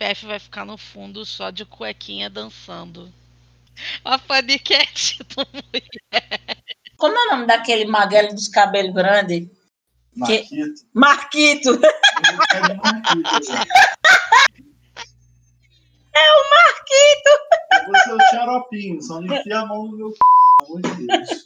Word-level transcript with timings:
CPF 0.00 0.26
vai 0.26 0.38
ficar 0.38 0.64
no 0.64 0.78
fundo 0.78 1.26
só 1.26 1.50
de 1.50 1.66
cuequinha 1.66 2.30
dançando. 2.30 3.12
A 4.02 4.18
paniquete 4.18 5.18
do 5.24 5.46
mulher. 5.52 6.56
Como 6.96 7.16
é 7.16 7.26
o 7.26 7.30
nome 7.32 7.46
daquele 7.46 7.84
magrelo 7.84 8.34
dos 8.34 8.48
cabelos 8.48 8.94
grandes? 8.94 9.46
Marquito. 10.16 10.86
Marquito. 10.94 11.80
É 12.54 12.74
Marquito. 12.74 13.52
É 16.14 16.32
o 16.32 16.50
Marquito. 16.50 17.30
Você 17.86 18.10
é 18.10 18.14
o 18.14 18.30
xaropinho, 18.30 19.02
só 19.02 19.20
não 19.20 19.36
enfia 19.36 19.58
a 19.58 19.66
mão 19.66 19.86
no 19.86 19.96
meu 19.96 20.10
c... 20.10 20.16
pelo 20.66 20.78
amor 20.78 20.96
de 20.96 21.06
Deus. 21.06 21.44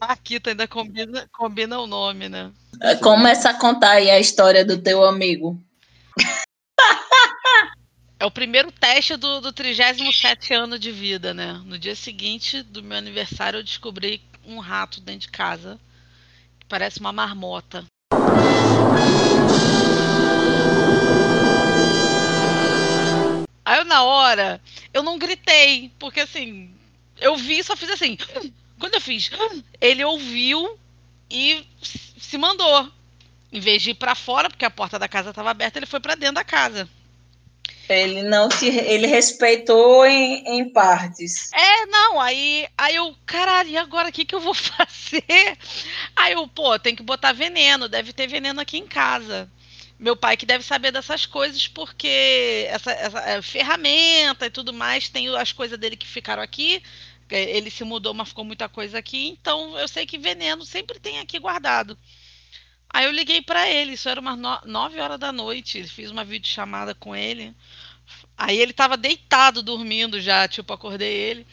Marquito 0.00 0.48
ainda 0.48 0.66
combina, 0.66 1.28
combina 1.32 1.78
o 1.78 1.86
nome, 1.86 2.28
né? 2.28 2.52
Começa 3.02 3.50
a 3.50 3.54
contar 3.54 3.92
aí 3.92 4.10
a 4.10 4.18
história 4.18 4.64
do 4.64 4.82
teu 4.82 5.04
amigo. 5.04 5.58
É 8.18 8.24
o 8.24 8.30
primeiro 8.30 8.72
teste 8.72 9.16
do, 9.16 9.40
do 9.40 9.52
37 9.52 10.54
ano 10.54 10.78
de 10.78 10.90
vida, 10.90 11.34
né? 11.34 11.52
No 11.64 11.78
dia 11.78 11.94
seguinte 11.94 12.62
do 12.62 12.82
meu 12.82 12.96
aniversário, 12.96 13.58
eu 13.58 13.62
descobri 13.64 14.22
um 14.44 14.58
rato 14.58 15.00
dentro 15.00 15.20
de 15.20 15.28
casa. 15.28 15.78
Que 16.58 16.66
parece 16.66 17.00
uma 17.00 17.12
marmota. 17.12 17.84
Aí 23.64 23.78
eu, 23.80 23.84
na 23.84 24.02
hora, 24.04 24.60
eu 24.94 25.02
não 25.02 25.18
gritei, 25.18 25.90
porque 25.98 26.20
assim, 26.20 26.70
eu 27.18 27.36
vi 27.36 27.62
só 27.62 27.76
fiz 27.76 27.90
assim. 27.90 28.16
Quando 28.78 28.94
eu 28.94 29.00
fiz, 29.00 29.30
ele 29.80 30.04
ouviu 30.04 30.78
e 31.30 31.66
se 31.82 32.38
mandou. 32.38 32.90
Em 33.52 33.60
vez 33.60 33.82
de 33.82 33.90
ir 33.90 33.94
pra 33.94 34.14
fora, 34.14 34.48
porque 34.50 34.64
a 34.64 34.70
porta 34.70 34.98
da 34.98 35.08
casa 35.08 35.30
estava 35.30 35.50
aberta, 35.50 35.78
ele 35.78 35.86
foi 35.86 36.00
para 36.00 36.14
dentro 36.14 36.34
da 36.36 36.44
casa. 36.44 36.88
Ele 37.88 38.22
não 38.22 38.48
te, 38.48 38.66
ele 38.66 39.06
respeitou 39.06 40.04
em, 40.06 40.44
em 40.46 40.68
partes. 40.72 41.50
É, 41.52 41.86
não, 41.86 42.20
aí, 42.20 42.68
aí 42.76 42.96
eu, 42.96 43.14
caralho, 43.24 43.70
e 43.70 43.76
agora 43.76 44.08
o 44.08 44.12
que, 44.12 44.24
que 44.24 44.34
eu 44.34 44.40
vou 44.40 44.54
fazer? 44.54 45.56
Aí 46.16 46.32
eu, 46.32 46.48
pô, 46.48 46.78
tem 46.78 46.96
que 46.96 47.02
botar 47.02 47.32
veneno, 47.32 47.88
deve 47.88 48.12
ter 48.12 48.26
veneno 48.26 48.60
aqui 48.60 48.76
em 48.78 48.86
casa. 48.86 49.50
Meu 49.98 50.16
pai 50.16 50.36
que 50.36 50.44
deve 50.44 50.64
saber 50.64 50.90
dessas 50.92 51.24
coisas, 51.26 51.66
porque 51.68 52.66
essa, 52.68 52.90
essa 52.92 53.18
é, 53.20 53.42
ferramenta 53.42 54.46
e 54.46 54.50
tudo 54.50 54.72
mais, 54.72 55.08
tem 55.08 55.34
as 55.36 55.52
coisas 55.52 55.78
dele 55.78 55.96
que 55.96 56.06
ficaram 56.06 56.42
aqui. 56.42 56.82
é, 57.30 57.56
Ele 57.56 57.70
se 57.70 57.84
mudou, 57.84 58.12
mas 58.14 58.28
ficou 58.28 58.44
muita 58.44 58.68
coisa 58.68 58.98
aqui, 58.98 59.28
então 59.28 59.78
eu 59.78 59.88
sei 59.88 60.04
que 60.06 60.18
veneno 60.18 60.64
sempre 60.66 60.98
tem 61.00 61.18
aqui 61.20 61.38
guardado. 61.38 61.96
Aí 62.92 63.04
eu 63.04 63.12
liguei 63.12 63.42
pra 63.42 63.68
ele, 63.68 63.92
isso 63.92 64.08
era 64.08 64.20
umas 64.20 64.38
no- 64.38 64.60
9 64.64 65.00
horas 65.00 65.18
da 65.18 65.32
noite, 65.32 65.84
fiz 65.84 66.10
uma 66.10 66.24
videochamada 66.24 66.94
com 66.94 67.14
ele. 67.14 67.54
Aí 68.36 68.58
ele 68.58 68.72
tava 68.72 68.96
deitado 68.96 69.62
dormindo 69.62 70.20
já, 70.20 70.48
tipo, 70.48 70.72
acordei 70.72 71.12
ele. 71.14 71.46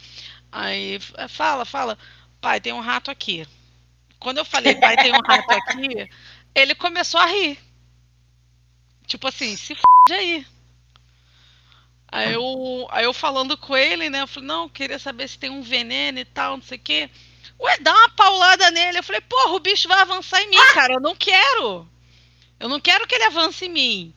Aí, 0.52 0.96
f- 0.96 1.14
fala, 1.30 1.66
fala, 1.66 1.98
pai, 2.42 2.62
tem 2.62 2.74
um 2.74 2.82
rato 2.82 3.12
aqui. 3.12 3.48
Quando 4.20 4.40
eu 4.40 4.46
falei, 4.46 4.76
pai, 4.76 4.98
tem 4.98 5.14
um 5.14 5.22
rato 5.22 5.54
aqui, 5.54 6.10
ele 6.56 6.76
começou 6.76 7.20
a 7.22 7.28
rir. 7.28 7.60
Tipo 9.08 9.28
assim, 9.28 9.56
se 9.56 9.74
f 9.74 9.82
aí. 10.12 10.46
Aí 12.12 12.34
eu, 12.34 12.88
aí 12.92 13.06
eu 13.06 13.14
falando 13.14 13.58
com 13.58 13.76
ele, 13.76 14.10
né? 14.10 14.22
Eu 14.22 14.28
falei, 14.28 14.48
não, 14.48 14.70
queria 14.70 15.00
saber 15.00 15.28
se 15.28 15.38
tem 15.40 15.50
um 15.50 15.62
veneno 15.64 16.20
e 16.20 16.26
tal, 16.26 16.58
não 16.58 16.64
sei 16.64 16.78
o 16.78 16.82
quê. 16.82 17.10
Ué, 17.60 17.78
dá 17.80 17.92
uma 17.92 18.10
paulada 18.10 18.72
nele. 18.72 19.00
Eu 19.00 19.04
falei, 19.04 19.22
porra, 19.22 19.54
o 19.54 19.60
bicho 19.60 19.88
vai 19.88 20.00
avançar 20.02 20.42
em 20.42 20.50
mim, 20.50 20.58
cara. 20.74 20.94
Eu 20.94 21.00
não 21.00 21.16
quero. 21.16 21.88
Eu 22.60 22.70
não 22.70 22.80
quero 22.80 23.08
que 23.08 23.16
ele 23.16 23.26
avance 23.26 23.66
em 23.66 23.70
mim. 23.70 24.14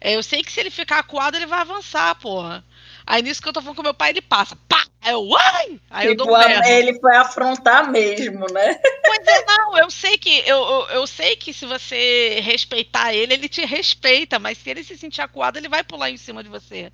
É, 0.00 0.16
eu 0.16 0.22
sei 0.22 0.42
que 0.42 0.50
se 0.50 0.58
ele 0.60 0.70
ficar 0.70 1.00
acuado, 1.00 1.36
ele 1.36 1.46
vai 1.46 1.60
avançar, 1.60 2.14
porra. 2.16 2.64
Aí 3.06 3.22
nisso 3.22 3.42
que 3.42 3.48
eu 3.48 3.52
tô 3.52 3.60
falando 3.60 3.76
com 3.76 3.82
meu 3.82 3.94
pai, 3.94 4.10
ele 4.10 4.22
passa. 4.22 4.56
Pá! 4.68 4.86
Aí 5.02 5.12
eu, 5.12 5.36
ai! 5.36 5.80
Aí 5.90 6.06
eu 6.06 6.12
Tipo, 6.12 6.24
dou 6.24 6.36
um 6.36 6.64
ele 6.64 6.98
foi 7.00 7.16
afrontar 7.16 7.90
mesmo, 7.90 8.46
né? 8.52 8.80
Pois 9.04 9.26
é, 9.26 9.44
não, 9.46 9.78
eu 9.78 9.90
sei 9.90 10.16
que 10.16 10.38
eu, 10.46 10.56
eu, 10.56 10.86
eu 10.88 11.06
sei 11.06 11.36
que 11.36 11.52
se 11.52 11.66
você 11.66 12.40
respeitar 12.40 13.12
ele, 13.12 13.34
ele 13.34 13.48
te 13.48 13.64
respeita, 13.64 14.38
mas 14.38 14.58
se 14.58 14.70
ele 14.70 14.84
se 14.84 14.96
sentir 14.96 15.22
acuado, 15.22 15.56
ele 15.56 15.68
vai 15.68 15.82
pular 15.82 16.10
em 16.10 16.16
cima 16.16 16.42
de 16.42 16.48
você. 16.48 16.92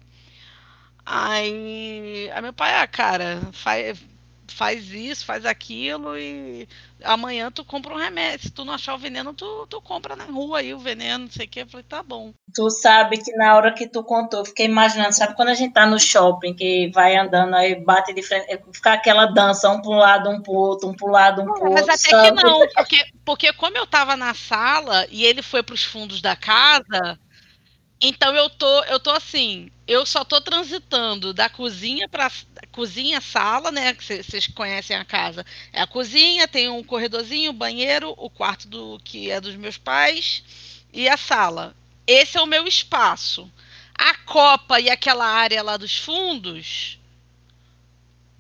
Aí, 1.04 2.30
aí 2.32 2.42
meu 2.42 2.52
pai, 2.52 2.74
ah, 2.76 2.86
cara, 2.86 3.40
faz, 3.52 3.98
faz 4.48 4.90
isso, 4.92 5.24
faz 5.24 5.44
aquilo 5.44 6.16
e 6.16 6.68
amanhã 7.02 7.50
tu 7.50 7.64
compra 7.64 7.94
um 7.94 7.98
remédio. 7.98 8.46
Se 8.46 8.52
tu 8.52 8.64
não 8.64 8.74
achar 8.74 8.94
o 8.94 8.98
veneno, 8.98 9.32
tu, 9.32 9.66
tu 9.68 9.80
compra 9.80 10.16
na 10.16 10.24
rua 10.24 10.58
aí 10.58 10.72
o 10.72 10.78
veneno, 10.78 11.24
não 11.24 11.30
sei 11.30 11.46
o 11.46 11.48
que. 11.48 11.60
Eu 11.60 11.66
falei, 11.66 11.86
tá 11.88 12.02
bom. 12.02 12.32
Tu 12.54 12.70
sabe 12.70 13.18
que 13.18 13.32
na 13.32 13.54
hora 13.54 13.72
que 13.72 13.86
tu 13.86 14.02
contou, 14.02 14.40
eu 14.40 14.44
fiquei 14.46 14.66
imaginando, 14.66 15.12
sabe 15.12 15.34
quando 15.34 15.48
a 15.48 15.54
gente 15.54 15.74
tá 15.74 15.86
no 15.86 15.98
shopping, 15.98 16.54
que 16.54 16.90
vai 16.94 17.16
andando 17.16 17.54
aí, 17.54 17.74
bate 17.74 18.12
de 18.12 18.22
frente, 18.22 18.50
é, 18.50 18.60
fica 18.72 18.92
aquela 18.92 19.26
dança, 19.26 19.70
um 19.70 19.80
pro 19.80 19.92
lado, 19.92 20.30
um 20.30 20.40
pro 20.40 20.52
outro, 20.52 20.88
um 20.88 20.94
pro 20.94 21.08
lado, 21.08 21.42
um 21.42 21.44
pro 21.44 21.72
Mas 21.72 21.82
outro. 21.82 21.94
até 21.94 21.96
que 21.96 22.10
sabe? 22.10 22.42
não, 22.42 22.68
porque, 22.74 23.04
porque 23.24 23.52
como 23.52 23.76
eu 23.76 23.86
tava 23.86 24.16
na 24.16 24.34
sala 24.34 25.06
e 25.10 25.24
ele 25.24 25.42
foi 25.42 25.62
pros 25.62 25.84
fundos 25.84 26.20
da 26.20 26.36
casa, 26.36 27.18
então 28.00 28.34
eu 28.34 28.50
tô, 28.50 28.84
eu 28.84 29.00
tô 29.00 29.10
assim, 29.10 29.70
eu 29.86 30.04
só 30.04 30.24
tô 30.24 30.40
transitando 30.40 31.32
da 31.32 31.48
cozinha 31.48 32.08
para 32.08 32.30
cozinha, 32.72 33.20
sala, 33.20 33.70
né? 33.70 33.94
Que 33.94 34.22
vocês 34.22 34.46
conhecem 34.48 34.96
a 34.96 35.04
casa. 35.04 35.44
É 35.72 35.80
a 35.80 35.86
cozinha, 35.86 36.46
tem 36.46 36.68
um 36.68 36.82
corredorzinho, 36.82 37.52
banheiro, 37.52 38.14
o 38.18 38.28
quarto 38.28 38.68
do 38.68 39.00
que 39.02 39.30
é 39.30 39.40
dos 39.40 39.54
meus 39.54 39.78
pais 39.78 40.42
e 40.92 41.08
a 41.08 41.16
sala. 41.16 41.74
Esse 42.06 42.36
é 42.36 42.42
o 42.42 42.46
meu 42.46 42.66
espaço. 42.66 43.50
A 43.94 44.14
copa 44.14 44.78
e 44.78 44.90
aquela 44.90 45.26
área 45.26 45.62
lá 45.62 45.76
dos 45.76 45.96
fundos 45.96 46.98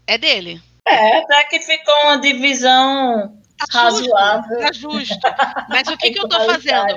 é 0.06 0.18
dele. 0.18 0.62
É, 0.86 1.18
até 1.18 1.44
que 1.44 1.60
ficou 1.60 1.94
uma 2.04 2.18
divisão 2.18 3.40
Tá 3.58 3.90
justo, 3.90 4.12
razoável. 4.14 4.60
tá 4.60 4.72
justo. 4.72 5.18
Mas 5.68 5.88
o 5.88 5.96
que, 5.96 6.10
que 6.10 6.20
eu 6.20 6.28
tô 6.28 6.38
fazendo? 6.44 6.94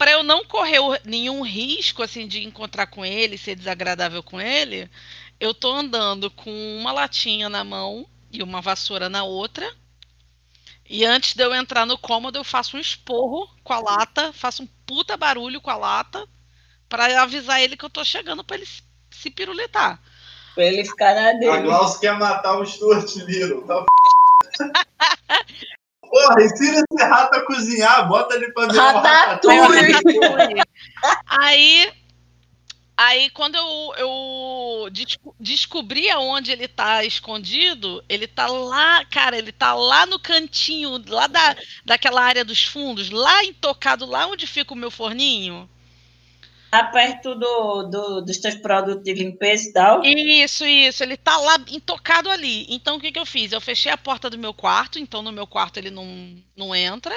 Para 0.00 0.12
eu 0.12 0.22
não 0.22 0.42
correr 0.46 0.78
nenhum 1.04 1.42
risco 1.42 2.02
assim 2.02 2.26
de 2.26 2.42
encontrar 2.42 2.86
com 2.86 3.04
ele, 3.04 3.36
ser 3.36 3.54
desagradável 3.54 4.22
com 4.22 4.40
ele, 4.40 4.90
eu 5.38 5.52
tô 5.52 5.70
andando 5.70 6.30
com 6.30 6.50
uma 6.78 6.90
latinha 6.90 7.50
na 7.50 7.62
mão 7.62 8.06
e 8.32 8.42
uma 8.42 8.62
vassoura 8.62 9.10
na 9.10 9.24
outra. 9.24 9.70
E 10.88 11.04
antes 11.04 11.34
de 11.34 11.44
eu 11.44 11.54
entrar 11.54 11.84
no 11.84 11.98
cômodo, 11.98 12.38
eu 12.38 12.44
faço 12.44 12.78
um 12.78 12.80
esporro 12.80 13.46
com 13.62 13.74
a 13.74 13.78
lata, 13.78 14.32
faço 14.32 14.62
um 14.62 14.68
puta 14.86 15.18
barulho 15.18 15.60
com 15.60 15.68
a 15.68 15.76
lata 15.76 16.26
para 16.88 17.20
avisar 17.22 17.60
ele 17.60 17.76
que 17.76 17.84
eu 17.84 17.90
tô 17.90 18.02
chegando 18.02 18.42
para 18.42 18.56
ele 18.56 18.66
se- 19.10 19.30
piruletar. 19.30 20.00
Pra 20.54 20.64
ele 20.64 20.82
ficar 20.82 21.14
na 21.14 21.28
A 21.28 21.32
dele. 21.34 21.60
Glaucio 21.60 22.00
quer 22.00 22.18
matar 22.18 22.58
o 22.58 22.64
Stuart 22.64 23.16
Little. 23.16 23.66
Tá... 23.66 23.84
Porra, 26.34 26.44
ensina 26.44 26.82
esse 26.90 27.04
rato 27.04 27.34
a 27.36 27.46
cozinhar, 27.46 28.08
bota 28.08 28.34
ele 28.34 28.52
pra 28.52 28.64
um 28.64 28.68
Ratatouille. 28.72 29.92
Ratatouille. 29.92 30.62
aí, 31.26 31.92
aí 32.96 33.30
quando 33.30 33.56
eu, 33.56 33.94
eu 33.96 34.90
desco- 34.90 35.34
descobri 35.38 36.10
aonde 36.10 36.52
ele 36.52 36.68
tá 36.68 37.04
escondido, 37.04 38.02
ele 38.08 38.26
tá 38.26 38.46
lá, 38.46 39.04
cara, 39.06 39.36
ele 39.36 39.52
tá 39.52 39.74
lá 39.74 40.06
no 40.06 40.18
cantinho, 40.18 41.02
lá 41.08 41.26
da, 41.26 41.56
daquela 41.84 42.22
área 42.22 42.44
dos 42.44 42.64
fundos, 42.64 43.10
lá 43.10 43.44
intocado, 43.44 44.06
lá 44.06 44.26
onde 44.26 44.46
fica 44.46 44.72
o 44.72 44.76
meu 44.76 44.90
forninho. 44.90 45.68
Tá 46.70 46.84
perto 46.84 47.34
do, 47.34 47.82
do- 47.84 48.20
dos 48.22 48.38
teus 48.38 48.54
produtos 48.56 49.04
de 49.04 49.12
limpeza 49.14 49.68
e 49.68 49.72
tal. 49.72 49.98
Isso, 50.02 50.64
isso, 50.64 51.02
ele 51.02 51.16
tá 51.16 51.36
lá 51.36 51.56
intocado 51.68 52.30
ali. 52.30 52.66
Então 52.68 52.96
o 52.96 53.00
que 53.00 53.12
que 53.12 53.18
eu 53.18 53.26
fiz? 53.26 53.52
Eu 53.52 53.60
fechei 53.60 53.92
a 53.92 53.98
porta 53.98 54.30
do 54.30 54.38
meu 54.38 54.54
quarto, 54.54 54.98
então 54.98 55.22
no 55.22 55.32
meu 55.32 55.46
quarto 55.46 55.76
ele 55.78 55.90
não, 55.90 56.42
não 56.56 56.74
entra. 56.74 57.14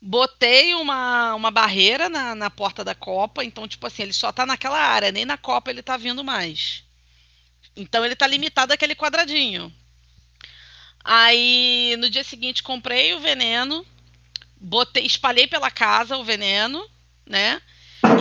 Botei 0.00 0.74
uma, 0.74 1.34
uma 1.34 1.50
barreira 1.50 2.08
na, 2.08 2.34
na 2.34 2.50
porta 2.50 2.84
da 2.84 2.94
copa, 2.94 3.44
então, 3.44 3.68
tipo 3.68 3.86
assim, 3.86 4.02
ele 4.02 4.12
só 4.12 4.32
tá 4.32 4.44
naquela 4.44 4.78
área, 4.78 5.12
nem 5.12 5.24
na 5.24 5.38
copa 5.38 5.70
ele 5.70 5.82
tá 5.82 5.96
vindo 5.96 6.24
mais. 6.24 6.84
Então 7.76 8.04
ele 8.04 8.16
tá 8.16 8.26
limitado 8.26 8.72
àquele 8.72 8.94
quadradinho. 8.94 9.72
Aí 11.04 11.96
no 11.98 12.08
dia 12.08 12.22
seguinte 12.22 12.62
comprei 12.62 13.12
o 13.14 13.20
veneno, 13.20 13.84
botei, 14.60 15.04
espalhei 15.04 15.46
pela 15.46 15.70
casa 15.70 16.16
o 16.16 16.24
veneno, 16.24 16.88
né? 17.26 17.60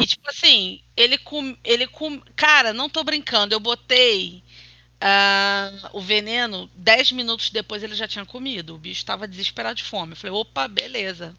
E 0.02 0.06
tipo 0.06 0.30
assim, 0.30 0.82
ele 0.96 1.18
com, 1.18 1.56
ele 1.64 1.88
com, 1.88 2.22
cara, 2.36 2.74
não 2.74 2.90
tô 2.90 3.04
brincando, 3.04 3.54
eu 3.54 3.60
botei 3.60 4.44
ah, 5.00 5.72
o 5.94 6.00
veneno, 6.00 6.70
10 6.76 7.14
minutos 7.14 7.50
depois 7.50 7.82
ele 7.82 7.96
já 7.96 8.08
tinha 8.08 8.26
comido. 8.26 8.76
O 8.76 8.78
bicho 8.78 9.04
tava 9.04 9.28
desesperado 9.28 9.76
de 9.76 9.84
fome. 9.84 10.14
Eu 10.14 10.18
falei, 10.18 10.36
opa, 10.36 10.68
beleza. 10.68 11.34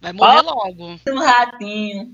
Vai 0.00 0.12
morrer 0.12 0.42
logo. 0.42 1.00
Um 1.08 1.18
ratinho. 1.18 2.12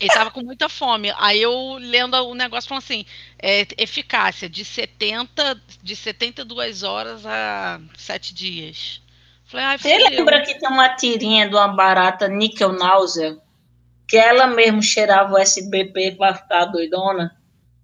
Ele 0.00 0.10
tava 0.10 0.30
com 0.30 0.40
muita 0.40 0.68
fome. 0.68 1.12
Aí 1.18 1.40
eu 1.40 1.76
lendo 1.78 2.16
o 2.16 2.34
negócio 2.34 2.66
falando 2.66 2.82
assim, 2.82 3.04
é, 3.38 3.66
eficácia 3.76 4.48
de 4.48 4.64
70, 4.64 5.60
de 5.82 5.94
72 5.94 6.82
horas 6.82 7.24
a 7.26 7.80
7 7.96 8.34
dias. 8.34 9.02
Falei, 9.44 9.66
ai, 9.66 9.78
Você 9.78 9.98
lembra 9.98 10.42
que 10.42 10.58
tem 10.58 10.68
uma 10.68 10.96
tirinha 10.96 11.48
de 11.48 11.54
uma 11.54 11.68
barata 11.68 12.26
níquel 12.26 12.72
náusea? 12.72 13.38
Que 14.12 14.18
ela 14.18 14.46
mesmo 14.46 14.82
cheirava 14.82 15.32
o 15.32 15.38
SBP 15.38 16.16
pra 16.18 16.34
ficar 16.34 16.66
doidona. 16.66 17.34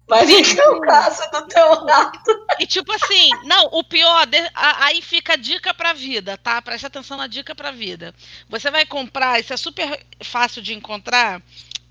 Vai 0.07 0.27
é 0.31 0.69
o 0.69 0.79
caso 0.79 1.23
do 1.31 1.47
teu 1.47 1.85
rato. 1.85 2.45
E 2.59 2.67
tipo 2.67 2.93
assim, 2.93 3.31
não, 3.45 3.65
o 3.71 3.83
pior, 3.83 4.27
aí 4.53 5.01
fica 5.01 5.33
a 5.33 5.35
dica 5.35 5.73
pra 5.73 5.91
vida, 5.91 6.37
tá? 6.37 6.61
Preste 6.61 6.85
atenção 6.85 7.17
na 7.17 7.25
dica 7.25 7.55
pra 7.55 7.71
vida. 7.71 8.13
Você 8.47 8.69
vai 8.69 8.85
comprar, 8.85 9.39
isso 9.39 9.51
é 9.51 9.57
super 9.57 10.05
fácil 10.21 10.61
de 10.61 10.75
encontrar, 10.75 11.41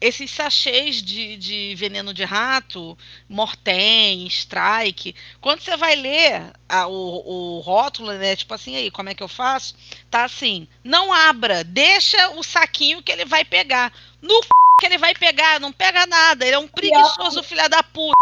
esses 0.00 0.30
sachês 0.30 1.02
de, 1.02 1.36
de 1.36 1.74
veneno 1.74 2.14
de 2.14 2.24
rato, 2.24 2.96
Mortem, 3.28 4.24
Strike. 4.28 5.14
Quando 5.40 5.60
você 5.62 5.76
vai 5.76 5.96
ler 5.96 6.52
a- 6.68 6.86
o, 6.86 7.56
o 7.56 7.60
rótulo, 7.60 8.12
né? 8.12 8.36
Tipo 8.36 8.54
assim, 8.54 8.76
aí, 8.76 8.90
como 8.90 9.08
é 9.08 9.14
que 9.14 9.22
eu 9.22 9.28
faço? 9.28 9.74
Tá 10.08 10.24
assim, 10.24 10.68
não 10.84 11.12
abra, 11.12 11.64
deixa 11.64 12.30
o 12.30 12.42
saquinho 12.44 13.02
que 13.02 13.10
ele 13.10 13.24
vai 13.24 13.44
pegar. 13.44 13.92
No 14.20 14.34
c... 14.42 14.48
que 14.80 14.86
ele 14.86 14.98
vai 14.98 15.14
pegar, 15.14 15.60
não 15.60 15.72
pega 15.72 16.06
nada. 16.06 16.44
Ele 16.44 16.54
é 16.54 16.58
um 16.58 16.68
preguiçoso 16.68 17.42
filho 17.42 17.68
da 17.68 17.82
puta. 17.82 18.12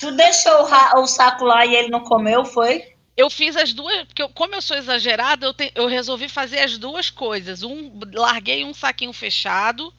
Tu 0.00 0.10
deixou 0.12 0.62
o, 0.96 1.06
saco 1.06 1.44
lá 1.44 1.66
e 1.66 1.74
ele 1.74 1.88
não 1.90 2.00
comeu, 2.00 2.44
foi? 2.44 2.94
Eu 3.16 3.28
fiz 3.28 3.54
as 3.54 3.74
duas, 3.74 4.06
porque 4.06 4.22
eu- 4.22 4.30
como 4.30 4.54
eu 4.54 4.62
sou 4.62 4.76
exagerada, 4.76 5.44
eu, 5.44 5.52
te- 5.52 5.70
eu 5.74 5.86
resolvi 5.86 6.26
fazer 6.26 6.60
as 6.60 6.78
duas 6.78 7.10
coisas. 7.10 7.62
Um, 7.62 8.00
larguei 8.14 8.64
um 8.64 8.72
saquinho 8.72 9.12
fechado 9.12 9.92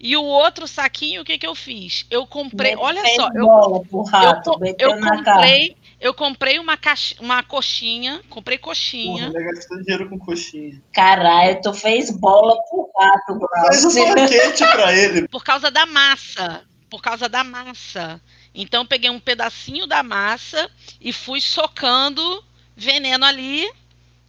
e 0.00 0.16
o 0.16 0.24
outro 0.24 0.66
saquinho, 0.66 1.22
o 1.22 1.24
que 1.24 1.38
que 1.38 1.46
eu 1.46 1.54
fiz? 1.54 2.04
Eu 2.10 2.26
comprei, 2.26 2.74
olha 2.76 3.00
só, 3.14 3.28
eu, 3.32 3.46
bola 3.46 3.80
pro 3.84 4.02
rato, 4.02 4.58
eu, 4.76 4.90
eu 4.90 5.00
comprei, 5.00 5.76
eu 6.00 6.12
comprei 6.12 6.58
uma, 6.58 6.76
caixa, 6.76 7.14
uma 7.20 7.42
coxinha, 7.42 8.22
comprei 8.28 8.58
Porra, 8.58 8.70
coxinha. 8.72 9.32
ele 9.34 9.44
gastou 9.52 9.82
dinheiro 9.82 10.08
com 10.08 10.18
coxinha. 10.18 10.82
Caralho, 10.92 11.60
tu 11.62 11.72
fez 11.72 12.10
bola 12.10 12.56
pro 12.68 12.90
rato, 12.98 13.38
Faz 13.66 13.84
um 13.84 13.90
Glaucio. 13.90 14.14
banquete 14.14 14.66
pra 14.72 14.92
ele. 14.94 15.28
por 15.28 15.42
causa 15.44 15.70
da 15.70 15.86
massa. 15.86 16.64
Por 16.90 17.00
causa 17.02 17.28
da 17.28 17.42
massa. 17.42 18.20
Então 18.54 18.82
eu 18.82 18.88
peguei 18.88 19.10
um 19.10 19.18
pedacinho 19.18 19.86
da 19.86 20.02
massa 20.02 20.70
e 21.00 21.12
fui 21.12 21.40
socando 21.40 22.44
veneno 22.76 23.24
ali 23.24 23.68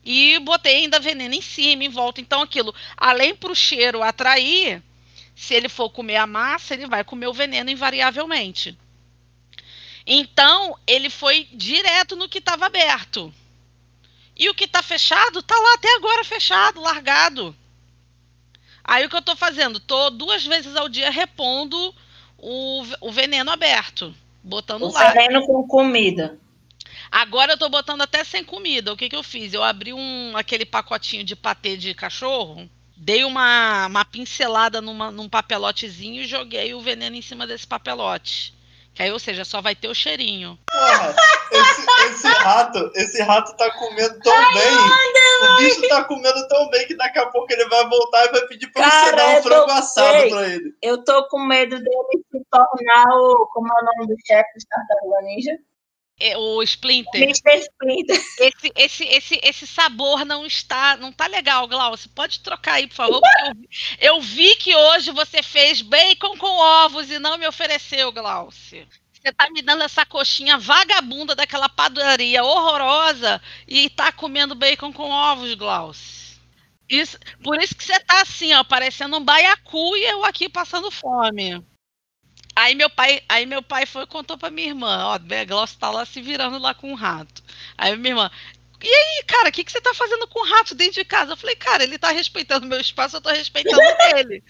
e 0.04 0.40
botei 0.40 0.78
ainda 0.78 1.00
veneno 1.00 1.34
em 1.36 1.42
cima, 1.42 1.84
em 1.84 1.90
volta. 1.90 2.22
Então 2.22 2.42
aquilo, 2.42 2.74
além 2.98 3.36
para 3.36 3.52
o 3.52 3.56
cheiro 3.56 4.02
atrair, 4.02 4.82
se 5.36 5.54
ele 5.54 5.68
for 5.68 5.90
comer 5.90 6.16
a 6.16 6.26
massa, 6.26 6.74
ele 6.74 6.88
vai 6.88 7.04
comer 7.04 7.28
o 7.28 7.34
veneno 7.34 7.70
invariavelmente. 7.70 8.78
Então 10.06 10.78
ele 10.86 11.10
foi 11.10 11.48
direto 11.54 12.16
no 12.16 12.30
que 12.30 12.38
estava 12.38 12.66
aberto. 12.66 13.34
E 14.36 14.50
o 14.50 14.54
que 14.54 14.66
está 14.66 14.84
fechado, 14.84 15.42
tá 15.42 15.56
lá 15.56 15.74
até 15.76 15.96
agora 15.96 16.24
fechado, 16.24 16.82
largado. 16.82 17.56
Aí 18.84 19.06
o 19.06 19.10
que 19.10 19.16
eu 19.16 19.22
tô 19.22 19.36
fazendo? 19.36 19.80
Tô 19.80 20.10
duas 20.10 20.46
vezes 20.46 20.76
ao 20.76 20.88
dia 20.88 21.10
repondo 21.10 21.96
o, 22.38 22.84
o 23.02 23.12
veneno 23.12 23.50
aberto. 23.50 24.14
Botando 24.44 24.84
O 24.84 24.92
lá. 24.92 25.12
veneno 25.12 25.46
com 25.46 25.68
comida. 25.68 26.38
Agora 27.12 27.54
eu 27.54 27.58
tô 27.58 27.70
botando 27.70 28.02
até 28.02 28.24
sem 28.24 28.44
comida. 28.44 28.94
O 28.94 28.98
que, 28.98 29.10
que 29.10 29.16
eu 29.16 29.24
fiz? 29.24 29.54
Eu 29.54 29.64
abri 29.64 29.94
um 29.94 30.38
aquele 30.38 30.66
pacotinho 30.66 31.24
de 31.24 31.36
patê 31.36 31.78
de 31.78 31.94
cachorro, 31.94 32.70
dei 32.96 33.24
uma, 33.24 33.88
uma 33.88 34.06
pincelada 34.06 34.82
numa, 34.82 35.12
num 35.12 35.30
papelotezinho 35.30 36.22
e 36.22 36.28
joguei 36.28 36.74
o 36.74 36.82
veneno 36.82 37.16
em 37.16 37.22
cima 37.22 37.48
desse 37.48 37.66
papelote. 37.66 38.55
Que 38.96 39.04
aí, 39.04 39.12
ou 39.12 39.20
seja, 39.20 39.44
só 39.44 39.62
vai 39.62 39.76
ter 39.76 39.90
o 39.90 39.94
cheirinho. 39.94 40.58
Porra, 40.72 41.14
esse, 41.52 41.86
esse 42.12 42.28
rato, 42.40 42.92
esse 42.96 43.22
rato 43.22 43.54
tá 43.58 43.70
comendo 43.72 44.18
tão 44.22 44.34
bem. 44.54 44.78
O 45.44 45.58
bicho 45.58 45.88
tá 45.90 46.04
comendo 46.06 46.48
tão 46.48 46.70
bem 46.70 46.88
que 46.88 46.96
daqui 46.96 47.20
a 47.20 47.26
pouco 47.28 47.52
ele 47.52 47.68
vai 47.68 47.86
voltar 47.90 48.26
e 48.26 48.32
vai 48.32 48.48
pedir 48.48 48.72
pra 48.72 48.84
você 48.84 48.90
Cara, 48.90 49.16
dar 49.18 49.34
eu 49.34 49.40
um 49.40 49.44
frango 49.44 49.66
tô- 49.66 49.72
assado 49.74 50.16
Ei. 50.16 50.30
pra 50.30 50.48
ele. 50.48 50.74
Eu 50.82 51.04
tô 51.04 51.28
com 51.28 51.40
medo 51.46 51.76
dele 51.78 52.24
se 52.32 52.42
tornar 52.50 53.06
o. 53.18 53.48
Como 53.54 53.68
é 53.68 53.82
o 53.82 53.86
nome 53.86 54.08
do 54.08 54.16
chefe 54.26 54.50
do 54.58 54.66
Tartaruga 54.70 55.22
Ninja? 55.24 55.52
É, 56.20 56.38
O 56.38 56.62
Splinter. 56.64 57.24
Mr. 57.24 57.58
Splinter. 57.60 58.22
Esse, 58.40 58.72
esse, 58.76 59.04
esse, 59.06 59.40
esse 59.44 59.68
sabor 59.68 60.24
não 60.26 60.46
está, 60.46 60.96
não 60.96 61.12
tá 61.12 61.28
legal, 61.28 61.68
Glaucio. 61.68 62.10
Pode 62.12 62.40
trocar 62.40 62.76
aí, 62.76 62.88
por 62.88 62.96
favor. 62.96 63.22
Eu 63.46 63.54
vi, 63.54 63.70
eu 64.00 64.22
vi 64.22 64.56
que 64.56 64.76
hoje 64.76 65.12
você 65.12 65.44
fez 65.44 65.82
bacon 65.82 66.38
com 66.38 66.48
ovos 66.48 67.10
e 67.12 67.20
não 67.20 67.38
me 67.38 67.48
ofereceu, 67.48 68.12
Glaucio. 68.12 68.88
Você 69.12 69.34
tá 69.34 69.50
me 69.50 69.62
dando 69.62 69.84
essa 69.84 70.06
coxinha 70.06 70.58
vagabunda 70.58 71.36
daquela 71.36 71.68
padaria 71.68 72.44
horrorosa 72.44 73.42
e 73.68 73.90
tá 73.90 74.12
comendo 74.12 74.56
bacon 74.56 74.94
com 74.94 75.10
ovos, 75.10 75.54
Glaucio. 75.56 76.26
Isso, 76.88 77.18
por 77.44 77.60
isso 77.62 77.76
que 77.76 77.84
você 77.84 78.00
tá 78.02 78.22
assim, 78.22 78.54
ó, 78.54 78.64
parecendo 78.64 79.18
um 79.18 79.24
baiacu 79.24 79.98
e 79.98 80.04
eu 80.06 80.24
aqui 80.24 80.48
passando 80.48 80.92
fome. 80.92 81.66
Aí 82.56 82.74
meu 82.74 82.90
pai, 82.90 83.22
aí 83.28 83.46
meu 83.46 83.62
pai 83.62 83.86
foi 83.86 84.04
e 84.04 84.08
contou 84.08 84.38
pra 84.38 84.50
minha 84.50 84.70
irmã, 84.70 85.06
ó, 85.08 85.20
Glaucio 85.46 85.78
tá 85.78 85.90
lá 85.90 86.06
se 86.06 86.22
virando 86.22 86.58
lá 86.58 86.74
com 86.74 86.90
um 86.90 86.96
rato. 86.96 87.44
Aí 87.78 87.96
minha 87.98 88.12
irmã, 88.12 88.32
e 88.82 88.88
aí, 88.88 89.24
cara, 89.26 89.50
o 89.50 89.52
que, 89.52 89.64
que 89.64 89.72
você 89.72 89.82
tá 89.82 89.94
fazendo 89.94 90.28
com 90.28 90.40
o 90.40 90.50
rato 90.50 90.76
dentro 90.76 90.94
de 90.94 91.06
casa? 91.06 91.34
Eu 91.34 91.38
falei, 91.38 91.56
cara, 91.56 91.84
ele 91.84 91.98
tá 91.98 92.12
respeitando 92.12 92.68
meu 92.68 92.80
espaço, 92.80 93.18
eu 93.18 93.22
tô 93.22 93.30
respeitando 93.30 93.82
dele. 93.98 94.44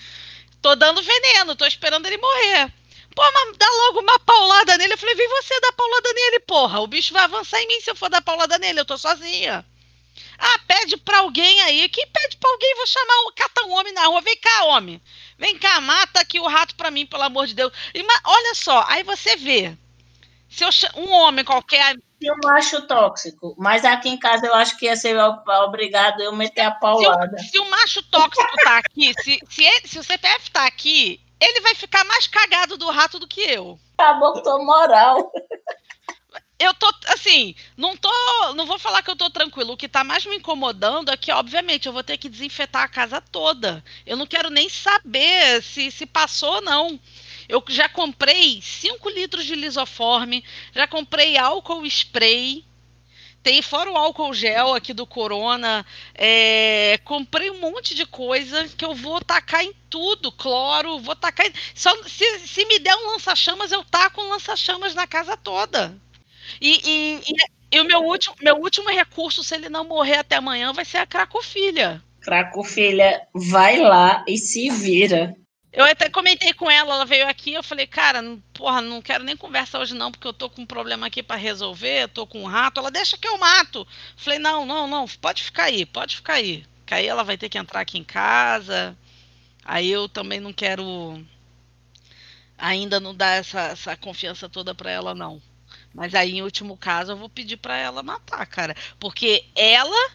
Tô 0.61 0.75
dando 0.75 1.01
veneno, 1.01 1.55
tô 1.55 1.65
esperando 1.65 2.05
ele 2.05 2.17
morrer. 2.17 2.71
Pô, 3.15 3.21
mas 3.31 3.57
dá 3.57 3.67
logo 3.69 4.01
uma 4.01 4.19
paulada 4.19 4.77
nele. 4.77 4.93
Eu 4.93 4.97
falei, 4.97 5.15
vem 5.15 5.27
você 5.29 5.59
dar 5.61 5.71
paulada 5.71 6.11
nele, 6.11 6.39
porra. 6.41 6.81
O 6.81 6.87
bicho 6.87 7.13
vai 7.13 7.23
avançar 7.23 7.61
em 7.61 7.67
mim 7.67 7.79
se 7.79 7.89
eu 7.89 7.95
for 7.95 8.09
dar 8.09 8.21
paulada 8.21 8.57
nele, 8.57 8.81
eu 8.81 8.85
tô 8.85 8.97
sozinha. 8.97 9.65
Ah, 10.37 10.59
pede 10.67 10.97
pra 10.97 11.19
alguém 11.19 11.61
aí. 11.61 11.87
Quem 11.87 12.05
pede 12.07 12.37
pra 12.37 12.49
alguém? 12.49 12.75
Vou 12.75 12.87
chamar 12.87 13.31
catar 13.35 13.63
um 13.63 13.71
homem 13.71 13.93
na 13.93 14.05
rua. 14.07 14.21
Vem 14.21 14.37
cá, 14.37 14.65
homem. 14.65 15.01
Vem 15.37 15.57
cá, 15.59 15.81
mata 15.81 16.19
aqui 16.21 16.39
o 16.39 16.47
rato 16.47 16.75
pra 16.75 16.89
mim, 16.91 17.05
pelo 17.05 17.23
amor 17.23 17.45
de 17.47 17.53
Deus. 17.53 17.71
E, 17.93 18.01
ma- 18.03 18.21
olha 18.25 18.55
só, 18.55 18.85
aí 18.87 19.03
você 19.03 19.35
vê. 19.35 19.77
Se 20.49 20.63
eu 20.63 20.69
um 20.95 21.11
homem 21.11 21.43
qualquer 21.43 21.95
eu 22.21 22.35
acho 22.53 22.81
tóxico. 22.87 23.53
Mas 23.57 23.83
aqui 23.83 24.09
em 24.09 24.17
casa 24.17 24.47
eu 24.47 24.53
acho 24.55 24.77
que 24.77 24.85
ia 24.85 24.95
ser 24.95 25.17
obrigado 25.19 26.21
eu 26.21 26.33
meter 26.35 26.61
a 26.61 26.71
paulada. 26.71 27.37
Se 27.39 27.59
o 27.59 27.69
macho 27.69 28.01
tóxico 28.03 28.55
tá 28.63 28.77
aqui, 28.77 29.13
se, 29.21 29.39
se, 29.49 29.63
ele- 29.63 29.87
se 29.87 29.99
o 29.99 30.03
CPF 30.03 30.49
tá 30.49 30.65
aqui, 30.65 31.19
ele 31.39 31.59
vai 31.61 31.75
ficar 31.75 32.03
mais 32.05 32.25
cagado 32.27 32.77
do 32.77 32.89
rato 32.89 33.19
do 33.19 33.27
que 33.27 33.41
eu. 33.41 33.77
Acabou 33.97 34.41
tua 34.41 34.57
moral. 34.63 35.31
Eu 36.57 36.73
tô, 36.73 36.89
assim, 37.07 37.53
não 37.75 37.97
tô. 37.97 38.09
Não 38.55 38.65
vou 38.65 38.79
falar 38.79 39.03
que 39.03 39.09
eu 39.11 39.15
tô 39.15 39.29
tranquilo. 39.29 39.73
O 39.73 39.77
que 39.77 39.89
tá 39.89 40.03
mais 40.03 40.25
me 40.25 40.37
incomodando 40.37 41.11
é 41.11 41.17
que, 41.17 41.31
obviamente, 41.31 41.85
eu 41.85 41.93
vou 41.93 42.03
ter 42.03 42.17
que 42.17 42.29
desinfetar 42.29 42.83
a 42.83 42.87
casa 42.87 43.19
toda. 43.19 43.83
Eu 44.05 44.15
não 44.15 44.25
quero 44.25 44.49
nem 44.49 44.69
saber 44.69 45.61
se, 45.61 45.91
se 45.91 46.05
passou 46.05 46.55
ou 46.55 46.61
não. 46.61 46.99
Eu 47.47 47.63
já 47.67 47.89
comprei 47.89 48.61
5 48.61 49.09
litros 49.09 49.45
de 49.45 49.53
lisoforme, 49.55 50.43
já 50.73 50.87
comprei 50.87 51.37
álcool 51.37 51.85
spray. 51.85 52.65
Tem 53.43 53.61
fora 53.61 53.91
o 53.91 53.97
álcool 53.97 54.33
gel 54.33 54.73
aqui 54.73 54.91
do 54.93 55.05
Corona. 55.05 55.85
é, 56.15 56.99
comprei 57.03 57.51
um 57.51 57.59
monte 57.59 57.93
de 57.93 58.05
coisa 58.05 58.67
que 58.69 58.83
eu 58.83 58.95
vou 58.95 59.21
tacar 59.21 59.63
em 59.63 59.73
tudo, 59.89 60.31
cloro, 60.31 60.99
vou 60.99 61.15
tacar. 61.15 61.45
Em, 61.45 61.53
só, 61.75 61.91
se, 62.07 62.39
se 62.47 62.65
me 62.65 62.79
der 62.79 62.95
um 62.95 63.11
lança-chamas, 63.11 63.71
eu 63.71 63.83
taco 63.83 64.21
um 64.21 64.29
lança-chamas 64.29 64.95
na 64.95 65.05
casa 65.05 65.37
toda. 65.37 65.95
E, 66.61 66.81
e- 66.85 67.19
e- 67.19 67.77
e 67.77 67.79
o 67.79 67.85
meu 67.85 67.99
último, 68.03 68.35
meu 68.41 68.55
último 68.57 68.89
recurso, 68.89 69.43
se 69.43 69.55
ele 69.55 69.69
não 69.69 69.83
morrer 69.83 70.17
até 70.17 70.35
amanhã, 70.35 70.71
vai 70.71 70.85
ser 70.85 70.97
a 70.97 71.05
cracofilha. 71.05 72.01
Craco, 72.21 72.63
filha, 72.63 73.21
vai 73.33 73.77
lá 73.77 74.23
e 74.27 74.37
se 74.37 74.69
vira. 74.69 75.35
Eu 75.71 75.83
até 75.83 76.09
comentei 76.09 76.53
com 76.53 76.71
ela, 76.71 76.93
ela 76.95 77.05
veio 77.05 77.27
aqui, 77.27 77.53
eu 77.53 77.61
falei, 77.61 77.85
cara, 77.85 78.23
porra, 78.53 78.79
não 78.81 79.01
quero 79.01 79.25
nem 79.25 79.35
conversa 79.35 79.77
hoje 79.77 79.93
não, 79.93 80.09
porque 80.09 80.25
eu 80.25 80.31
tô 80.31 80.49
com 80.49 80.61
um 80.61 80.65
problema 80.65 81.05
aqui 81.05 81.21
pra 81.21 81.35
resolver, 81.35 82.07
tô 82.07 82.25
com 82.25 82.43
um 82.43 82.45
rato. 82.45 82.79
Ela, 82.79 82.89
deixa 82.89 83.17
que 83.17 83.27
eu 83.27 83.37
mato. 83.37 83.85
Falei, 84.15 84.39
não, 84.39 84.65
não, 84.65 84.87
não, 84.87 85.05
pode 85.19 85.43
ficar 85.43 85.63
aí, 85.65 85.85
pode 85.85 86.15
ficar 86.15 86.35
aí. 86.35 86.65
Que 86.85 86.93
aí 86.93 87.05
ela 87.05 87.23
vai 87.23 87.37
ter 87.37 87.49
que 87.49 87.57
entrar 87.57 87.81
aqui 87.81 87.97
em 87.97 88.03
casa. 88.05 88.97
Aí 89.65 89.91
eu 89.91 90.07
também 90.07 90.39
não 90.39 90.53
quero 90.53 91.21
ainda 92.57 92.99
não 92.99 93.13
dar 93.13 93.31
essa, 93.37 93.61
essa 93.67 93.97
confiança 93.97 94.47
toda 94.47 94.73
pra 94.73 94.89
ela, 94.89 95.13
não. 95.13 95.41
Mas 95.95 96.13
aí, 96.13 96.33
em 96.33 96.43
último 96.43 96.75
caso, 96.75 97.13
eu 97.13 97.17
vou 97.17 97.29
pedir 97.29 97.55
pra 97.55 97.77
ela 97.77 98.03
matar, 98.03 98.45
cara. 98.45 98.75
Porque 98.99 99.45
ela 99.55 100.11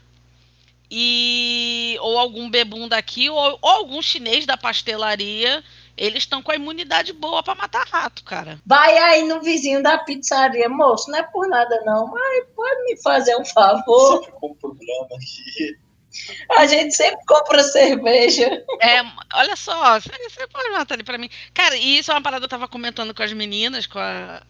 e 0.91 1.97
ou 2.01 2.19
algum 2.19 2.51
bebum 2.51 2.87
daqui 2.87 3.31
ou, 3.31 3.59
ou 3.63 3.71
algum 3.71 4.03
chinês 4.03 4.45
da 4.45 4.59
pastelaria, 4.59 5.65
eles 5.97 6.25
estão 6.25 6.43
com 6.43 6.53
a 6.53 6.57
imunidade 6.57 7.15
boa 7.15 7.43
pra 7.43 7.55
matar 7.55 7.87
rato, 7.87 8.23
cara. 8.25 8.59
Vai 8.67 8.99
aí 8.99 9.23
no 9.23 9.41
vizinho 9.41 9.83
da 9.83 9.97
pizzaria, 9.99 10.69
moço, 10.69 11.11
não 11.11 11.19
é 11.19 11.23
por 11.23 11.49
nada 11.49 11.81
não, 11.87 12.09
mas 12.09 12.45
pode 12.55 12.85
me 12.85 13.01
fazer 13.03 13.37
um 13.37 13.45
favor. 13.45 14.19
Sempre 14.19 14.33
com 14.33 14.55
problema 14.57 15.07
aqui. 15.07 15.79
A 16.59 16.67
gente 16.67 16.95
sempre 16.95 17.25
compra 17.25 17.63
cerveja. 17.63 18.65
É, 18.83 19.01
olha 19.35 19.57
só, 19.57 19.99
você, 19.99 20.11
você 20.29 20.47
pode 20.49 20.71
matar 20.71 20.95
ele 20.95 21.05
pra 21.05 21.17
mim. 21.17 21.31
Cara, 21.55 21.77
e 21.77 21.99
isso 21.99 22.11
é 22.11 22.15
uma 22.15 22.23
parada 22.23 22.41
que 22.41 22.45
eu 22.47 22.59
tava 22.59 22.69
comentando 22.69 23.15
com 23.15 23.23
as 23.23 23.33
meninas, 23.33 23.87
com 23.87 23.99
a. 23.99 24.43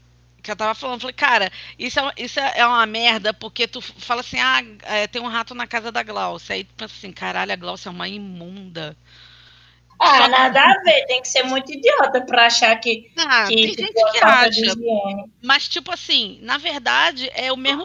Que 0.42 0.50
eu 0.50 0.56
tava 0.56 0.74
falando, 0.74 1.00
falei, 1.00 1.14
cara, 1.14 1.52
isso 1.78 2.00
é, 2.00 2.12
isso 2.16 2.40
é 2.40 2.66
uma 2.66 2.86
merda, 2.86 3.32
porque 3.34 3.66
tu 3.66 3.80
fala 3.80 4.20
assim, 4.20 4.38
ah, 4.38 4.62
é, 4.82 5.06
tem 5.06 5.20
um 5.20 5.28
rato 5.28 5.54
na 5.54 5.66
casa 5.66 5.92
da 5.92 6.02
Glaucia. 6.02 6.54
Aí 6.54 6.64
tu 6.64 6.74
pensa 6.74 6.94
assim, 6.96 7.12
caralho, 7.12 7.52
a 7.52 7.56
Glaucia 7.56 7.88
é 7.88 7.92
uma 7.92 8.08
imunda. 8.08 8.96
Ah, 10.02 10.26
nada 10.28 10.58
a 10.58 10.82
ver, 10.82 11.04
tem 11.04 11.20
que 11.20 11.28
ser 11.28 11.42
muito 11.42 11.70
idiota 11.70 12.22
para 12.22 12.46
achar 12.46 12.74
que. 12.76 13.10
Ah, 13.18 13.44
que 13.46 13.54
tem 13.54 13.74
gente 13.74 13.92
que 14.12 14.24
acha. 14.24 14.74
Mas, 15.42 15.68
tipo 15.68 15.92
assim, 15.92 16.38
na 16.40 16.56
verdade, 16.56 17.30
é 17.34 17.52
o 17.52 17.56
mesmo, 17.56 17.84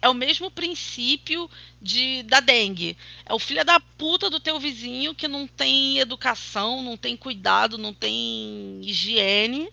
é 0.00 0.08
o 0.08 0.14
mesmo 0.14 0.48
princípio 0.48 1.50
de, 1.82 2.22
da 2.22 2.38
dengue. 2.38 2.96
É 3.24 3.34
o 3.34 3.38
filho 3.40 3.64
da 3.64 3.80
puta 3.80 4.30
do 4.30 4.38
teu 4.38 4.60
vizinho 4.60 5.12
que 5.12 5.26
não 5.26 5.44
tem 5.44 5.98
educação, 5.98 6.82
não 6.82 6.96
tem 6.96 7.16
cuidado, 7.16 7.76
não 7.76 7.92
tem 7.92 8.80
higiene. 8.84 9.68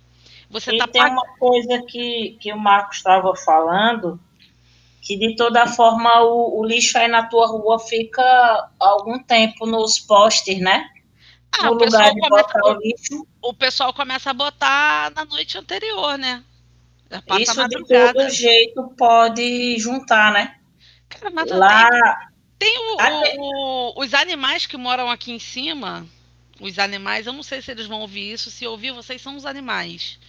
Você 0.54 0.72
e 0.72 0.78
tá 0.78 0.88
tem 0.88 1.02
uma 1.02 1.26
coisa 1.40 1.82
que, 1.82 2.38
que 2.40 2.54
o 2.54 2.60
Marcos 2.60 2.98
estava 2.98 3.36
falando, 3.36 4.20
que 5.02 5.18
de 5.18 5.36
toda 5.36 5.66
forma 5.66 6.22
o, 6.22 6.60
o, 6.60 6.64
lixo 6.64 6.96
aí 6.96 7.08
na 7.08 7.26
tua 7.26 7.48
rua 7.48 7.80
fica 7.80 8.70
algum 8.80 9.18
tempo 9.18 9.66
nos 9.66 10.00
postes, 10.00 10.60
né? 10.60 10.88
Ah, 11.52 11.66
no 11.66 11.74
lugar 11.74 12.14
de 12.14 12.30
botar 12.30 12.66
o 12.66 12.74
lixo. 12.74 13.28
O 13.42 13.52
pessoal 13.52 13.92
começa 13.94 14.30
a 14.30 14.34
botar 14.34 15.12
na 15.16 15.26
noite 15.26 15.58
anterior, 15.58 16.20
né? 16.20 16.44
Isso 17.40 17.68
de 17.68 17.84
todo 17.84 18.30
jeito 18.30 18.94
pode 18.96 19.80
juntar, 19.80 20.32
né? 20.32 20.56
Cara, 21.10 21.32
mas 21.32 21.50
Lá... 21.50 21.90
tem, 22.60 22.74
tem 22.74 23.40
o, 23.40 23.42
o, 23.42 24.04
os 24.04 24.14
animais 24.14 24.68
que 24.68 24.78
moram 24.78 25.10
aqui 25.10 25.32
em 25.32 25.40
cima. 25.40 26.06
Os 26.62 26.78
animais, 26.78 27.26
eu 27.26 27.34
não 27.34 27.44
sei 27.44 27.62
se 27.62 27.72
eles 27.72 27.88
vão 27.88 28.02
ouvir 28.02 28.32
isso. 28.32 28.52
Se 28.52 28.66
ouvir, 28.68 28.92
vocês 28.92 29.22
são 29.22 29.36
os 29.36 29.46
animais. 29.46 30.20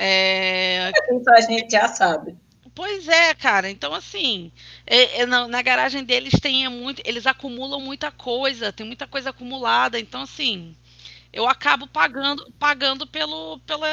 É... 0.00 0.92
Então 1.10 1.34
a 1.34 1.40
gente 1.40 1.72
já 1.72 1.88
sabe. 1.88 2.36
Pois 2.72 3.08
é, 3.08 3.34
cara. 3.34 3.68
Então, 3.68 3.92
assim, 3.92 4.52
é, 4.86 5.22
é, 5.22 5.26
na, 5.26 5.48
na, 5.48 5.60
garagem 5.60 6.04
deles 6.04 6.34
tem 6.40 6.64
é 6.64 6.68
muito. 6.68 7.02
Eles 7.04 7.26
acumulam 7.26 7.80
muita 7.80 8.12
coisa, 8.12 8.72
tem 8.72 8.86
muita 8.86 9.08
coisa 9.08 9.30
acumulada. 9.30 9.98
Então, 9.98 10.22
assim, 10.22 10.76
eu 11.32 11.48
acabo 11.48 11.88
pagando, 11.88 12.48
pagando 12.52 13.04
pelo, 13.04 13.58
pela 13.66 13.88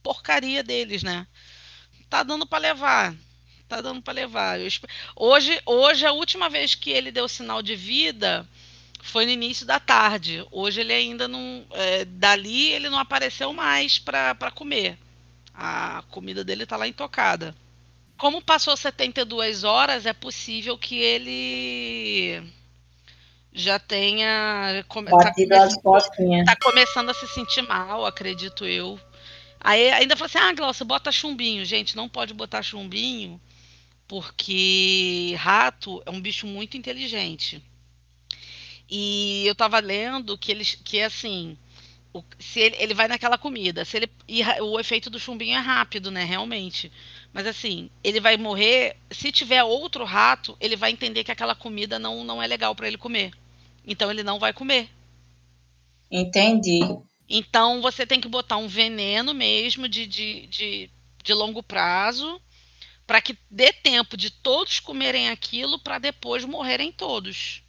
porcaria 0.00 0.62
deles, 0.62 1.02
né? 1.02 1.26
Tá 2.08 2.22
dando 2.22 2.46
para 2.46 2.58
levar. 2.58 3.16
Tá 3.66 3.80
dando 3.80 4.00
para 4.00 4.14
levar. 4.14 4.60
Eu, 4.60 4.68
hoje, 5.16 5.60
hoje, 5.66 6.06
a 6.06 6.12
última 6.12 6.48
vez 6.48 6.76
que 6.76 6.90
ele 6.90 7.10
deu 7.10 7.26
sinal 7.26 7.60
de 7.60 7.74
vida 7.74 8.48
foi 9.08 9.24
no 9.24 9.32
início 9.32 9.66
da 9.66 9.80
tarde. 9.80 10.46
Hoje 10.50 10.80
ele 10.80 10.92
ainda 10.92 11.26
não. 11.26 11.66
É, 11.72 12.04
dali 12.04 12.68
ele 12.70 12.88
não 12.88 12.98
apareceu 12.98 13.52
mais 13.52 13.98
para 13.98 14.50
comer. 14.54 14.98
A 15.54 16.04
comida 16.10 16.44
dele 16.44 16.62
está 16.62 16.76
lá 16.76 16.86
intocada. 16.86 17.54
Como 18.16 18.42
passou 18.42 18.76
72 18.76 19.64
horas, 19.64 20.06
é 20.06 20.12
possível 20.12 20.76
que 20.76 20.98
ele 20.98 22.42
já 23.52 23.78
tenha 23.78 24.84
está 24.84 25.32
tá 26.44 26.56
começando 26.56 27.10
a 27.10 27.14
se 27.14 27.26
sentir 27.28 27.62
mal, 27.62 28.06
acredito 28.06 28.66
eu. 28.66 29.00
Aí 29.60 29.90
ainda 29.90 30.16
falou 30.16 30.26
assim: 30.26 30.38
ah, 30.38 30.52
Glaucia, 30.52 30.84
bota 30.84 31.10
chumbinho. 31.10 31.64
Gente, 31.64 31.96
não 31.96 32.08
pode 32.08 32.34
botar 32.34 32.62
chumbinho, 32.62 33.40
porque 34.06 35.34
rato 35.38 36.02
é 36.06 36.10
um 36.10 36.20
bicho 36.20 36.46
muito 36.46 36.76
inteligente. 36.76 37.62
E 38.88 39.46
eu 39.46 39.54
tava 39.54 39.78
lendo 39.80 40.38
que 40.38 40.50
eles 40.50 40.74
que 40.82 41.00
assim, 41.00 41.56
o, 42.12 42.22
se 42.38 42.60
ele, 42.60 42.76
ele, 42.78 42.94
vai 42.94 43.06
naquela 43.06 43.36
comida, 43.36 43.84
se 43.84 43.96
ele 43.98 44.10
e 44.26 44.42
o 44.62 44.80
efeito 44.80 45.10
do 45.10 45.20
chumbinho 45.20 45.56
é 45.56 45.60
rápido, 45.60 46.10
né, 46.10 46.24
realmente. 46.24 46.90
Mas 47.32 47.46
assim, 47.46 47.90
ele 48.02 48.20
vai 48.20 48.36
morrer, 48.36 48.96
se 49.10 49.30
tiver 49.30 49.62
outro 49.62 50.04
rato, 50.04 50.56
ele 50.60 50.76
vai 50.76 50.90
entender 50.90 51.22
que 51.22 51.32
aquela 51.32 51.54
comida 51.54 51.98
não 51.98 52.24
não 52.24 52.42
é 52.42 52.46
legal 52.46 52.74
para 52.74 52.86
ele 52.86 52.96
comer. 52.96 53.32
Então 53.86 54.10
ele 54.10 54.22
não 54.22 54.38
vai 54.38 54.52
comer. 54.52 54.88
Entendi. 56.10 56.80
Então 57.28 57.82
você 57.82 58.06
tem 58.06 58.20
que 58.20 58.28
botar 58.28 58.56
um 58.56 58.68
veneno 58.68 59.34
mesmo 59.34 59.86
de, 59.86 60.06
de, 60.06 60.46
de, 60.46 60.90
de 61.22 61.34
longo 61.34 61.62
prazo 61.62 62.40
para 63.06 63.20
que 63.20 63.38
dê 63.50 63.72
tempo 63.72 64.16
de 64.16 64.30
todos 64.30 64.80
comerem 64.80 65.28
aquilo 65.28 65.78
para 65.78 65.98
depois 65.98 66.44
morrerem 66.44 66.90
todos. 66.90 67.62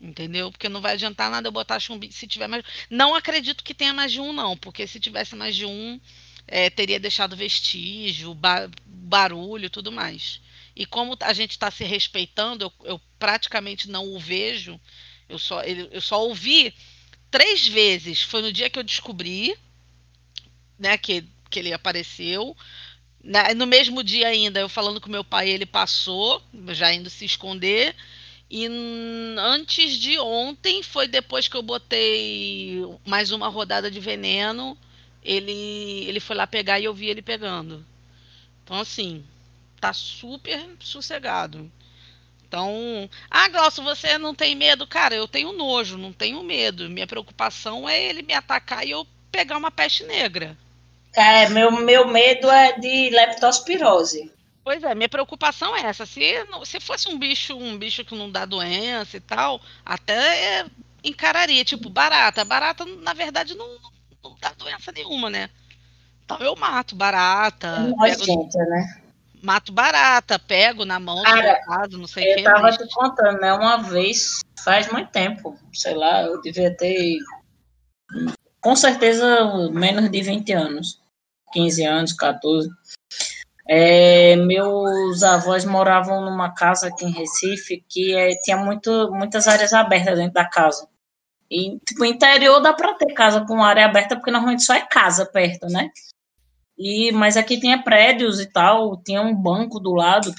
Entendeu? 0.00 0.50
Porque 0.52 0.68
não 0.68 0.80
vai 0.80 0.92
adiantar 0.92 1.30
nada 1.30 1.48
eu 1.48 1.52
botar 1.52 1.80
chumbi 1.80 2.12
se 2.12 2.26
tiver 2.26 2.46
mais. 2.46 2.64
Não 2.88 3.14
acredito 3.14 3.64
que 3.64 3.74
tenha 3.74 3.92
mais 3.92 4.12
de 4.12 4.20
um, 4.20 4.32
não, 4.32 4.56
porque 4.56 4.86
se 4.86 5.00
tivesse 5.00 5.34
mais 5.34 5.56
de 5.56 5.66
um, 5.66 6.00
é, 6.46 6.70
teria 6.70 7.00
deixado 7.00 7.36
vestígio, 7.36 8.32
ba 8.34 8.70
barulho 8.86 9.70
tudo 9.70 9.90
mais. 9.90 10.40
E 10.76 10.86
como 10.86 11.16
a 11.20 11.32
gente 11.32 11.52
está 11.52 11.70
se 11.70 11.82
respeitando, 11.82 12.64
eu, 12.66 12.72
eu, 12.84 13.00
praticamente 13.18 13.88
não 13.88 14.14
o 14.14 14.18
vejo. 14.20 14.80
Eu 15.28 15.38
só, 15.38 15.62
ele, 15.64 15.88
eu 15.90 16.00
só 16.00 16.22
ouvi 16.24 16.72
três 17.30 17.66
vezes. 17.66 18.22
Foi 18.22 18.40
no 18.40 18.52
dia 18.52 18.70
que 18.70 18.78
eu 18.78 18.84
descobri 18.84 19.56
né, 20.78 20.96
que, 20.96 21.24
que 21.50 21.58
ele 21.58 21.72
apareceu. 21.72 22.56
No 23.56 23.66
mesmo 23.66 24.04
dia 24.04 24.28
ainda, 24.28 24.60
eu 24.60 24.68
falando 24.68 25.00
com 25.00 25.10
meu 25.10 25.24
pai, 25.24 25.48
ele 25.48 25.66
passou, 25.66 26.40
já 26.68 26.94
indo 26.94 27.10
se 27.10 27.24
esconder. 27.24 27.96
E 28.50 28.66
antes 29.36 29.98
de 29.98 30.18
ontem, 30.18 30.82
foi 30.82 31.06
depois 31.06 31.48
que 31.48 31.56
eu 31.56 31.62
botei 31.62 32.82
mais 33.04 33.30
uma 33.30 33.48
rodada 33.48 33.90
de 33.90 34.00
veneno, 34.00 34.76
ele, 35.22 36.04
ele 36.08 36.20
foi 36.20 36.34
lá 36.34 36.46
pegar 36.46 36.80
e 36.80 36.84
eu 36.84 36.94
vi 36.94 37.08
ele 37.08 37.20
pegando. 37.20 37.84
Então, 38.64 38.80
assim, 38.80 39.24
tá 39.80 39.92
super 39.92 40.66
sossegado. 40.80 41.70
Então, 42.46 43.10
ah, 43.30 43.48
Glaucio, 43.48 43.84
você 43.84 44.16
não 44.16 44.34
tem 44.34 44.54
medo? 44.54 44.86
Cara, 44.86 45.14
eu 45.14 45.28
tenho 45.28 45.52
nojo, 45.52 45.98
não 45.98 46.12
tenho 46.14 46.42
medo. 46.42 46.88
Minha 46.88 47.06
preocupação 47.06 47.86
é 47.86 48.02
ele 48.02 48.22
me 48.22 48.32
atacar 48.32 48.86
e 48.86 48.90
eu 48.90 49.06
pegar 49.30 49.58
uma 49.58 49.70
peste 49.70 50.04
negra. 50.04 50.56
É, 51.14 51.48
meu, 51.50 51.70
meu 51.70 52.08
medo 52.08 52.48
é 52.50 52.78
de 52.78 53.10
leptospirose. 53.10 54.32
Pois 54.68 54.84
é, 54.84 54.94
minha 54.94 55.08
preocupação 55.08 55.74
é 55.74 55.80
essa. 55.86 56.04
Se, 56.04 56.20
se 56.66 56.78
fosse 56.78 57.08
um 57.08 57.18
bicho, 57.18 57.56
um 57.56 57.78
bicho 57.78 58.04
que 58.04 58.14
não 58.14 58.30
dá 58.30 58.44
doença 58.44 59.16
e 59.16 59.20
tal, 59.20 59.62
até 59.82 60.66
encararia, 61.02 61.64
tipo, 61.64 61.88
barata. 61.88 62.44
Barata, 62.44 62.84
na 62.84 63.14
verdade, 63.14 63.56
não, 63.56 63.66
não 64.22 64.36
dá 64.38 64.52
doença 64.52 64.92
nenhuma, 64.92 65.30
né? 65.30 65.48
Então 66.22 66.36
eu 66.40 66.54
mato 66.54 66.94
barata. 66.94 67.78
Nojenta, 67.78 68.58
pego, 68.58 68.70
né? 68.70 69.02
Mato 69.42 69.72
barata, 69.72 70.38
pego 70.38 70.84
na 70.84 71.00
mão, 71.00 71.22
Cara, 71.22 71.64
caso, 71.64 71.96
não 71.96 72.06
sei 72.06 72.32
o 72.32 72.34
que. 72.34 72.40
Eu 72.42 72.44
tava 72.44 72.60
mas... 72.60 72.76
te 72.76 72.86
contando, 72.92 73.40
né? 73.40 73.54
Uma 73.54 73.78
vez, 73.78 74.40
faz 74.62 74.92
muito 74.92 75.10
tempo, 75.10 75.58
sei 75.72 75.94
lá, 75.94 76.24
eu 76.24 76.42
devia 76.42 76.76
ter 76.76 77.16
com 78.60 78.76
certeza 78.76 79.70
menos 79.72 80.10
de 80.10 80.20
20 80.20 80.52
anos. 80.52 81.00
15 81.54 81.84
anos, 81.86 82.12
14. 82.12 82.68
É, 83.70 84.34
meus 84.36 85.22
avós 85.22 85.66
moravam 85.66 86.22
numa 86.22 86.54
casa 86.54 86.88
aqui 86.88 87.04
em 87.04 87.12
Recife 87.12 87.84
que 87.86 88.14
é, 88.14 88.34
tinha 88.36 88.56
muito, 88.56 89.10
muitas 89.12 89.46
áreas 89.46 89.74
abertas 89.74 90.16
dentro 90.16 90.32
da 90.32 90.48
casa. 90.48 90.88
E, 91.50 91.78
tipo, 91.86 92.04
interior 92.04 92.60
dá 92.60 92.72
para 92.72 92.94
ter 92.94 93.12
casa 93.12 93.44
com 93.44 93.62
área 93.62 93.84
aberta, 93.84 94.16
porque 94.16 94.30
normalmente 94.30 94.64
só 94.64 94.74
é 94.74 94.80
casa 94.80 95.26
perto, 95.26 95.66
né? 95.66 95.90
E, 96.78 97.12
mas 97.12 97.36
aqui 97.36 97.58
tinha 97.58 97.82
prédios 97.82 98.40
e 98.40 98.46
tal, 98.46 98.96
tinha 99.02 99.20
um 99.20 99.34
banco 99.34 99.80
do 99.80 99.94
lado, 99.94 100.32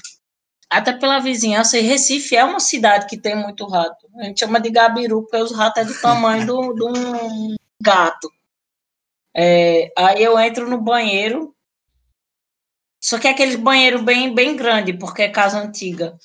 até 0.68 0.92
pela 0.92 1.20
vizinhança. 1.20 1.78
E 1.78 1.82
Recife 1.82 2.36
é 2.36 2.44
uma 2.44 2.60
cidade 2.60 3.06
que 3.06 3.18
tem 3.18 3.36
muito 3.36 3.66
rato. 3.66 4.08
A 4.18 4.24
gente 4.24 4.40
chama 4.40 4.60
de 4.60 4.70
gabiru, 4.70 5.22
porque 5.22 5.36
os 5.36 5.54
ratos 5.54 5.82
é 5.82 5.84
do 5.84 6.00
tamanho 6.00 6.46
de 6.46 6.84
um 6.84 7.56
gato. 7.80 8.28
É, 9.36 9.92
aí 9.96 10.22
eu 10.22 10.38
entro 10.38 10.68
no 10.68 10.80
banheiro, 10.80 11.54
só 13.00 13.18
que 13.18 13.26
é 13.26 13.30
aquele 13.30 13.56
banheiro 13.56 14.02
bem, 14.02 14.34
bem 14.34 14.54
grande, 14.54 14.92
porque 14.92 15.22
é 15.22 15.28
casa 15.28 15.58
antiga. 15.58 16.16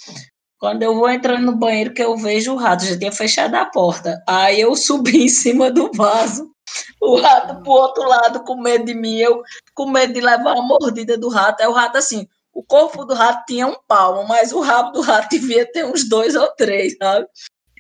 Quando 0.58 0.84
eu 0.84 0.96
vou 0.96 1.10
entrando 1.10 1.46
no 1.46 1.55
banheiro, 1.55 1.94
que 1.94 2.03
eu 2.03 2.17
vejo 2.17 2.53
o 2.53 2.58
rato, 2.58 2.86
já 2.86 2.98
tinha 2.98 3.12
fechado 3.12 3.55
a 3.55 3.65
porta. 3.65 4.22
Aí 4.27 4.60
eu 4.60 4.75
subi 4.77 5.24
em 5.24 5.29
cima 5.29 5.72
do 5.72 5.91
vaso, 5.94 6.51
o 7.01 7.17
rato 7.17 7.62
pro 7.62 7.72
outro 7.72 8.03
lado, 8.08 8.44
com 8.44 8.62
medo 8.62 8.86
de 8.86 8.94
mim, 8.94 9.17
eu 9.17 9.41
com 9.74 9.89
medo 9.89 10.13
de 10.13 10.22
levar 10.22 10.53
uma 10.53 10.67
mordida 10.67 11.17
do 11.17 11.29
rato. 11.29 11.62
Aí 11.62 11.67
o 11.67 11.72
rato, 11.72 11.98
assim, 11.98 12.27
o 12.53 12.63
corpo 12.63 13.05
do 13.05 13.13
rato 13.13 13.46
tinha 13.46 13.67
um 13.67 13.75
palmo, 13.88 14.27
mas 14.27 14.51
o 14.51 14.62
rabo 14.62 14.91
do 14.91 15.01
rato 15.01 15.29
devia 15.32 15.70
ter 15.72 15.86
uns 15.86 16.08
dois 16.08 16.36
ou 16.36 16.48
três, 16.55 16.96
sabe? 16.98 17.27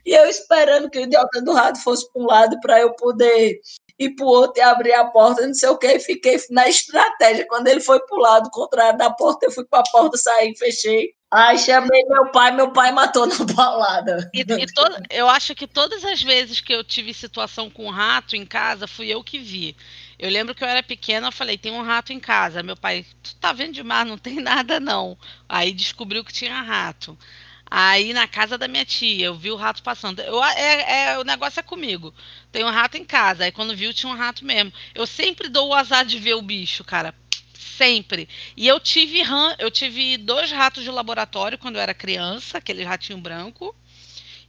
E 0.05 0.13
eu 0.13 0.25
esperando 0.25 0.89
que 0.89 0.99
o 0.99 1.01
idiota 1.01 1.41
do 1.41 1.53
rato 1.53 1.81
fosse 1.81 2.11
para 2.11 2.21
um 2.21 2.25
lado 2.25 2.59
para 2.59 2.79
eu 2.79 2.93
poder 2.93 3.59
e 3.97 4.09
pro 4.09 4.25
outro 4.25 4.61
e 4.61 4.61
abrir 4.61 4.93
a 4.93 5.05
porta, 5.05 5.45
não 5.45 5.53
sei 5.53 5.69
o 5.69 5.77
que, 5.77 5.99
fiquei 5.99 6.37
na 6.49 6.67
estratégia. 6.67 7.47
Quando 7.47 7.67
ele 7.67 7.79
foi 7.79 7.99
pro 8.05 8.17
lado 8.17 8.49
contrário 8.49 8.97
da 8.97 9.09
porta, 9.09 9.45
eu 9.45 9.51
fui 9.51 9.65
para 9.65 9.79
a 9.79 9.91
porta, 9.91 10.17
saí, 10.17 10.55
fechei. 10.57 11.13
Aí 11.31 11.57
chamei 11.57 12.05
meu 12.05 12.31
pai, 12.31 12.51
meu 12.51 12.71
pai 12.71 12.91
matou 12.91 13.25
na 13.25 13.35
balada. 13.53 14.29
E, 14.33 14.41
e 14.41 14.65
eu 15.09 15.27
acho 15.27 15.55
que 15.55 15.67
todas 15.67 16.05
as 16.05 16.21
vezes 16.21 16.61
que 16.61 16.73
eu 16.73 16.83
tive 16.83 17.13
situação 17.13 17.69
com 17.69 17.89
rato 17.89 18.35
em 18.35 18.45
casa, 18.45 18.87
fui 18.87 19.07
eu 19.07 19.23
que 19.23 19.39
vi. 19.39 19.75
Eu 20.17 20.29
lembro 20.29 20.55
que 20.55 20.63
eu 20.63 20.67
era 20.67 20.81
pequena, 20.81 21.27
eu 21.27 21.31
falei, 21.31 21.57
tem 21.57 21.73
um 21.73 21.81
rato 21.81 22.13
em 22.13 22.19
casa. 22.19 22.63
Meu 22.63 22.77
pai, 22.77 23.05
tu 23.21 23.35
tá 23.35 23.51
vendo 23.51 23.73
demais, 23.73 24.07
não 24.07 24.17
tem 24.17 24.35
nada 24.39 24.79
não. 24.79 25.17
Aí 25.47 25.73
descobriu 25.73 26.23
que 26.23 26.31
tinha 26.31 26.61
rato. 26.61 27.17
Aí 27.69 28.13
na 28.13 28.27
casa 28.27 28.57
da 28.57 28.67
minha 28.67 28.85
tia, 28.85 29.25
eu 29.25 29.35
vi 29.35 29.51
o 29.51 29.55
rato 29.55 29.81
passando. 29.83 30.19
Eu, 30.21 30.43
é, 30.43 31.09
é, 31.13 31.19
o 31.19 31.23
negócio 31.23 31.59
é 31.59 31.63
comigo. 31.63 32.13
Tem 32.51 32.63
um 32.63 32.69
rato 32.69 32.97
em 32.97 33.03
casa. 33.05 33.43
Aí 33.45 33.51
quando 33.51 33.75
viu, 33.75 33.93
tinha 33.93 34.11
um 34.11 34.15
rato 34.15 34.45
mesmo. 34.45 34.71
Eu 34.93 35.05
sempre 35.07 35.49
dou 35.49 35.69
o 35.69 35.73
azar 35.73 36.05
de 36.05 36.19
ver 36.19 36.35
o 36.35 36.41
bicho, 36.41 36.83
cara. 36.83 37.13
Sempre. 37.53 38.29
E 38.55 38.67
eu 38.67 38.79
tive 38.79 39.21
eu 39.59 39.69
tive 39.71 40.17
dois 40.17 40.51
ratos 40.51 40.83
de 40.83 40.91
laboratório 40.91 41.57
quando 41.57 41.75
eu 41.75 41.81
era 41.81 41.93
criança, 41.93 42.57
aquele 42.57 42.83
ratinho 42.83 43.19
branco. 43.19 43.75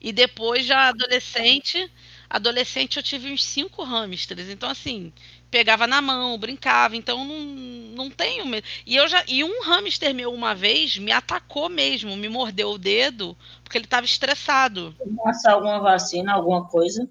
E 0.00 0.12
depois, 0.12 0.66
já 0.66 0.88
adolescente, 0.88 1.90
adolescente 2.28 2.96
eu 2.96 3.02
tive 3.02 3.30
uns 3.32 3.42
cinco 3.44 3.82
hamsters. 3.82 4.49
Então, 4.49 4.68
assim, 4.70 5.12
pegava 5.50 5.87
na 5.87 6.03
mão, 6.03 6.38
brincava, 6.38 6.97
então 6.97 7.25
não, 7.25 7.38
não 7.38 8.11
tenho 8.11 8.47
medo. 8.47 8.67
E 8.85 8.97
eu 8.97 9.09
já 9.09 9.25
e 9.26 9.43
um 9.43 9.62
hamster 9.62 10.15
meu 10.15 10.33
uma 10.33 10.55
vez 10.55 10.99
me 10.99 11.12
atacou 11.12 11.69
mesmo, 11.69 12.17
me 12.17 12.29
mordeu 12.29 12.71
o 12.71 12.79
dedo 12.79 13.37
porque 13.62 13.79
ele 13.79 13.85
estava 13.85 14.07
estressado. 14.07 14.95
Passar 15.23 15.53
alguma 15.53 15.81
vacina, 15.81 16.33
alguma 16.33 16.65
coisa? 16.67 17.09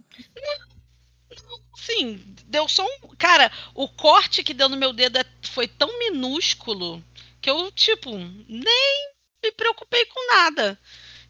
Sim, 1.76 2.22
deu 2.46 2.68
só 2.68 2.86
um, 2.86 3.16
cara, 3.18 3.52
o 3.74 3.88
corte 3.88 4.44
que 4.44 4.54
deu 4.54 4.70
no 4.70 4.78
meu 4.78 4.94
dedo 4.94 5.18
é, 5.18 5.26
foi 5.44 5.68
tão 5.68 6.00
minúsculo 6.00 7.04
que 7.42 7.50
eu 7.50 7.72
tipo 7.72 8.12
nem 8.48 9.12
me 9.44 9.52
preocupei 9.52 10.06
com 10.06 10.34
nada. 10.34 10.80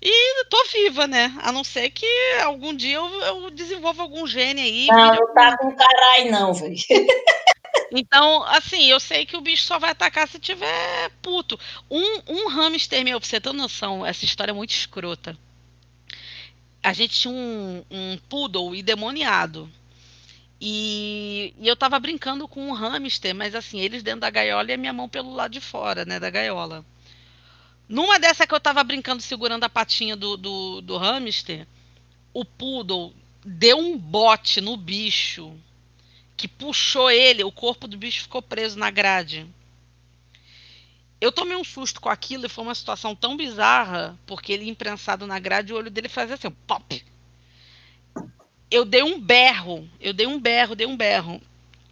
E 0.02 0.46
tô 0.46 0.64
viva, 0.72 1.08
né? 1.08 1.34
A 1.42 1.52
não 1.52 1.64
ser 1.64 1.90
que 1.90 2.06
algum 2.44 2.76
dia 2.76 2.96
eu, 2.98 3.06
eu 3.06 3.52
desenvolva 3.52 4.04
algum 4.04 4.28
gene 4.28 4.62
aí. 4.62 4.88
Não, 4.88 5.16
não 5.16 5.34
tá 5.34 5.58
com 5.58 5.76
caralho, 5.76 6.32
não, 6.32 6.54
velho. 6.54 6.76
Então, 7.92 8.44
assim, 8.44 8.86
eu 8.90 9.00
sei 9.00 9.26
que 9.26 9.38
o 9.38 9.42
bicho 9.42 9.64
só 9.64 9.80
vai 9.80 9.92
atacar 9.92 10.28
se 10.28 10.40
tiver 10.40 11.10
puto. 11.22 11.58
Um, 11.90 12.22
um 12.28 12.50
hamster 12.50 13.04
meu, 13.04 13.20
pra 13.20 13.30
você 13.30 13.40
ter 13.40 13.54
noção, 13.54 14.06
essa 14.06 14.26
história 14.26 14.52
é 14.52 14.54
muito 14.54 14.72
escrota. 14.72 15.38
A 16.84 16.94
gente 16.94 17.20
tinha 17.20 17.34
um, 17.34 17.84
um 17.90 18.18
poodle 18.30 18.76
endemoniado. 18.76 19.70
E, 20.60 21.54
e, 21.60 21.68
eu 21.68 21.76
tava 21.76 22.00
brincando 22.00 22.48
com 22.48 22.68
um 22.68 22.74
hamster, 22.74 23.36
mas 23.36 23.56
assim, 23.56 23.80
eles 23.80 24.04
dentro 24.04 24.22
da 24.22 24.30
gaiola 24.30 24.72
e 24.72 24.74
a 24.74 24.78
minha 24.78 24.94
mão 24.94 25.08
pelo 25.08 25.34
lado 25.34 25.52
de 25.52 25.62
fora, 25.62 26.06
né, 26.06 26.20
da 26.20 26.30
gaiola. 26.30 26.86
Numa 27.88 28.20
dessa 28.20 28.48
que 28.48 28.54
eu 28.54 28.60
tava 28.60 28.84
brincando 28.84 29.22
segurando 29.22 29.64
a 29.64 29.70
patinha 29.70 30.16
do, 30.16 30.36
do, 30.36 30.82
do 30.82 30.98
hamster, 30.98 31.68
o 32.34 32.44
poodle 32.44 33.14
deu 33.46 33.78
um 33.78 33.98
bote 33.98 34.60
no 34.60 34.76
bicho 34.76 35.56
que 36.36 36.48
puxou 36.48 37.10
ele, 37.10 37.44
o 37.44 37.52
corpo 37.52 37.88
do 37.88 37.98
bicho 37.98 38.24
ficou 38.24 38.42
preso 38.42 38.78
na 38.78 38.90
grade. 38.90 39.48
Eu 41.22 41.32
tomei 41.32 41.56
um 41.56 41.64
susto 41.64 42.02
com 42.02 42.10
aquilo 42.10 42.46
e 42.46 42.50
foi 42.50 42.64
uma 42.64 42.76
situação 42.76 43.16
tão 43.16 43.38
bizarra, 43.38 44.20
porque 44.26 44.52
ele 44.52 44.70
imprensado 44.70 45.26
na 45.26 45.40
grade, 45.40 45.72
o 45.72 45.78
olho 45.78 45.90
dele 45.90 46.10
fazia 46.10 46.36
assim, 46.36 46.52
pop. 46.68 47.06
Eu 48.70 48.84
dei 48.84 49.02
um 49.02 49.20
berro, 49.20 49.88
eu 50.02 50.12
dei 50.12 50.28
um 50.28 50.40
berro, 50.40 50.76
dei 50.76 50.86
um 50.86 50.98
berro. 50.98 51.42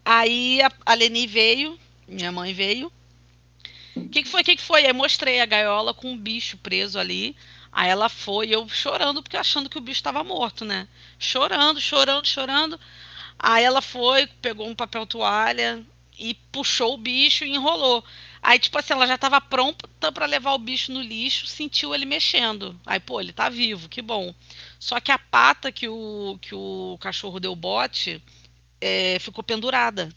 Aí 0.04 0.62
a, 0.62 0.72
a 0.86 0.94
Leni 0.94 1.26
veio, 1.26 1.80
minha 2.08 2.32
mãe 2.32 2.54
veio, 2.54 2.92
o 3.96 4.10
que, 4.10 4.24
que 4.24 4.30
foi? 4.30 4.42
O 4.42 4.46
que, 4.46 4.56
que 4.56 4.62
foi? 4.62 4.86
Aí 4.86 4.94
mostrei 4.94 5.40
a 5.42 5.46
gaiola 5.46 5.94
com 5.94 6.12
um 6.12 6.18
bicho 6.18 6.58
preso 6.58 7.00
ali. 7.00 7.36
Aí 7.72 7.90
ela 7.90 8.10
foi, 8.10 8.50
eu 8.50 8.68
chorando, 8.70 9.24
porque 9.24 9.38
achando 9.38 9.70
que 9.70 9.78
o 9.78 9.82
bicho 9.82 10.00
estava 10.00 10.24
morto, 10.24 10.64
né? 10.64 10.88
Chorando, 11.18 11.82
chorando, 11.82 12.28
chorando. 12.28 12.80
Aí 13.40 13.64
ela 13.64 13.82
foi, 13.82 14.28
pegou 14.28 14.68
um 14.68 14.76
papel 14.76 15.06
toalha 15.08 15.84
e 16.18 16.36
puxou 16.52 16.94
o 16.94 16.98
bicho 16.98 17.44
e 17.44 17.56
enrolou. 17.56 18.04
Aí, 18.42 18.60
tipo 18.60 18.78
assim, 18.78 18.94
ela 18.94 19.08
já 19.08 19.16
estava 19.16 19.40
pronta 19.42 19.88
para 20.12 20.26
levar 20.26 20.54
o 20.54 20.60
bicho 20.60 20.92
no 20.92 21.02
lixo, 21.02 21.48
sentiu 21.48 21.96
ele 21.96 22.06
mexendo. 22.06 22.80
Aí, 22.86 23.00
pô, 23.00 23.20
ele 23.20 23.34
tá 23.34 23.50
vivo, 23.50 23.90
que 23.90 24.02
bom. 24.02 24.34
Só 24.80 25.00
que 25.00 25.12
a 25.12 25.18
pata 25.18 25.72
que 25.72 25.88
o, 25.88 26.38
que 26.42 26.54
o 26.54 26.98
cachorro 27.00 27.40
deu 27.40 27.56
bote 27.56 28.22
é, 28.82 29.18
ficou 29.20 29.44
pendurada. 29.44 30.10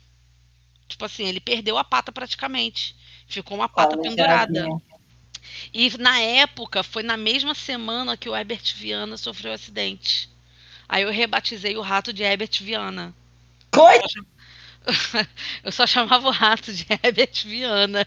Tipo 0.89 1.05
assim, 1.05 1.27
ele 1.27 1.41
perdeu 1.41 1.79
a 1.79 1.85
pata 1.85 2.13
praticamente. 2.13 2.95
Ficou 3.27 3.57
uma 3.57 3.69
pata 3.69 3.97
pendurada. 3.99 4.69
E 5.73 5.97
na 5.99 6.21
época, 6.21 6.83
foi 6.83 7.03
na 7.03 7.17
mesma 7.17 7.55
semana 7.55 8.17
que 8.17 8.29
o 8.29 8.37
Herbert 8.37 8.75
Viana 8.77 9.17
sofreu 9.17 9.53
um 9.53 9.55
acidente. 9.55 10.31
Aí 10.89 11.03
eu 11.03 11.11
rebatizei 11.11 11.77
o 11.77 11.83
rato 11.83 12.13
de 12.13 12.23
Herbert 12.23 12.63
Viana. 12.63 13.15
Foi? 13.75 14.01
Eu 15.65 15.73
só 15.73 15.85
chamava 15.85 16.29
o 16.29 16.31
rato 16.31 16.73
de 16.73 16.87
Herbert 16.89 17.45
Viana. 17.45 18.07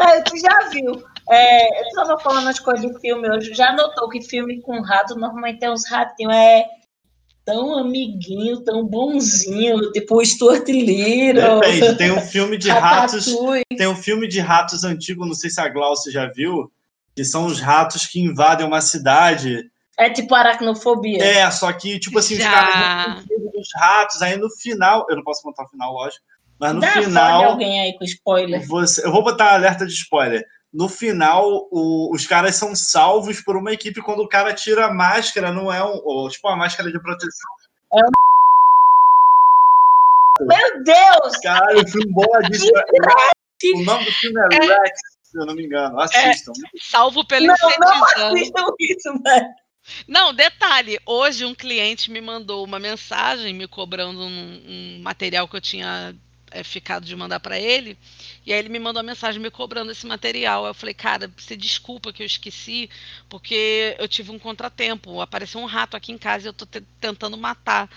É, 0.00 0.20
tu 0.22 0.36
já 0.36 0.68
viu? 0.70 1.04
É, 1.28 1.80
eu 1.80 1.88
estava 1.88 2.18
falando 2.18 2.48
as 2.48 2.58
coisas 2.58 2.90
de 2.90 3.00
filme 3.00 3.28
hoje. 3.28 3.54
Já 3.54 3.72
notou 3.72 4.08
que 4.08 4.20
filme 4.20 4.60
com 4.60 4.80
rato 4.80 5.16
normalmente 5.16 5.60
tem 5.60 5.70
uns 5.70 5.88
ratinhos 5.88 6.34
é 6.34 6.66
tão 7.46 7.78
amiguinho, 7.78 8.60
tão 8.60 8.84
bonzinho, 8.84 9.92
tipo 9.92 10.16
o 10.16 10.26
Stuart 10.26 10.68
Little. 10.68 11.60
Depende, 11.60 11.94
tem 11.94 12.10
um 12.10 12.20
filme 12.20 12.58
de 12.58 12.68
ratos, 12.68 13.26
tem 13.78 13.86
um 13.86 13.94
filme 13.94 14.26
de 14.26 14.40
ratos 14.40 14.82
antigo, 14.82 15.24
não 15.24 15.32
sei 15.32 15.48
se 15.48 15.60
a 15.60 15.68
Glaucia 15.68 16.10
já 16.12 16.26
viu, 16.26 16.70
que 17.14 17.24
são 17.24 17.46
os 17.46 17.60
ratos 17.60 18.04
que 18.04 18.20
invadem 18.20 18.66
uma 18.66 18.80
cidade. 18.80 19.70
É 19.96 20.10
tipo 20.10 20.34
aracnofobia. 20.34 21.22
É, 21.22 21.48
só 21.52 21.72
que, 21.72 22.00
tipo 22.00 22.18
assim, 22.18 22.34
já. 22.34 22.50
os 22.50 22.52
caras 22.52 23.24
dos 23.54 23.68
ratos, 23.74 24.22
aí 24.22 24.36
no 24.36 24.50
final, 24.50 25.06
eu 25.08 25.16
não 25.16 25.22
posso 25.22 25.40
contar 25.40 25.64
o 25.64 25.68
final, 25.68 25.92
lógico, 25.92 26.24
mas 26.58 26.74
no 26.74 26.80
Dá 26.80 26.92
final. 26.92 27.44
alguém 27.44 27.80
aí 27.80 27.96
com 27.96 28.04
spoiler. 28.04 28.66
Você, 28.66 29.06
eu 29.06 29.12
vou 29.12 29.22
botar 29.22 29.54
alerta 29.54 29.86
de 29.86 29.92
spoiler 29.92 30.44
no 30.76 30.90
final, 30.90 31.66
o, 31.70 32.14
os 32.14 32.26
caras 32.26 32.54
são 32.56 32.76
salvos 32.76 33.40
por 33.40 33.56
uma 33.56 33.72
equipe 33.72 34.02
quando 34.02 34.20
o 34.20 34.28
cara 34.28 34.52
tira 34.52 34.84
a 34.84 34.92
máscara, 34.92 35.50
não 35.50 35.72
é 35.72 35.82
um. 35.82 36.02
Ou, 36.04 36.28
tipo, 36.28 36.46
uma 36.46 36.56
máscara 36.56 36.92
de 36.92 37.00
proteção. 37.00 37.50
É 37.94 37.96
um... 37.96 38.10
Meu 40.46 40.84
Deus! 40.84 41.38
Caralho, 41.42 41.82
o 41.82 41.88
filme 41.88 42.12
bom 42.12 42.24
é 42.24 42.40
O 43.74 43.84
nome 43.84 44.04
do 44.04 44.12
filme 44.12 44.38
é, 44.38 44.44
é 44.54 44.58
Rex, 44.58 45.00
se 45.22 45.38
eu 45.38 45.46
não 45.46 45.54
me 45.54 45.64
engano. 45.64 45.98
Assistam. 45.98 46.52
É, 46.52 46.78
salvo 46.78 47.26
pelo 47.26 47.46
Não, 47.46 47.54
não 47.80 48.04
assistam 48.04 48.66
isso, 48.78 49.22
velho. 49.22 49.46
Não, 50.06 50.34
detalhe, 50.34 50.98
hoje 51.06 51.46
um 51.46 51.54
cliente 51.54 52.10
me 52.10 52.20
mandou 52.20 52.62
uma 52.62 52.78
mensagem 52.78 53.54
me 53.54 53.66
cobrando 53.66 54.20
um, 54.20 54.62
um 54.66 55.00
material 55.02 55.48
que 55.48 55.56
eu 55.56 55.60
tinha 55.60 56.14
é, 56.56 56.64
ficado 56.64 57.04
de 57.04 57.14
mandar 57.14 57.40
para 57.40 57.58
ele. 57.58 57.98
E 58.44 58.52
aí 58.52 58.58
ele 58.58 58.68
me 58.68 58.78
mandou 58.78 59.02
uma 59.02 59.08
mensagem 59.08 59.40
me 59.40 59.50
cobrando 59.50 59.90
esse 59.92 60.06
material. 60.06 60.66
Eu 60.66 60.74
falei, 60.74 60.94
cara, 60.94 61.30
você 61.36 61.56
desculpa 61.56 62.12
que 62.12 62.22
eu 62.22 62.26
esqueci, 62.26 62.88
porque 63.28 63.94
eu 63.98 64.08
tive 64.08 64.30
um 64.30 64.38
contratempo. 64.38 65.20
Apareceu 65.20 65.60
um 65.60 65.66
rato 65.66 65.96
aqui 65.96 66.12
em 66.12 66.18
casa 66.18 66.46
e 66.46 66.48
eu 66.48 66.52
tô 66.52 66.66
tentando 67.00 67.36
matar. 67.36 67.90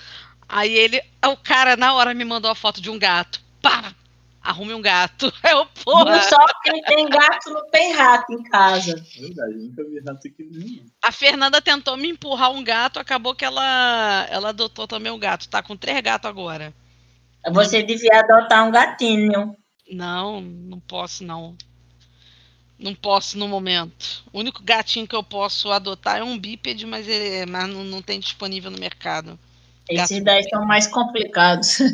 Aí 0.48 0.74
ele, 0.74 1.02
o 1.26 1.38
cara 1.38 1.78
na 1.78 1.93
hora 1.93 2.13
me 2.13 2.26
mandou 2.26 2.50
a 2.50 2.56
foto 2.56 2.82
de 2.82 2.89
um 2.89 3.00
gato. 3.00 3.41
Pá! 3.62 3.95
Arrume 4.41 4.74
um 4.74 4.82
gato. 4.82 5.32
Eu, 5.43 5.65
porra. 5.84 6.22
Só 6.24 6.38
quem 6.63 6.82
tem 6.84 7.08
gato 7.10 7.50
não 7.50 7.69
tem 7.69 7.93
rato 7.93 8.34
em 8.34 8.43
casa. 8.43 8.95
Verdade, 9.19 9.54
nunca 9.54 9.84
vi 9.84 10.00
rato 10.00 10.28
aqui 10.28 10.43
nenhum. 10.50 10.86
A 11.04 11.12
Fernanda 11.12 11.62
tentou 11.62 11.98
me 11.98 12.10
empurrar 12.10 12.52
um 12.52 12.63
gato, 12.63 13.00
acabou 13.00 13.36
que 13.36 13.43
ela, 13.43 14.28
ela 14.30 14.50
adotou 14.50 14.88
também 14.88 15.12
um 15.12 15.19
gato. 15.19 15.50
Tá 15.50 15.62
com 15.62 15.76
três 15.76 16.00
gatos 16.02 16.30
agora. 16.30 16.74
Você 17.52 17.82
devia 17.84 18.19
adotar 18.19 18.67
um 18.67 18.71
gatinho. 18.71 19.56
Não, 19.89 20.41
não 20.41 20.80
posso 20.80 21.23
não. 21.23 21.56
Não 22.78 22.95
posso 22.95 23.38
no 23.38 23.47
momento. 23.47 24.23
O 24.32 24.39
único 24.39 24.63
gatinho 24.63 25.08
que 25.08 25.15
eu 25.15 25.23
posso 25.23 25.71
adotar 25.71 26.19
é 26.19 26.23
um 26.23 26.38
bípede, 26.38 26.86
mas, 26.86 27.08
ele, 27.08 27.45
mas 27.45 27.67
não, 27.67 27.84
não 27.84 28.02
tem 28.02 28.19
disponível 28.19 28.71
no 28.71 28.80
mercado. 28.80 29.38
Esses 29.89 30.19
gato 30.19 30.23
daí 30.23 30.43
são 30.49 30.65
mais 30.65 30.88
complicados. 30.88 31.80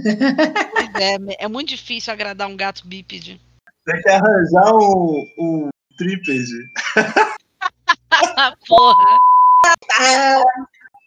Pois 0.76 0.96
é, 0.96 1.18
é 1.40 1.48
muito 1.48 1.70
difícil 1.70 2.14
agradar 2.14 2.48
um 2.48 2.58
gato 2.58 2.86
bípede. 2.86 3.42
Tem 3.86 4.02
que 4.02 4.10
arranjar 4.10 4.76
um, 4.76 5.26
um 5.40 5.70
trípede. 5.98 6.70
Porra! 8.68 9.18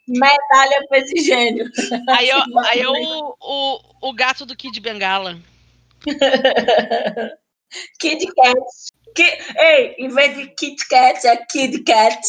Medalha 0.08 0.86
pra 0.88 0.98
esse 0.98 1.20
gênio. 1.20 1.70
Aí, 2.10 2.28
eu, 2.28 2.38
aí 2.64 2.80
eu, 2.80 2.92
o, 3.40 3.80
o 4.02 4.12
gato 4.12 4.44
do 4.46 4.56
Kid 4.56 4.80
Bengala. 4.80 5.38
Kid 8.00 8.26
Kat. 8.34 8.58
Ei, 9.56 9.96
em 9.98 10.08
vez 10.08 10.36
de 10.36 10.46
Kit 10.54 10.86
Kat, 10.88 11.26
é 11.26 11.36
Kid 11.36 11.82
Kat. 11.82 12.20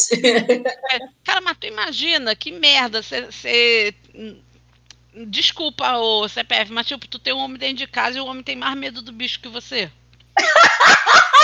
É, 0.90 0.98
cara, 1.24 1.40
mas 1.40 1.56
tu 1.58 1.66
imagina 1.66 2.34
que 2.34 2.50
merda 2.50 3.02
você. 3.02 3.94
Desculpa 5.26 5.96
o 5.98 6.28
CPF, 6.28 6.72
mas 6.72 6.86
tipo, 6.86 7.06
tu 7.06 7.18
tem 7.18 7.32
um 7.32 7.38
homem 7.38 7.58
dentro 7.58 7.76
de 7.76 7.86
casa 7.86 8.18
e 8.18 8.20
o 8.20 8.26
homem 8.26 8.42
tem 8.42 8.56
mais 8.56 8.76
medo 8.76 9.02
do 9.02 9.12
bicho 9.12 9.40
que 9.40 9.48
você. 9.48 9.90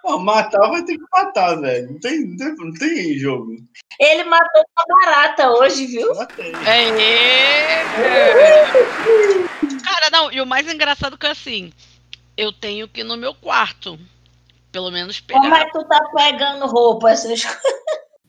Pô, 0.00 0.18
matar 0.18 0.68
vai 0.70 0.82
ter 0.84 0.96
que 0.96 1.04
matar, 1.12 1.56
velho. 1.60 1.92
Não 1.92 2.00
tem, 2.00 2.20
não 2.26 2.36
tem, 2.36 2.54
não 2.56 2.72
tem 2.74 3.18
jogo. 3.18 3.56
Ele 3.98 4.24
matou 4.24 4.62
uma 4.76 4.84
barata 5.04 5.50
hoje, 5.50 5.86
viu? 5.86 6.14
Matei. 6.14 6.52
É, 6.66 7.82
Cara, 9.82 10.10
não, 10.12 10.30
e 10.32 10.40
o 10.40 10.46
mais 10.46 10.72
engraçado 10.72 11.18
que 11.18 11.26
é 11.26 11.30
assim, 11.30 11.72
eu 12.36 12.52
tenho 12.52 12.86
que 12.88 13.00
ir 13.00 13.04
no 13.04 13.16
meu 13.16 13.34
quarto. 13.34 13.98
pelo 14.70 14.90
menos 14.90 15.18
Como 15.20 15.42
pegar. 15.42 15.60
é 15.60 15.64
que 15.64 15.72
tu 15.72 15.84
tá 15.84 16.00
pegando 16.14 16.66
roupa? 16.66 17.10
Essas 17.10 17.42
coisas? 17.42 17.62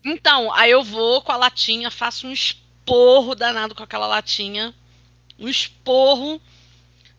Então, 0.03 0.51
aí 0.53 0.71
eu 0.71 0.81
vou 0.81 1.21
com 1.21 1.31
a 1.31 1.37
latinha, 1.37 1.91
faço 1.91 2.25
um 2.25 2.31
esporro 2.31 3.35
danado 3.35 3.75
com 3.75 3.83
aquela 3.83 4.07
latinha. 4.07 4.73
Um 5.37 5.47
esporro. 5.47 6.41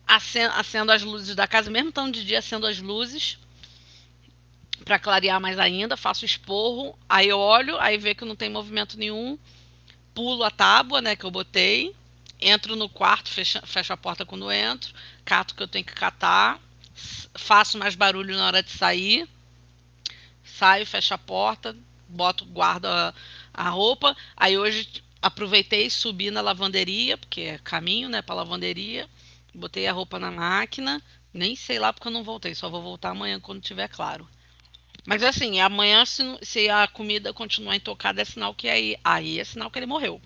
Acendo, 0.07 0.53
acendo 0.55 0.91
as 0.91 1.03
luzes 1.03 1.35
da 1.35 1.47
casa, 1.47 1.69
mesmo 1.71 1.87
estando 1.89 2.11
de 2.13 2.25
dia, 2.25 2.39
acendo 2.39 2.65
as 2.67 2.79
luzes. 2.81 3.37
Pra 4.83 4.97
clarear 4.97 5.39
mais 5.39 5.59
ainda, 5.59 5.95
faço 5.95 6.25
esporro. 6.25 6.97
Aí 7.07 7.27
eu 7.29 7.39
olho, 7.39 7.79
aí 7.79 7.97
vê 7.97 8.15
que 8.15 8.25
não 8.25 8.35
tem 8.35 8.49
movimento 8.49 8.97
nenhum. 8.97 9.37
Pulo 10.13 10.43
a 10.43 10.51
tábua, 10.51 11.01
né, 11.01 11.15
que 11.15 11.23
eu 11.23 11.31
botei. 11.31 11.95
Entro 12.39 12.75
no 12.75 12.89
quarto, 12.89 13.29
fecho, 13.29 13.59
fecho 13.65 13.93
a 13.93 13.97
porta 13.97 14.25
quando 14.25 14.51
entro. 14.51 14.93
Cato 15.23 15.53
o 15.53 15.57
que 15.57 15.63
eu 15.63 15.67
tenho 15.67 15.85
que 15.85 15.93
catar. 15.93 16.59
Faço 17.35 17.77
mais 17.77 17.95
barulho 17.95 18.35
na 18.35 18.47
hora 18.47 18.63
de 18.63 18.71
sair. 18.71 19.27
Saio, 20.43 20.85
fecho 20.85 21.13
a 21.13 21.17
porta, 21.17 21.75
boto, 22.07 22.45
guardo 22.45 22.85
a, 22.85 23.13
a 23.53 23.69
roupa. 23.69 24.15
Aí 24.35 24.57
hoje 24.57 25.03
aproveitei, 25.21 25.89
subi 25.89 26.31
na 26.31 26.41
lavanderia, 26.41 27.17
porque 27.17 27.41
é 27.41 27.57
caminho, 27.59 28.09
né, 28.09 28.21
pra 28.21 28.35
lavanderia. 28.35 29.07
Botei 29.53 29.85
a 29.87 29.93
roupa 29.93 30.19
na 30.19 30.31
máquina. 30.31 31.01
Nem 31.33 31.55
sei 31.55 31.79
lá 31.79 31.93
porque 31.93 32.07
eu 32.07 32.11
não 32.11 32.23
voltei, 32.23 32.53
só 32.55 32.69
vou 32.69 32.81
voltar 32.81 33.11
amanhã 33.11 33.39
quando 33.39 33.61
tiver 33.61 33.87
claro. 33.87 34.27
Mas 35.05 35.23
assim, 35.23 35.59
amanhã, 35.59 36.05
se, 36.05 36.23
se 36.41 36.69
a 36.69 36.87
comida 36.87 37.33
continuar 37.33 37.75
intocada, 37.75 38.21
é 38.21 38.25
sinal 38.25 38.53
que 38.53 38.69
aí, 38.69 38.95
aí 39.03 39.39
é 39.39 39.43
sinal 39.43 39.71
que 39.71 39.79
ele 39.79 39.85
morreu. 39.85 40.21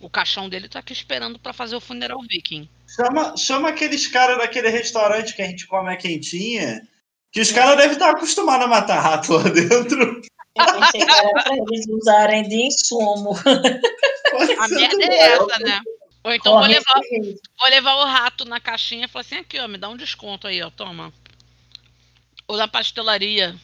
O 0.00 0.10
caixão 0.10 0.48
dele 0.48 0.68
tá 0.68 0.80
aqui 0.80 0.92
esperando 0.92 1.38
pra 1.38 1.52
fazer 1.52 1.76
o 1.76 1.80
funeral 1.80 2.20
viking. 2.28 2.68
Chama, 2.86 3.36
chama 3.36 3.68
aqueles 3.68 4.06
caras 4.06 4.38
daquele 4.38 4.68
restaurante 4.68 5.34
que 5.34 5.42
a 5.42 5.46
gente 5.46 5.66
come 5.66 5.92
a 5.92 5.96
quentinha, 5.96 6.86
que 7.32 7.40
os 7.40 7.50
caras 7.50 7.76
devem 7.76 7.92
estar 7.92 8.10
acostumados 8.10 8.66
a 8.66 8.68
matar 8.68 9.00
rato 9.00 9.32
lá 9.32 9.44
dentro. 9.44 10.20
Era 10.56 11.32
pra 11.32 11.54
eles 11.54 11.86
usarem 11.88 12.48
de 12.48 12.66
insumo. 12.66 13.36
A 14.58 14.68
merda 14.68 15.04
é 15.04 15.32
essa, 15.32 15.58
né? 15.60 15.80
Ou 16.24 16.32
então 16.32 16.58
vou 16.58 16.66
levar, 16.66 17.00
esse 17.04 17.40
vou 17.58 17.68
levar 17.70 17.94
o 17.96 18.04
rato 18.04 18.44
na 18.44 18.58
caixinha 18.58 19.04
e 19.04 19.08
falar 19.08 19.20
assim, 19.20 19.36
aqui, 19.36 19.60
ó, 19.60 19.68
me 19.68 19.78
dá 19.78 19.88
um 19.88 19.96
desconto 19.96 20.48
aí, 20.48 20.60
ó, 20.60 20.70
toma. 20.70 21.12
Ou 22.48 22.56
na 22.56 22.66
pastelaria 22.66 23.54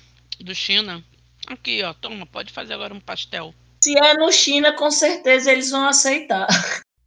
do 0.43 0.55
China. 0.55 1.03
Aqui, 1.47 1.83
ó, 1.83 1.93
toma, 1.93 2.27
pode 2.27 2.53
fazer 2.53 2.75
agora 2.75 2.95
um 2.95 3.01
pastel. 3.01 3.55
Se 3.83 3.99
é 3.99 4.15
no 4.15 4.31
China, 4.31 4.73
com 4.73 4.91
certeza 4.91 5.51
eles 5.51 5.71
vão 5.71 5.89
aceitar. 5.89 6.47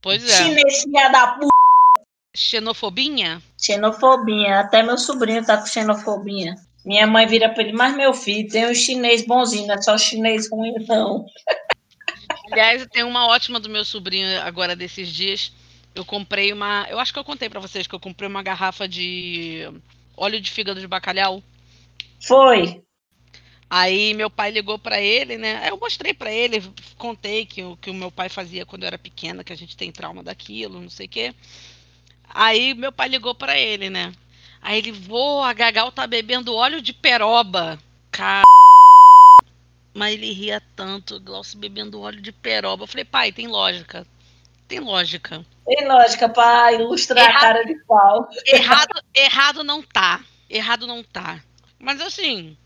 Pois 0.02 0.24
é. 0.24 0.44
Chinês, 0.44 0.84
filha 0.84 1.10
da 1.10 1.28
puta. 1.28 1.48
Xenofobinha? 2.36 3.42
Xenofobinha. 3.60 4.60
Até 4.60 4.84
meu 4.84 4.98
sobrinho 4.98 5.44
tá 5.46 5.58
com 5.58 5.66
xenofobinha. 5.66 6.56
Minha 6.86 7.08
mãe 7.08 7.26
vira 7.26 7.50
pra 7.50 7.64
ele, 7.64 7.74
mas 7.74 7.96
meu 7.96 8.14
filho, 8.14 8.48
tem 8.48 8.70
um 8.70 8.76
chinês 8.76 9.26
bonzinho, 9.26 9.66
não 9.66 9.74
é 9.74 9.82
só 9.82 9.98
chinês 9.98 10.50
ruim, 10.52 10.74
não. 10.88 11.26
Aliás, 12.52 12.86
tem 12.92 13.04
uma 13.04 13.26
ótima 13.28 13.60
do 13.60 13.70
meu 13.70 13.84
sobrinho 13.84 14.40
agora 14.42 14.76
desses 14.76 15.08
dias. 15.08 15.52
Eu 15.96 16.06
comprei 16.06 16.54
uma. 16.54 16.86
Eu 16.90 17.00
acho 17.00 17.12
que 17.12 17.18
eu 17.18 17.24
contei 17.24 17.50
pra 17.50 17.60
vocês 17.60 17.88
que 17.88 17.96
eu 17.96 18.00
comprei 18.00 18.30
uma 18.30 18.44
garrafa 18.44 18.88
de 18.88 19.68
óleo 20.16 20.40
de 20.40 20.52
fígado 20.52 20.80
de 20.80 20.88
bacalhau. 20.88 21.42
Foi. 22.22 22.84
Aí 23.70 24.14
meu 24.14 24.30
pai 24.30 24.52
ligou 24.52 24.78
pra 24.78 25.02
ele, 25.02 25.38
né? 25.38 25.68
Eu 25.70 25.78
mostrei 25.78 26.14
pra 26.14 26.32
ele, 26.32 26.64
contei 26.98 27.46
que 27.46 27.64
o 27.64 27.76
que 27.78 27.90
o 27.90 27.94
meu 27.94 28.12
pai 28.12 28.30
fazia 28.30 28.66
quando 28.66 28.84
eu 28.84 28.88
era 28.88 28.98
pequena, 28.98 29.44
que 29.44 29.52
a 29.52 29.58
gente 29.58 29.76
tem 29.76 29.92
trauma 29.92 30.22
daquilo, 30.24 30.80
não 30.80 30.90
sei 30.90 31.08
o 31.08 31.10
quê. 31.10 31.36
Aí 32.30 32.74
meu 32.74 32.92
pai 32.92 33.08
ligou 33.10 33.34
pra 33.34 33.58
ele, 33.58 33.90
né? 33.90 34.14
Aí 34.62 34.80
ele, 34.80 34.92
vô, 34.92 35.42
a 35.42 35.54
Gagal 35.54 35.92
tá 35.92 36.08
bebendo 36.08 36.56
óleo 36.56 36.82
de 36.82 36.92
peroba. 36.92 37.80
Cara. 38.12 38.44
Mas 39.94 40.14
ele 40.14 40.32
ria 40.32 40.62
tanto, 40.76 41.20
Glaucio 41.20 41.58
bebendo 41.58 42.02
óleo 42.02 42.22
de 42.22 42.32
peroba. 42.32 42.84
Eu 42.84 42.88
falei, 42.88 43.06
pai, 43.06 43.32
tem 43.32 43.48
lógica. 43.48 44.06
Tem 44.68 44.80
lógica. 44.80 45.46
Tem 45.66 45.88
lógica 45.88 46.28
pra 46.28 46.74
ilustrar 46.74 47.30
Errado. 47.30 47.38
a 47.38 47.42
cara 47.42 47.66
de 47.66 47.76
pau. 47.86 48.28
Errado, 48.48 49.04
errado 49.14 49.64
não 49.64 49.82
tá. 49.82 50.24
Errado 50.50 50.88
não 50.88 51.04
tá. 51.04 51.42
Mas 51.80 52.02
assim, 52.02 52.58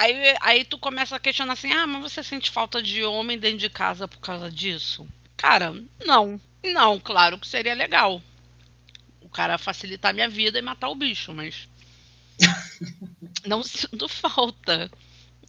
aí, 0.00 0.36
aí 0.40 0.64
tu 0.64 0.78
começa 0.78 1.14
a 1.16 1.20
questionar 1.20 1.52
assim: 1.52 1.72
ah, 1.72 1.86
mas 1.86 2.02
você 2.02 2.22
sente 2.22 2.50
falta 2.50 2.82
de 2.82 3.04
homem 3.04 3.38
dentro 3.38 3.58
de 3.58 3.70
casa 3.70 4.08
por 4.08 4.18
causa 4.18 4.50
disso? 4.50 5.06
Cara, 5.36 5.74
não. 6.04 6.40
Não, 6.62 6.98
claro 7.00 7.38
que 7.38 7.46
seria 7.46 7.74
legal. 7.74 8.20
O 9.20 9.28
cara 9.28 9.58
facilitar 9.58 10.12
minha 10.12 10.28
vida 10.28 10.58
e 10.58 10.62
matar 10.62 10.88
o 10.88 10.94
bicho, 10.94 11.32
mas. 11.32 11.68
não 13.46 13.62
sinto 13.62 14.08
falta. 14.08 14.90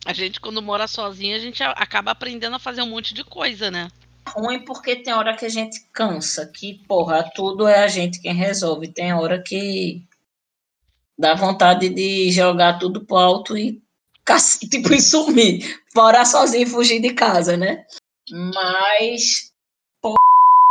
A 0.05 0.13
gente, 0.13 0.39
quando 0.39 0.61
mora 0.61 0.87
sozinha, 0.87 1.35
a 1.35 1.39
gente 1.39 1.61
acaba 1.63 2.11
aprendendo 2.11 2.55
a 2.55 2.59
fazer 2.59 2.81
um 2.81 2.89
monte 2.89 3.13
de 3.13 3.23
coisa, 3.23 3.69
né? 3.69 3.89
Ruim 4.27 4.63
porque 4.65 4.95
tem 4.95 5.13
hora 5.13 5.35
que 5.35 5.45
a 5.45 5.49
gente 5.49 5.79
cansa, 5.91 6.47
que, 6.47 6.75
porra, 6.87 7.29
tudo 7.35 7.67
é 7.67 7.83
a 7.83 7.87
gente 7.87 8.19
quem 8.19 8.33
resolve. 8.33 8.87
Tem 8.87 9.13
hora 9.13 9.41
que 9.41 10.05
dá 11.17 11.35
vontade 11.35 11.89
de 11.89 12.31
jogar 12.31 12.79
tudo 12.79 13.01
pro 13.05 13.17
alto 13.17 13.57
e, 13.57 13.81
tipo, 14.69 14.93
e 14.93 15.01
sumir. 15.01 15.81
Morar 15.95 16.25
sozinho 16.25 16.63
e 16.63 16.69
fugir 16.69 17.01
de 17.01 17.13
casa, 17.13 17.57
né? 17.57 17.86
Mas, 18.53 19.51
porra, 20.01 20.15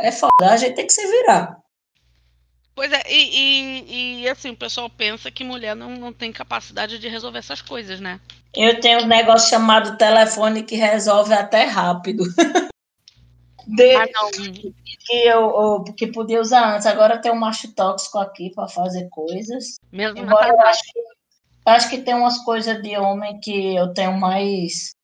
é 0.02 0.12
foda. 0.12 0.30
A 0.50 0.56
gente 0.56 0.74
tem 0.74 0.86
que 0.86 0.92
se 0.92 1.06
virar. 1.06 1.58
Pois 2.74 2.90
é, 2.92 3.02
e, 3.10 3.36
e, 3.36 4.22
e, 4.22 4.28
assim, 4.28 4.50
o 4.50 4.56
pessoal 4.56 4.88
pensa 4.88 5.30
que 5.30 5.44
mulher 5.44 5.76
não, 5.76 5.90
não 5.96 6.12
tem 6.12 6.32
capacidade 6.32 6.98
de 6.98 7.08
resolver 7.08 7.38
essas 7.38 7.60
coisas, 7.60 8.00
né? 8.00 8.18
Eu 8.54 8.80
tenho 8.80 9.02
um 9.02 9.06
negócio 9.06 9.50
chamado 9.50 9.98
telefone 9.98 10.62
que 10.62 10.76
resolve 10.76 11.34
até 11.34 11.64
rápido. 11.64 12.24
De- 13.66 13.94
Ah, 13.94 14.06
não. 14.12 14.30
que 14.30 14.74
eu, 15.10 15.40
eu- 15.40 15.84
que 15.96 16.06
podia 16.06 16.40
usar 16.40 16.74
antes. 16.74 16.86
Agora 16.86 17.20
tem 17.20 17.30
um 17.30 17.38
macho 17.38 17.72
tóxico 17.74 18.18
aqui 18.18 18.50
para 18.54 18.66
fazer 18.66 19.08
coisas. 19.10 19.74
Mesmo 19.92 20.18
Embora 20.18 20.48
eu 20.48 20.60
acho 20.62 20.82
que, 20.82 21.00
acho 21.66 21.88
que 21.88 21.98
tem 21.98 22.14
umas 22.14 22.38
coisas 22.44 22.80
de 22.82 22.96
homem 22.96 23.38
que 23.40 23.74
eu 23.74 23.92
tenho 23.92 24.18
mais. 24.18 24.94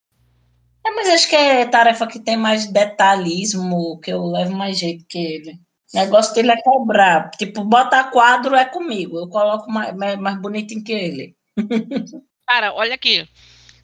É, 0.87 0.91
mas 0.91 1.09
acho 1.09 1.29
que 1.29 1.37
é 1.37 1.67
tarefa 1.67 2.07
que 2.07 2.21
tem 2.21 2.37
mais 2.37 2.67
detalhismo, 2.67 3.99
que 4.01 4.13
eu 4.13 4.25
levo 4.27 4.55
mais 4.55 4.79
jeito 4.79 5.05
que 5.09 5.19
ele. 5.19 5.61
O 5.95 5.97
negócio 5.97 6.35
dele 6.35 6.53
é 6.53 6.63
cobrar. 6.63 7.31
Tipo, 7.31 7.65
botar 7.65 8.11
quadro 8.11 8.55
é 8.55 8.65
comigo. 8.65 9.19
Eu 9.19 9.29
coloco 9.29 9.71
mais, 9.71 9.95
mais, 9.97 10.41
bonitinho 10.41 10.83
que 10.83 10.93
ele. 10.93 11.37
Cara, 12.47 12.73
olha 12.73 12.95
aqui. 12.95 13.29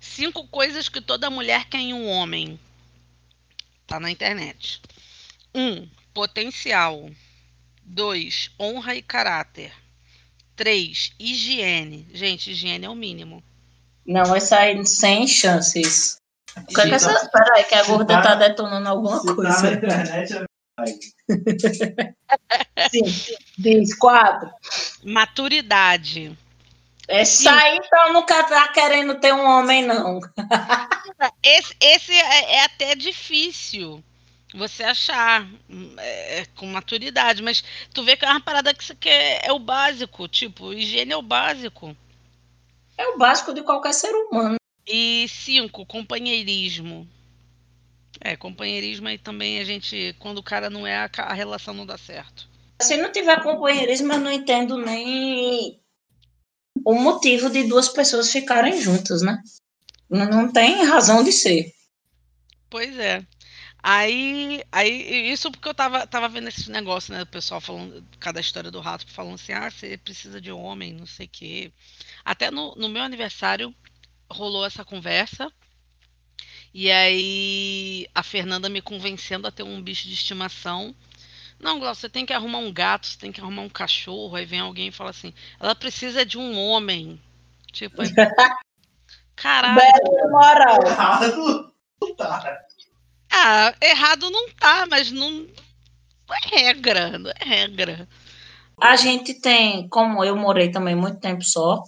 Cinco 0.01 0.47
coisas 0.49 0.89
que 0.89 1.01
toda 1.01 1.31
mulher 1.31 1.67
quer 1.69 1.79
em 1.79 1.95
um 1.95 2.09
homem. 2.09 2.59
Tá 3.87 4.01
na 4.01 4.11
internet. 4.11 4.81
Um, 5.55 5.89
potencial. 6.13 7.09
Dois, 7.85 8.51
honra 8.59 8.95
e 8.95 9.03
caráter. 9.03 9.73
Três, 10.57 11.13
higiene. 11.19 12.07
Gente, 12.13 12.51
higiene 12.51 12.87
é 12.87 12.91
o 12.91 12.95
mínimo. 12.95 13.43
Não, 14.07 14.25
vai 14.25 14.41
sair 14.41 14.85
sem 14.87 15.27
chances. 15.27 16.19
O 16.57 16.65
que 16.67 16.81
é 16.81 16.89
que 16.89 16.95
essa... 16.95 17.29
Peraí, 17.31 17.65
que 17.65 17.75
a 17.75 17.85
gorda 17.85 18.15
tá- 18.15 18.23
tá 18.23 18.35
detonando 18.35 18.89
alguma 18.89 19.21
Se 19.21 19.27
tá 19.27 19.31
na 19.31 19.37
coisa. 19.37 19.73
internet, 19.73 20.35
é 20.35 20.45
Sim, 22.91 23.03
diz 23.59 23.95
quatro. 23.95 24.51
Maturidade. 25.05 26.37
Esse 27.09 27.49
aí 27.49 27.79
então 27.79 28.13
nunca 28.13 28.43
tá 28.45 28.69
querendo 28.69 29.19
ter 29.21 29.35
um 29.35 29.45
homem, 29.45 29.85
não. 29.85 30.21
Esse, 31.43 31.75
esse 31.81 32.13
é, 32.13 32.55
é 32.55 32.65
até 32.65 32.95
difícil 32.95 34.03
você 34.55 34.83
achar 34.83 35.49
hum, 35.69 35.95
é, 35.99 36.45
com 36.57 36.67
maturidade, 36.67 37.43
mas 37.43 37.63
tu 37.93 38.03
vê 38.03 38.17
que 38.17 38.25
é 38.25 38.29
uma 38.29 38.41
parada 38.41 38.75
que 38.75 38.85
você 38.85 38.95
quer, 38.95 39.41
é 39.45 39.53
o 39.53 39.59
básico, 39.59 40.29
tipo, 40.29 40.73
higiene 40.73 41.13
é 41.13 41.17
o 41.17 41.23
básico. 41.23 41.97
É 42.97 43.09
o 43.09 43.19
básico 43.19 43.55
de 43.55 43.63
qualquer 43.63 43.95
ser 43.95 44.13
humano. 44.13 44.57
E 44.87 45.27
cinco, 45.29 45.87
companheirismo. 45.87 47.09
É, 48.21 48.37
companheirismo 48.37 49.09
aí 49.09 49.19
também 49.19 49.59
a 49.59 49.65
gente, 49.65 50.15
quando 50.19 50.39
o 50.39 50.43
cara 50.43 50.69
não 50.69 50.87
é, 50.87 50.97
a, 50.97 51.11
a 51.19 51.33
relação 51.33 51.75
não 51.75 51.87
dá 51.87 51.97
certo. 51.97 52.49
Se 52.81 52.97
não 52.97 53.11
tiver 53.11 53.43
companheirismo, 53.43 54.13
eu 54.13 54.21
não 54.21 54.31
entendo 54.31 54.77
nem 54.77 55.81
o 56.85 56.95
motivo 56.95 57.49
de 57.49 57.65
duas 57.65 57.89
pessoas 57.89 58.31
ficarem 58.31 58.81
juntas, 58.81 59.23
né? 59.23 59.41
Não 60.09 60.53
tem 60.53 60.85
razão 60.85 61.25
de 61.25 61.33
ser. 61.33 61.73
Pois 62.69 62.99
é. 62.99 63.25
Aí, 63.83 64.63
aí 64.71 65.31
isso 65.31 65.51
porque 65.51 65.69
eu 65.69 65.75
tava, 65.75 66.07
tava 66.07 66.29
vendo 66.29 66.49
esse 66.49 66.71
negócio, 66.71 67.13
né? 67.13 67.23
O 67.23 67.27
pessoal 67.27 67.61
falando, 67.61 68.05
cada 68.21 68.41
história 68.41 68.71
do 68.71 68.81
rato, 68.81 69.07
falando 69.09 69.35
assim, 69.35 69.53
ah, 69.53 69.69
você 69.69 69.99
precisa 69.99 70.41
de 70.41 70.53
homem, 70.53 70.93
não 70.93 71.07
sei 71.07 71.27
o 71.27 71.29
quê. 71.29 71.73
Até 72.25 72.51
no, 72.51 72.75
no 72.77 72.89
meu 72.89 73.03
aniversário 73.03 73.75
rolou 74.31 74.65
essa 74.65 74.85
conversa. 74.85 75.53
E 76.73 76.91
aí 76.91 78.09
a 78.15 78.23
Fernanda 78.23 78.69
me 78.69 78.81
convencendo 78.81 79.49
a 79.49 79.51
ter 79.51 79.65
um 79.65 79.83
bicho 79.83 80.07
de 80.07 80.15
estimação. 80.15 80.95
Não, 81.59 81.79
Glaucio, 81.81 82.03
você 82.03 82.09
tem 82.09 82.25
que 82.25 82.33
arrumar 82.33 82.59
um 82.59 82.73
gato, 82.73 83.07
você 83.07 83.19
tem 83.19 83.33
que 83.33 83.41
arrumar 83.41 83.63
um 83.63 83.69
cachorro. 83.69 84.37
Aí 84.37 84.47
vem 84.47 84.61
alguém 84.61 84.89
e 84.89 84.93
fala 84.93 85.11
assim, 85.11 85.35
ela 85.59 85.75
precisa 85.75 86.25
de 86.25 86.39
um 86.39 86.57
homem. 86.57 87.21
Tipo, 87.73 88.03
aí, 88.03 88.09
Caralho. 89.35 89.81
Moral. 90.31 90.79
Errado. 90.87 91.73
Ah, 93.33 93.75
errado 93.81 94.31
não 94.31 94.47
tá, 94.51 94.87
mas 94.91 95.11
não, 95.11 95.31
não 95.31 96.35
é 96.35 96.49
regra, 96.51 97.19
não 97.19 97.31
é 97.31 97.45
regra. 97.45 98.09
A 98.79 98.95
gente 98.95 99.41
tem, 99.41 99.89
como 99.89 100.23
eu 100.23 100.37
morei 100.37 100.71
também 100.71 100.95
muito 100.95 101.19
tempo 101.19 101.43
só, 101.43 101.83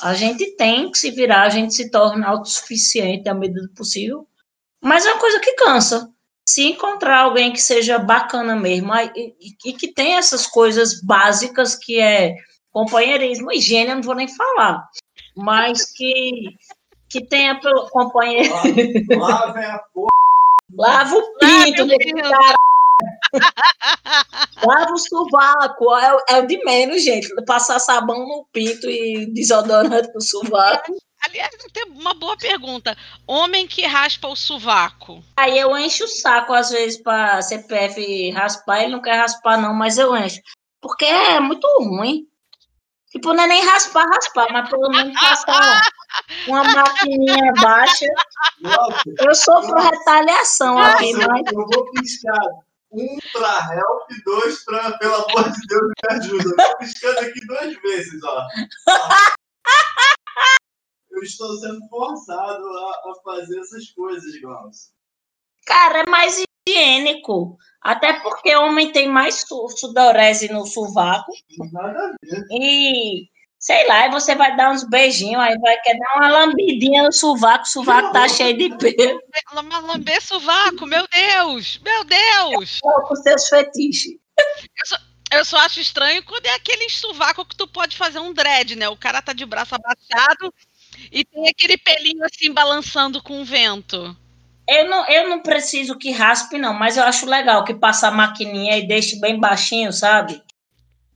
a 0.00 0.14
gente 0.14 0.56
tem 0.56 0.90
que 0.90 0.96
se 0.98 1.10
virar, 1.10 1.42
a 1.42 1.48
gente 1.50 1.74
se 1.74 1.90
torna 1.90 2.28
autossuficiente 2.28 3.28
à 3.28 3.34
medida 3.34 3.62
do 3.62 3.74
possível. 3.74 4.26
Mas 4.82 5.04
é 5.04 5.12
uma 5.12 5.20
coisa 5.20 5.40
que 5.40 5.52
cansa. 5.54 6.08
Se 6.48 6.62
encontrar 6.62 7.22
alguém 7.22 7.52
que 7.52 7.60
seja 7.60 7.98
bacana 7.98 8.56
mesmo 8.56 8.94
e, 8.94 9.34
e 9.66 9.72
que 9.74 9.92
tem 9.92 10.14
essas 10.14 10.46
coisas 10.46 11.02
básicas 11.02 11.74
que 11.74 12.00
é 12.00 12.34
companheirismo, 12.72 13.52
higiene, 13.52 13.90
eu 13.90 13.96
não 13.96 14.02
vou 14.02 14.14
nem 14.14 14.28
falar, 14.28 14.88
mas 15.36 15.92
que, 15.92 16.56
que 17.10 17.26
tenha 17.26 17.60
companheirismo. 17.90 19.18
Lá, 19.18 19.46
lá 19.46 19.52
vem 19.52 19.64
a 19.64 19.78
porra. 19.92 20.08
Lava 20.74 21.14
o 21.16 21.38
pinto, 21.38 21.86
Deus. 21.86 22.30
cara. 22.30 22.56
Lava 24.64 24.92
o 24.92 24.98
sovaco, 24.98 25.94
é, 25.96 26.14
o- 26.14 26.22
é 26.28 26.38
o 26.40 26.46
de 26.46 26.62
menos, 26.64 27.02
gente. 27.02 27.28
Passar 27.44 27.78
sabão 27.78 28.26
no 28.26 28.44
pinto 28.52 28.88
e 28.88 29.26
desodorante 29.26 30.12
no 30.14 30.20
sovaco. 30.20 30.96
Aliás, 31.24 31.50
tem 31.72 31.84
uma 31.90 32.14
boa 32.14 32.36
pergunta. 32.36 32.96
Homem 33.26 33.66
que 33.66 33.84
raspa 33.86 34.28
o 34.28 34.36
sovaco. 34.36 35.22
Aí 35.36 35.58
eu 35.58 35.76
encho 35.76 36.04
o 36.04 36.08
saco, 36.08 36.52
às 36.52 36.70
vezes, 36.70 37.00
para 37.02 37.42
CPF 37.42 38.30
raspar. 38.30 38.82
Ele 38.82 38.92
não 38.92 39.02
quer 39.02 39.16
raspar, 39.16 39.60
não, 39.60 39.74
mas 39.74 39.98
eu 39.98 40.16
encho. 40.16 40.40
Porque 40.80 41.04
é 41.04 41.40
muito 41.40 41.66
ruim. 41.80 42.24
Tipo, 43.10 43.32
não 43.32 43.42
é 43.44 43.46
nem 43.48 43.64
raspar, 43.64 44.04
raspar, 44.06 44.46
mas 44.52 44.68
pelo 44.68 44.88
menos 44.90 45.18
passar 45.18 45.80
uma 46.46 46.64
maquininha 46.64 47.52
baixa. 47.60 48.06
Nossa, 48.60 49.02
Eu 49.20 49.34
sofro 49.34 49.74
retaliação 49.78 50.78
aqui, 50.78 51.12
mas 51.14 51.52
eu 51.52 51.66
vou 51.66 51.90
piscar. 51.92 52.40
Um 52.90 53.18
pra 53.32 53.76
help, 53.76 54.24
dois 54.24 54.64
pra, 54.64 54.96
pelo 54.96 55.14
amor 55.14 55.50
de 55.52 55.66
Deus, 55.66 55.82
me 55.82 56.16
ajuda. 56.16 56.44
Eu 56.48 56.56
tô 56.56 56.78
piscando 56.78 57.18
aqui 57.20 57.46
duas 57.46 57.76
vezes, 57.82 58.22
ó. 58.24 58.46
Eu 61.10 61.22
estou 61.22 61.54
sendo 61.58 61.86
forçado 61.88 62.64
a, 62.64 62.90
a 62.90 63.14
fazer 63.24 63.58
essas 63.60 63.90
coisas, 63.90 64.40
Glaucio. 64.40 64.90
Cara, 65.66 66.00
é 66.00 66.06
mais 66.06 66.42
higiênico. 66.66 67.58
Até 67.80 68.20
porque 68.20 68.54
homem 68.56 68.92
tem 68.92 69.08
mais 69.08 69.46
su 69.46 69.68
sudorese 69.68 70.50
no 70.52 70.66
sovaco. 70.66 71.32
Nada 71.72 71.98
a 71.98 72.14
ver. 72.22 72.44
E, 72.50 73.28
sei 73.68 73.86
lá, 73.86 74.04
aí 74.04 74.10
você 74.10 74.34
vai 74.34 74.56
dar 74.56 74.70
uns 74.70 74.82
beijinhos, 74.82 75.42
aí 75.42 75.58
vai 75.58 75.78
querer 75.82 75.98
dar 75.98 76.16
uma 76.16 76.28
lambidinha 76.30 77.02
no 77.02 77.12
sovaco, 77.12 77.64
o 77.64 77.68
sovaco 77.68 78.14
tá 78.14 78.26
cheio 78.26 78.56
de 78.56 78.74
pelo. 78.78 79.20
Mas 79.30 79.84
lamber 79.84 80.22
sovaco, 80.22 80.86
meu 80.86 81.06
Deus! 81.06 81.78
Meu 81.84 82.02
Deus! 82.02 82.80
com 82.80 83.16
seus 83.16 83.46
fetiches. 83.46 84.14
Eu 85.30 85.44
só 85.44 85.58
acho 85.58 85.80
estranho 85.80 86.24
quando 86.24 86.46
é 86.46 86.54
aquele 86.54 86.88
sovaco 86.88 87.44
que 87.44 87.54
tu 87.54 87.68
pode 87.68 87.94
fazer 87.94 88.18
um 88.18 88.32
dread, 88.32 88.74
né? 88.74 88.88
O 88.88 88.96
cara 88.96 89.20
tá 89.20 89.34
de 89.34 89.44
braço 89.44 89.74
abaixado 89.74 90.54
e 91.12 91.22
tem 91.22 91.46
aquele 91.50 91.76
pelinho 91.76 92.24
assim 92.24 92.50
balançando 92.50 93.22
com 93.22 93.42
o 93.42 93.44
vento. 93.44 94.16
Eu 94.66 94.88
não, 94.88 95.06
eu 95.08 95.28
não 95.28 95.42
preciso 95.42 95.98
que 95.98 96.10
raspe, 96.10 96.56
não, 96.56 96.72
mas 96.72 96.96
eu 96.96 97.04
acho 97.04 97.26
legal 97.26 97.62
que 97.64 97.74
passa 97.74 98.08
a 98.08 98.10
maquininha 98.10 98.78
e 98.78 98.88
deixe 98.88 99.20
bem 99.20 99.38
baixinho, 99.38 99.92
sabe? 99.92 100.42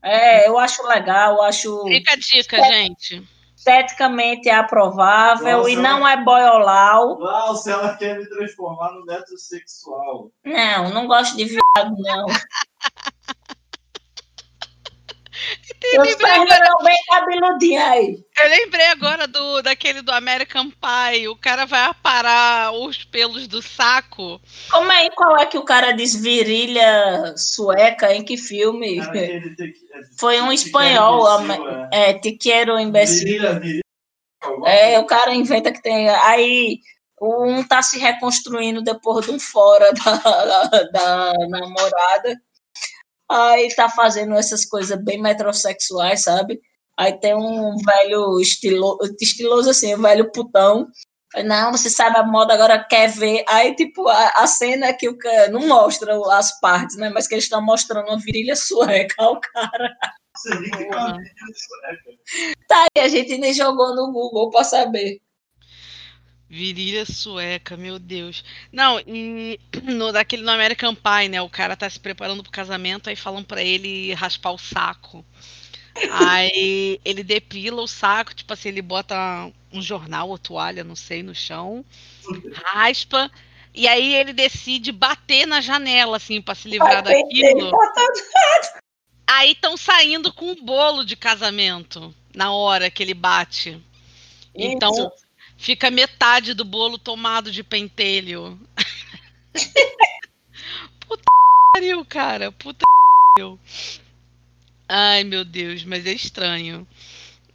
É, 0.03 0.49
eu 0.49 0.59
acho 0.59 0.87
legal, 0.87 1.37
eu 1.37 1.43
acho 1.43 1.85
Fica 1.85 2.13
a 2.13 2.17
dica, 2.17 2.63
gente. 2.65 3.23
esteticamente 3.57 4.51
aprovável 4.51 5.59
Nossa, 5.59 5.71
e 5.71 5.77
não 5.77 6.07
é 6.07 6.23
boiolau. 6.23 7.17
Glaucio, 7.17 7.73
ela 7.73 7.97
quer 7.97 8.19
me 8.19 8.29
transformar 8.29 8.93
no 8.93 9.05
metrosexual. 9.05 10.31
Não, 10.45 10.91
não 10.91 11.07
gosto 11.07 11.37
de 11.37 11.45
viado, 11.45 11.95
não. 11.99 12.27
Agora, 15.95 16.53
estão 16.55 16.77
bem 16.85 16.97
cabeludinhos 17.09 17.83
aí. 17.85 18.25
eu 18.39 18.49
lembrei 18.49 18.87
agora 18.87 19.27
do, 19.27 19.63
daquele 19.63 20.01
do 20.03 20.13
American 20.13 20.71
Pie. 20.71 21.29
O 21.29 21.37
cara 21.37 21.67
vai 21.67 21.83
aparar 21.85 22.73
os 22.73 23.05
pelos 23.05 23.47
do 23.47 23.61
saco. 23.61 24.41
Como 24.71 24.91
é, 24.93 25.11
qual 25.11 25.37
é 25.39 25.47
que 25.47 25.59
o 25.59 25.65
cara 25.65 25.93
diz 25.93 26.15
virilha 26.15 27.35
sueca? 27.37 28.15
Em 28.15 28.25
que 28.25 28.37
filme? 28.37 29.01
Te- 29.11 29.43
Foi 30.19 30.41
um 30.41 30.53
espanhol, 30.53 31.25
te- 31.25 31.43
ama- 31.43 31.89
É, 31.93 32.15
te 32.15 32.33
quero 32.33 32.79
imbecil. 32.79 33.27
Virilha, 33.27 33.59
virilha. 33.59 33.83
É, 34.67 34.99
o 34.99 35.07
cara 35.07 35.35
inventa 35.35 35.73
que 35.73 35.83
tem. 35.83 36.09
Aí 36.09 36.79
um 37.21 37.63
tá 37.63 37.81
se 37.83 37.99
reconstruindo 37.99 38.83
depois 38.83 39.25
de 39.27 39.31
um 39.33 39.39
fora 39.39 39.93
da, 39.95 40.83
da 40.93 41.33
namorada. 41.49 42.41
Aí 43.33 43.75
tá 43.75 43.89
fazendo 43.89 44.35
essas 44.35 44.65
coisas 44.67 45.03
bem 45.03 45.21
metrosexuais, 45.21 46.23
sabe? 46.25 46.61
Aí 46.99 47.19
tem 47.19 47.35
um 47.35 47.75
velho 47.77 48.39
estilo, 48.41 48.99
estiloso 49.21 49.71
assim, 49.71 49.95
um 49.95 50.03
velho 50.03 50.31
putão. 50.31 50.87
Não, 51.45 51.73
você 51.73 51.89
sabe 51.89 52.19
a 52.19 52.23
moda 52.23 52.53
agora 52.53 52.85
quer 52.85 53.09
ver. 53.09 53.43
Aí, 53.49 53.75
tipo, 53.75 54.07
a, 54.07 54.29
a 54.37 54.47
cena 54.47 54.89
é 54.89 54.93
que 54.93 55.09
o 55.09 55.17
cara 55.17 55.49
não 55.51 55.67
mostra 55.67 56.15
as 56.37 56.61
partes, 56.61 56.97
né? 56.99 57.09
Mas 57.09 57.27
que 57.27 57.35
eles 57.35 57.45
estão 57.45 57.63
mostrando 57.63 58.09
uma 58.09 58.19
virilha 58.19 58.55
sueca 58.55 59.15
ao 59.19 59.41
cara. 59.41 59.97
Você 60.37 60.51
viu 60.59 60.71
que 60.71 60.85
Porra. 60.85 61.07
cabelo 61.07 61.25
isso 61.55 61.75
é, 61.85 61.97
cara? 61.97 62.57
Tá, 62.69 62.87
e 62.97 63.01
a 63.01 63.09
gente 63.09 63.39
nem 63.39 63.55
jogou 63.55 63.95
no 63.95 64.13
Google 64.13 64.51
pra 64.51 64.63
saber. 64.63 65.22
Virilha 66.53 67.07
sueca, 67.07 67.79
meu 67.79 67.99
Deus. 67.99 68.45
Não, 68.71 69.01
e 69.07 69.59
no, 69.85 70.13
daquele 70.13 70.43
no 70.43 70.51
American 70.51 70.95
Pie, 70.95 71.31
né? 71.31 71.41
O 71.41 71.49
cara 71.49 71.75
tá 71.75 71.89
se 71.89 71.99
preparando 71.99 72.43
pro 72.43 72.53
casamento, 72.53 73.09
aí 73.09 73.17
falam 73.17 73.43
pra 73.43 73.63
ele 73.63 74.13
raspar 74.13 74.51
o 74.51 74.59
saco. 74.59 75.25
Aí 76.11 77.01
ele 77.07 77.25
depila 77.25 77.81
o 77.81 77.89
saco, 77.89 78.35
tipo 78.35 78.53
assim, 78.53 78.69
ele 78.69 78.83
bota 78.83 79.51
um 79.73 79.81
jornal 79.81 80.29
ou 80.29 80.37
toalha, 80.37 80.85
não 80.85 80.95
sei, 80.95 81.23
no 81.23 81.35
chão, 81.35 81.83
raspa, 82.53 83.31
e 83.75 83.89
aí 83.89 84.15
ele 84.15 84.35
decide 84.35 84.93
bater 84.93 85.47
na 85.47 85.63
janela, 85.63 86.19
assim, 86.19 86.41
pra 86.43 86.55
se 86.55 86.69
livrar 86.69 87.03
Vai 87.03 87.15
daquilo. 87.15 87.71
Aí 89.27 89.53
estão 89.53 89.75
saindo 89.75 90.31
com 90.35 90.51
um 90.51 90.63
bolo 90.63 91.03
de 91.03 91.17
casamento 91.17 92.15
na 92.35 92.53
hora 92.53 92.91
que 92.91 93.03
ele 93.03 93.15
bate. 93.15 93.83
Então, 94.55 94.93
Isso. 94.93 95.13
Fica 95.63 95.93
metade 95.93 96.55
do 96.55 96.65
bolo 96.65 96.99
tomado 96.99 97.53
de 97.53 97.63
pentelho. 97.63 98.59
Puta 101.07 101.23
pariu, 101.73 102.05
cara. 102.05 102.51
Puta 102.51 102.85
pariu. 103.37 103.57
Ai, 104.89 105.23
meu 105.23 105.45
Deus, 105.45 105.85
mas 105.85 106.05
é 106.05 106.13
estranho. 106.13 106.87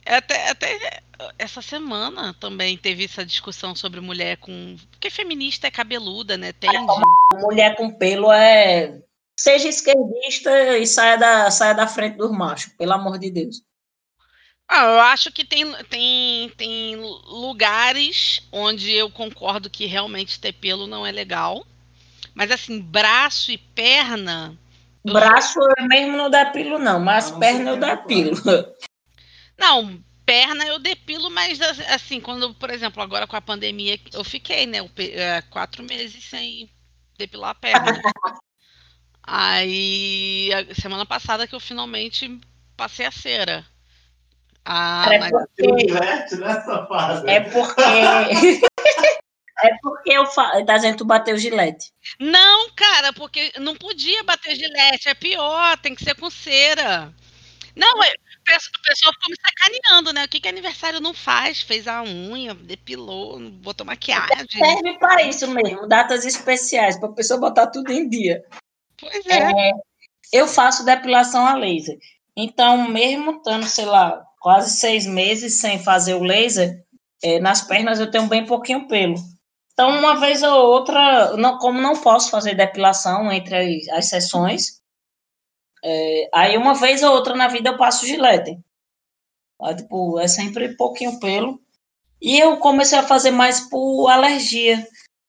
Até, 0.06 0.48
até 0.48 1.02
essa 1.38 1.60
semana 1.60 2.34
também 2.40 2.78
teve 2.78 3.04
essa 3.04 3.26
discussão 3.26 3.74
sobre 3.76 4.00
mulher 4.00 4.38
com. 4.38 4.76
Porque 4.90 5.10
feminista 5.10 5.66
é 5.66 5.70
cabeluda, 5.70 6.38
né? 6.38 6.52
Tende. 6.52 6.78
mulher 7.34 7.76
com 7.76 7.90
pelo 7.90 8.32
é. 8.32 8.98
Seja 9.36 9.68
esquerdista 9.68 10.78
e 10.78 10.86
saia 10.86 11.16
da, 11.16 11.50
saia 11.50 11.74
da 11.74 11.86
frente 11.86 12.16
dos 12.16 12.32
machos, 12.32 12.72
pelo 12.72 12.94
amor 12.94 13.18
de 13.18 13.30
Deus. 13.30 13.62
Ah, 14.68 14.84
eu 14.84 15.00
acho 15.00 15.32
que 15.32 15.44
tem, 15.44 15.72
tem, 15.84 16.50
tem 16.50 16.96
lugares 16.96 18.46
onde 18.52 18.92
eu 18.92 19.10
concordo 19.10 19.70
que 19.70 19.86
realmente 19.86 20.38
ter 20.38 20.52
pelo 20.52 20.86
não 20.86 21.06
é 21.06 21.10
legal. 21.10 21.66
Mas 22.34 22.50
assim, 22.50 22.80
braço 22.80 23.50
e 23.50 23.58
perna. 23.58 24.58
eu- 25.04 25.12
Braço 25.12 25.58
eu 25.58 25.88
mesmo 25.88 26.16
não 26.16 26.28
dá 26.30 26.46
pilo, 26.46 26.78
não, 26.78 27.00
mas 27.00 27.30
não 27.30 27.40
perna 27.40 27.70
eu 27.70 27.74
que 27.74 27.80
dá 27.80 27.88
é 27.92 27.96
pilo. 27.96 28.36
Não, 29.58 30.02
perna 30.24 30.64
eu 30.66 30.78
depilo, 30.78 31.30
mas 31.30 31.60
assim, 31.60 32.20
quando, 32.20 32.54
por 32.54 32.70
exemplo, 32.70 33.02
agora 33.02 33.26
com 33.26 33.36
a 33.36 33.40
pandemia, 33.40 33.98
eu 34.12 34.22
fiquei, 34.22 34.66
né, 34.66 34.78
é, 34.98 35.42
quatro 35.42 35.82
meses 35.82 36.22
sem 36.24 36.70
depilar 37.16 37.50
a 37.50 37.54
perna. 37.54 38.00
Aí, 39.22 40.50
a 40.52 40.74
semana 40.74 41.04
passada 41.04 41.46
que 41.46 41.54
eu 41.54 41.60
finalmente 41.60 42.40
passei 42.76 43.06
a 43.06 43.10
cera. 43.10 43.66
Ah, 44.70 45.06
É 45.10 45.18
mas 45.18 45.30
porque, 45.30 46.36
nessa 46.36 46.86
fase. 46.86 47.26
é 47.26 47.40
porque, 47.40 47.82
é 49.64 49.70
porque 49.80 50.12
eu 50.12 50.26
tá 50.66 50.78
que 50.78 50.94
tu 50.94 51.06
bateu 51.06 51.36
o 51.36 51.38
gilete. 51.38 51.90
Não, 52.20 52.68
cara, 52.76 53.10
porque 53.14 53.50
não 53.58 53.74
podia 53.74 54.22
bater 54.24 54.54
gilete, 54.54 55.08
é 55.08 55.14
pior, 55.14 55.78
tem 55.78 55.94
que 55.94 56.04
ser 56.04 56.14
com 56.16 56.28
cera. 56.28 57.10
Não, 57.74 58.02
é- 58.04 58.10
o 58.12 58.44
pesso- 58.44 58.68
o 58.78 58.82
pessoal 58.82 59.12
ficou 59.14 59.30
me 59.30 59.36
sacaneando, 59.40 60.12
né? 60.12 60.24
O 60.24 60.28
que 60.28 60.38
que 60.40 60.48
aniversário 60.48 61.00
não 61.00 61.14
faz? 61.14 61.62
Fez 61.62 61.88
a 61.88 62.02
unha, 62.02 62.54
depilou, 62.54 63.40
botou 63.40 63.86
maquiagem. 63.86 64.46
Serve 64.50 64.98
para 64.98 65.22
isso 65.22 65.48
mesmo, 65.50 65.88
datas 65.88 66.26
especiais, 66.26 66.98
para 66.98 67.08
a 67.08 67.12
pessoa 67.12 67.40
botar 67.40 67.68
tudo 67.68 67.90
em 67.90 68.06
dia. 68.06 68.44
Pois 69.00 69.24
é. 69.26 69.50
É, 69.70 69.72
eu 70.30 70.46
faço 70.46 70.84
depilação 70.84 71.46
a 71.46 71.54
laser. 71.54 71.96
Então, 72.36 72.86
mesmo 72.88 73.38
estando, 73.38 73.64
sei 73.66 73.86
lá, 73.86 74.24
quase 74.48 74.78
seis 74.78 75.04
meses 75.04 75.60
sem 75.60 75.78
fazer 75.78 76.14
o 76.14 76.22
laser, 76.22 76.82
É, 77.22 77.38
nas 77.38 77.60
pernas 77.60 78.00
eu 78.00 78.10
tenho 78.10 78.28
bem 78.28 78.46
pouquinho 78.46 78.88
pelo. 78.88 79.16
Então, 79.72 79.90
uma 79.98 80.14
vez 80.18 80.42
ou 80.42 80.54
outra, 80.70 81.36
não, 81.36 81.58
como 81.58 81.82
não 81.82 82.00
posso 82.00 82.30
fazer 82.30 82.54
depilação 82.54 83.30
entre 83.30 83.54
as, 83.56 83.98
as 83.98 84.08
sessões, 84.08 84.80
é, 85.84 86.30
aí 86.32 86.56
uma 86.56 86.74
vez 86.74 87.02
ou 87.02 87.12
outra 87.12 87.36
na 87.36 87.48
vida 87.48 87.68
eu 87.68 87.76
passo 87.76 88.06
gilete. 88.06 88.58
Aí, 89.60 89.76
tipo, 89.76 90.18
é 90.18 90.26
sempre 90.26 90.74
pouquinho 90.76 91.20
pelo. 91.20 91.60
E 92.22 92.38
eu 92.38 92.56
comecei 92.56 92.98
a 92.98 93.02
fazer 93.02 93.32
mais 93.32 93.68
por 93.68 94.08
alergia. 94.08 94.86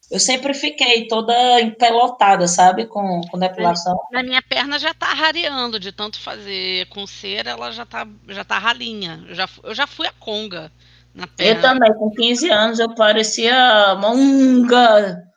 Eu 0.10 0.20
sempre 0.20 0.56
fiquei 0.56 1.08
toda 1.08 1.62
empelotada, 1.62 2.48
sabe, 2.48 2.88
com, 2.88 3.22
com 3.30 3.38
depilação. 3.38 3.96
Na 4.12 4.24
minha 4.24 4.42
perna 4.42 4.80
já 4.80 4.92
tá 4.92 5.14
rareando 5.14 5.80
de 5.80 5.92
tanto 5.92 6.20
fazer 6.20 6.88
com 6.88 7.06
cera, 7.06 7.52
ela 7.52 7.72
já 7.72 7.86
tá, 7.86 8.08
já 8.28 8.44
tá 8.44 8.58
ralinha. 8.58 9.24
Eu 9.30 9.36
já, 9.36 9.48
eu 9.64 9.76
já 9.76 9.86
fui 9.86 10.08
a 10.08 10.12
conga 10.12 10.72
na 11.14 11.28
perna. 11.28 11.60
Eu 11.60 11.62
também, 11.62 11.94
com 11.94 12.10
15 12.10 12.50
anos, 12.50 12.80
eu 12.80 12.90
parecia 12.96 13.96
monga. 14.00 15.30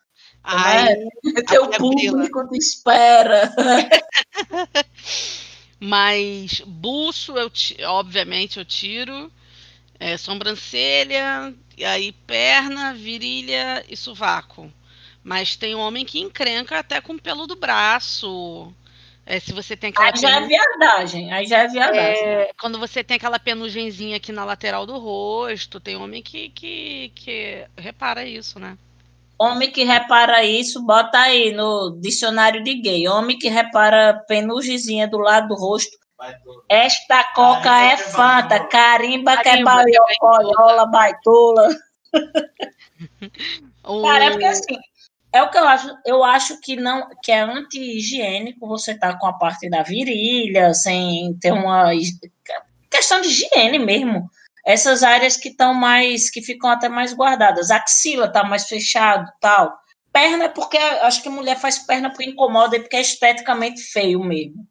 Ai, 0.42 0.92
é? 0.92 0.96
Teu 1.46 1.68
público 1.68 2.48
te 2.48 2.56
espera. 2.56 3.54
Mas 5.78 6.62
buço, 6.64 7.36
eu, 7.36 7.50
obviamente, 7.88 8.58
eu 8.58 8.64
tiro 8.64 9.30
é, 9.98 10.16
sobrancelha, 10.16 11.52
e 11.82 11.84
aí 11.84 12.12
perna, 12.12 12.94
virilha 12.94 13.84
e 13.88 13.96
sovaco. 13.96 14.72
Mas 15.20 15.56
tem 15.56 15.74
homem 15.74 16.04
que 16.04 16.20
encrenca 16.20 16.78
até 16.78 17.00
com 17.00 17.14
o 17.14 17.20
pelo 17.20 17.44
do 17.44 17.56
braço. 17.56 18.72
É, 19.26 19.40
se 19.40 19.52
você 19.52 19.76
tem 19.76 19.90
aquela 19.90 20.06
aí 20.06 20.16
já 20.16 20.36
é 20.36 20.46
viadagem, 20.46 21.32
aí 21.32 21.44
já 21.44 21.58
é 21.58 21.66
viadagem. 21.66 22.24
É, 22.24 22.50
quando 22.60 22.78
você 22.78 23.02
tem 23.02 23.16
aquela 23.16 23.36
penugenzinha 23.36 24.16
aqui 24.16 24.30
na 24.30 24.44
lateral 24.44 24.86
do 24.86 24.96
rosto, 24.96 25.80
tem 25.80 25.96
homem 25.96 26.22
que, 26.22 26.50
que, 26.50 27.10
que 27.16 27.66
repara 27.76 28.24
isso, 28.24 28.60
né? 28.60 28.78
Homem 29.36 29.68
que 29.68 29.82
repara 29.82 30.44
isso, 30.44 30.86
bota 30.86 31.18
aí 31.18 31.52
no 31.52 31.98
dicionário 32.00 32.62
de 32.62 32.74
gay. 32.74 33.08
Homem 33.08 33.36
que 33.36 33.48
repara 33.48 34.22
penugemzinha 34.28 35.08
do 35.08 35.18
lado 35.18 35.48
do 35.48 35.56
rosto, 35.56 35.98
esta 36.68 37.24
coca 37.34 37.80
é, 37.80 37.92
é 37.92 37.96
fanta, 37.96 38.60
carimba, 38.66 39.36
que 39.38 39.48
é 39.48 39.62
baiola, 39.62 40.86
baitola. 40.86 41.68
Cara, 44.02 44.24
é 44.24 44.30
porque 44.30 44.44
assim, 44.44 44.78
é 45.32 45.42
o 45.42 45.50
que 45.50 45.58
eu 45.58 45.66
acho, 45.66 45.98
eu 46.06 46.22
acho 46.22 46.60
que 46.60 46.76
não, 46.76 47.08
que 47.22 47.32
é 47.32 47.40
anti-higiênico 47.40 48.68
você 48.68 48.92
estar 48.92 49.14
tá 49.14 49.18
com 49.18 49.26
a 49.26 49.32
parte 49.32 49.68
da 49.68 49.82
virilha, 49.82 50.74
sem 50.74 51.36
ter 51.40 51.52
uma 51.52 51.90
questão 52.90 53.20
de 53.20 53.28
higiene 53.28 53.78
mesmo. 53.78 54.28
Essas 54.64 55.02
áreas 55.02 55.36
que 55.36 55.48
estão 55.48 55.74
mais, 55.74 56.30
que 56.30 56.40
ficam 56.40 56.70
até 56.70 56.88
mais 56.88 57.12
guardadas. 57.12 57.70
Axila 57.70 58.28
tá 58.28 58.44
mais 58.44 58.68
fechado, 58.68 59.28
tal. 59.40 59.72
Perna 60.12 60.44
é 60.44 60.48
porque 60.48 60.76
acho 60.76 61.22
que 61.22 61.28
mulher 61.28 61.58
faz 61.58 61.78
perna 61.78 62.10
porque 62.10 62.30
incomoda 62.30 62.76
e 62.76 62.80
porque 62.80 62.96
é 62.96 63.00
esteticamente 63.00 63.82
feio 63.82 64.22
mesmo. 64.22 64.66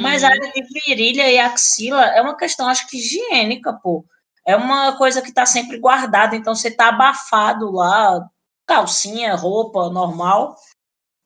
Mas 0.00 0.22
a 0.22 0.28
uhum. 0.28 0.32
área 0.32 0.52
de 0.52 0.62
virilha 0.62 1.30
e 1.30 1.38
axila 1.38 2.04
é 2.06 2.22
uma 2.22 2.36
questão, 2.36 2.68
acho 2.68 2.86
que 2.88 2.98
higiênica, 2.98 3.72
pô. 3.72 4.04
É 4.46 4.56
uma 4.56 4.96
coisa 4.96 5.22
que 5.22 5.28
está 5.28 5.46
sempre 5.46 5.78
guardada, 5.78 6.34
então 6.34 6.54
você 6.54 6.68
está 6.68 6.88
abafado 6.88 7.70
lá, 7.70 8.28
calcinha, 8.66 9.34
roupa 9.34 9.90
normal. 9.90 10.56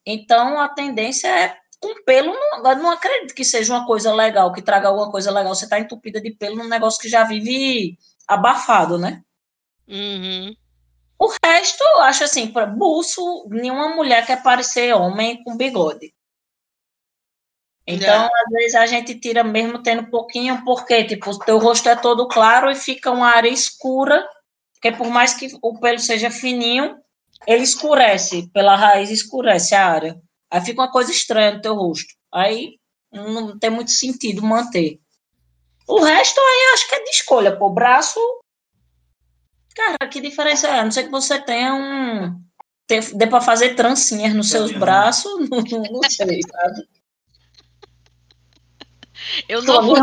Então 0.05 0.59
a 0.59 0.69
tendência 0.69 1.27
é 1.27 1.57
com 1.79 2.03
pelo, 2.03 2.33
não, 2.33 2.75
não 2.75 2.91
acredito 2.91 3.33
que 3.33 3.43
seja 3.45 3.73
uma 3.73 3.85
coisa 3.85 4.13
legal, 4.13 4.51
que 4.51 4.61
traga 4.61 4.87
alguma 4.87 5.11
coisa 5.11 5.31
legal. 5.31 5.53
Você 5.53 5.65
está 5.65 5.79
entupida 5.79 6.19
de 6.19 6.31
pelo 6.31 6.55
num 6.55 6.67
negócio 6.67 7.01
que 7.01 7.09
já 7.09 7.23
vive 7.23 7.97
abafado, 8.27 8.97
né? 8.97 9.23
Uhum. 9.87 10.55
O 11.19 11.33
resto, 11.43 11.83
acho 12.01 12.23
assim, 12.23 12.47
para 12.47 12.65
buço, 12.65 13.47
nenhuma 13.49 13.95
mulher 13.95 14.25
quer 14.25 14.41
parecer 14.43 14.93
homem 14.93 15.43
com 15.43 15.57
bigode. 15.57 16.13
Então, 17.87 18.25
é. 18.25 18.29
às 18.43 18.51
vezes 18.51 18.75
a 18.75 18.85
gente 18.85 19.15
tira 19.15 19.45
mesmo 19.45 19.81
tendo 19.81 20.09
pouquinho, 20.09 20.61
porque 20.65 21.05
tipo, 21.05 21.31
o 21.31 21.39
teu 21.39 21.57
rosto 21.57 21.87
é 21.87 21.95
todo 21.95 22.27
claro 22.27 22.69
e 22.69 22.75
fica 22.75 23.09
uma 23.09 23.29
área 23.29 23.47
escura, 23.47 24.27
porque 24.73 24.91
por 24.91 25.07
mais 25.07 25.33
que 25.33 25.47
o 25.61 25.79
pelo 25.79 25.97
seja 25.97 26.29
fininho, 26.29 26.97
ele 27.47 27.63
escurece, 27.63 28.49
pela 28.51 28.75
raiz 28.75 29.09
escurece 29.09 29.73
a 29.73 29.87
área. 29.87 30.21
Aí 30.51 30.59
fica 30.61 30.81
uma 30.81 30.91
coisa 30.91 31.11
estranha 31.11 31.53
no 31.53 31.61
teu 31.61 31.75
rosto. 31.75 32.13
Aí 32.33 32.77
não 33.11 33.57
tem 33.57 33.69
muito 33.69 33.91
sentido 33.91 34.43
manter. 34.43 34.99
O 35.87 36.01
resto 36.01 36.39
aí 36.39 36.73
acho 36.73 36.89
que 36.89 36.95
é 36.95 37.03
de 37.03 37.09
escolha, 37.09 37.55
pô. 37.57 37.69
Braço. 37.69 38.19
Cara, 39.73 40.09
que 40.09 40.19
diferença 40.19 40.67
é? 40.67 40.79
A 40.79 40.83
não 40.83 40.91
sei 40.91 41.05
que 41.05 41.11
você 41.11 41.39
tenha 41.39 41.73
um. 41.73 42.41
Dê 43.15 43.27
pra 43.27 43.41
fazer 43.41 43.75
trancinhas 43.75 44.33
nos 44.33 44.49
seus 44.49 44.71
braços, 44.71 45.31
não, 45.49 45.61
não 45.61 46.01
sei, 46.09 46.41
sabe? 46.41 46.87
Eu 49.47 49.61
não, 49.61 49.81
vou, 49.83 49.97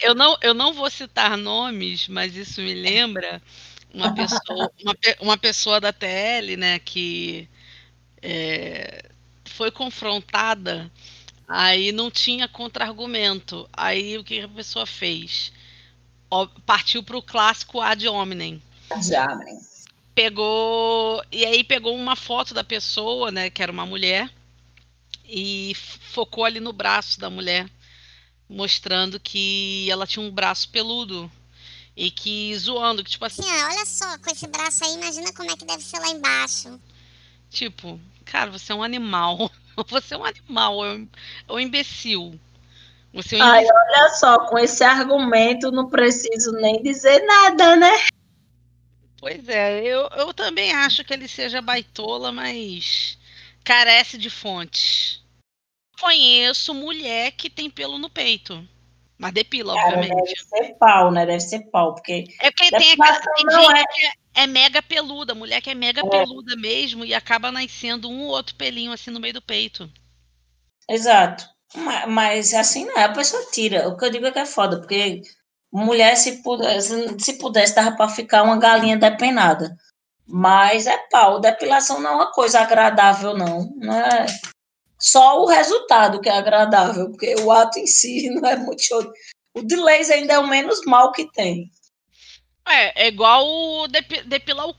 eu, 0.00 0.14
não, 0.14 0.36
eu 0.42 0.54
não 0.54 0.72
vou 0.72 0.90
citar 0.90 1.36
nomes, 1.36 2.08
mas 2.08 2.36
isso 2.36 2.60
me 2.60 2.74
lembra 2.74 3.42
uma 3.92 4.14
pessoa, 4.14 4.70
uma, 4.82 4.96
uma 5.20 5.38
pessoa 5.38 5.80
da 5.80 5.92
TL, 5.92 6.56
né, 6.56 6.78
que 6.78 7.48
é, 8.22 9.04
foi 9.44 9.70
confrontada, 9.70 10.90
aí 11.46 11.92
não 11.92 12.10
tinha 12.10 12.46
contra-argumento. 12.48 13.68
Aí 13.72 14.18
o 14.18 14.24
que 14.24 14.40
a 14.40 14.48
pessoa 14.48 14.86
fez? 14.86 15.52
Partiu 16.66 17.02
para 17.02 17.16
o 17.16 17.22
clássico 17.22 17.80
ad 17.80 18.06
hominem. 18.06 18.62
Ad 18.90 19.14
hominem. 19.14 19.58
Pegou. 20.14 21.22
E 21.30 21.44
aí 21.44 21.64
pegou 21.64 21.94
uma 21.94 22.16
foto 22.16 22.52
da 22.52 22.64
pessoa, 22.64 23.30
né, 23.30 23.50
que 23.50 23.62
era 23.62 23.72
uma 23.72 23.86
mulher, 23.86 24.30
e 25.24 25.74
focou 25.74 26.44
ali 26.44 26.60
no 26.60 26.72
braço 26.72 27.18
da 27.18 27.30
mulher 27.30 27.66
mostrando 28.48 29.20
que 29.20 29.90
ela 29.90 30.06
tinha 30.06 30.24
um 30.24 30.30
braço 30.30 30.68
peludo. 30.70 31.30
E 31.96 32.12
que 32.12 32.56
zoando, 32.56 33.02
que 33.02 33.10
tipo 33.10 33.24
assim. 33.24 33.42
Ah, 33.44 33.70
olha 33.72 33.84
só, 33.84 34.18
com 34.18 34.30
esse 34.30 34.46
braço 34.46 34.84
aí, 34.84 34.94
imagina 34.94 35.32
como 35.32 35.50
é 35.50 35.56
que 35.56 35.64
deve 35.64 35.82
ser 35.82 35.98
lá 35.98 36.08
embaixo. 36.08 36.80
Tipo, 37.50 38.00
cara, 38.24 38.50
você 38.50 38.72
é 38.72 38.74
um 38.74 38.82
animal. 38.82 39.50
Você 39.90 40.14
é 40.14 40.18
um 40.18 40.24
animal, 40.24 40.84
é 40.84 40.94
um, 40.94 41.08
é 41.46 41.52
um 41.52 41.60
imbecil. 41.60 42.36
Você 43.14 43.36
é 43.36 43.38
um 43.38 43.46
Ai, 43.46 43.64
olha 43.64 44.08
só, 44.10 44.46
com 44.46 44.58
esse 44.58 44.82
argumento 44.82 45.70
não 45.70 45.88
preciso 45.88 46.50
nem 46.50 46.82
dizer 46.82 47.24
nada, 47.24 47.76
né? 47.76 47.92
Pois 49.18 49.48
é, 49.48 49.84
eu, 49.84 50.08
eu 50.16 50.34
também 50.34 50.72
acho 50.72 51.04
que 51.04 51.14
ele 51.14 51.28
seja 51.28 51.62
baitola, 51.62 52.32
mas 52.32 53.16
carece 53.62 54.18
de 54.18 54.28
fontes 54.28 55.22
conheço 56.00 56.74
mulher 56.74 57.32
que 57.32 57.50
tem 57.50 57.68
pelo 57.68 57.98
no 57.98 58.08
peito. 58.08 58.66
Mas 59.18 59.32
depila, 59.32 59.74
Cara, 59.74 59.98
obviamente. 59.98 60.32
Deve 60.50 60.66
ser 60.66 60.74
pau, 60.74 61.10
né? 61.10 61.26
Deve 61.26 61.40
ser 61.40 61.60
pau, 61.70 61.94
porque. 61.94 62.24
É 62.40 62.50
porque 62.52 62.70
tem, 62.70 62.92
aquela, 62.92 63.20
tem 63.20 63.50
gente 63.50 63.80
é... 63.80 63.84
que 63.84 64.06
é, 64.06 64.10
é, 64.42 64.46
mega 64.46 64.80
peluda, 64.80 65.34
mulher 65.34 65.60
que 65.60 65.70
é 65.70 65.74
mega 65.74 66.00
é. 66.00 66.08
peluda 66.08 66.54
mesmo 66.56 67.04
e 67.04 67.12
acaba 67.12 67.50
nascendo 67.50 68.08
um 68.08 68.22
ou 68.22 68.28
outro 68.28 68.54
pelinho 68.54 68.92
assim 68.92 69.10
no 69.10 69.18
meio 69.18 69.34
do 69.34 69.42
peito. 69.42 69.90
Exato. 70.88 71.44
Mas, 71.74 72.08
mas 72.08 72.54
assim 72.54 72.86
não 72.86 72.96
é, 72.96 73.04
a 73.04 73.12
pessoa 73.12 73.50
tira. 73.50 73.88
O 73.88 73.96
que 73.96 74.04
eu 74.04 74.10
digo 74.10 74.26
é 74.26 74.30
que 74.30 74.38
é 74.38 74.46
foda, 74.46 74.78
porque 74.78 75.20
mulher, 75.72 76.16
se 76.16 76.40
pudesse, 76.42 77.18
se 77.18 77.38
pudesse, 77.38 77.74
dava 77.74 77.96
pra 77.96 78.08
ficar 78.08 78.44
uma 78.44 78.56
galinha 78.56 78.96
depenada. 78.96 79.76
Mas 80.24 80.86
é 80.86 80.96
pau. 81.10 81.40
Depilação 81.40 82.00
não 82.00 82.10
é 82.10 82.14
uma 82.14 82.32
coisa 82.32 82.60
agradável, 82.60 83.36
não. 83.36 83.72
Não 83.76 83.94
é 83.94 84.26
só 84.98 85.42
o 85.42 85.46
resultado 85.46 86.20
que 86.20 86.28
é 86.28 86.36
agradável, 86.36 87.10
porque 87.10 87.34
o 87.36 87.50
ato 87.52 87.78
em 87.78 87.86
si 87.86 88.28
não 88.34 88.48
é 88.48 88.56
muito 88.56 88.82
show. 88.82 89.12
O 89.54 89.62
de 89.62 89.76
laser 89.76 90.16
ainda 90.16 90.34
é 90.34 90.38
o 90.38 90.46
menos 90.46 90.84
mal 90.84 91.12
que 91.12 91.30
tem. 91.32 91.70
É, 92.66 93.04
é 93.04 93.08
igual 93.08 93.46
o 93.46 93.88
depi 93.88 94.22
depilar 94.22 94.66
o 94.66 94.72
c... 94.72 94.78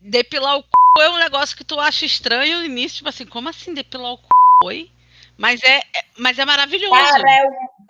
Depilar 0.00 0.58
o 0.58 0.62
c... 0.62 0.68
é 1.00 1.10
um 1.10 1.18
negócio 1.18 1.56
que 1.56 1.64
tu 1.64 1.78
acha 1.78 2.04
estranho 2.04 2.58
no 2.58 2.64
início, 2.64 2.98
tipo 2.98 3.08
assim, 3.08 3.26
como 3.26 3.48
assim 3.48 3.74
depilar 3.74 4.14
o 4.14 4.16
c... 4.16 4.22
Oi? 4.64 4.90
Mas 5.36 5.62
é, 5.64 5.78
é, 5.78 6.04
mas 6.16 6.38
é 6.38 6.44
maravilhoso. 6.44 6.94
Cara, 6.94 7.22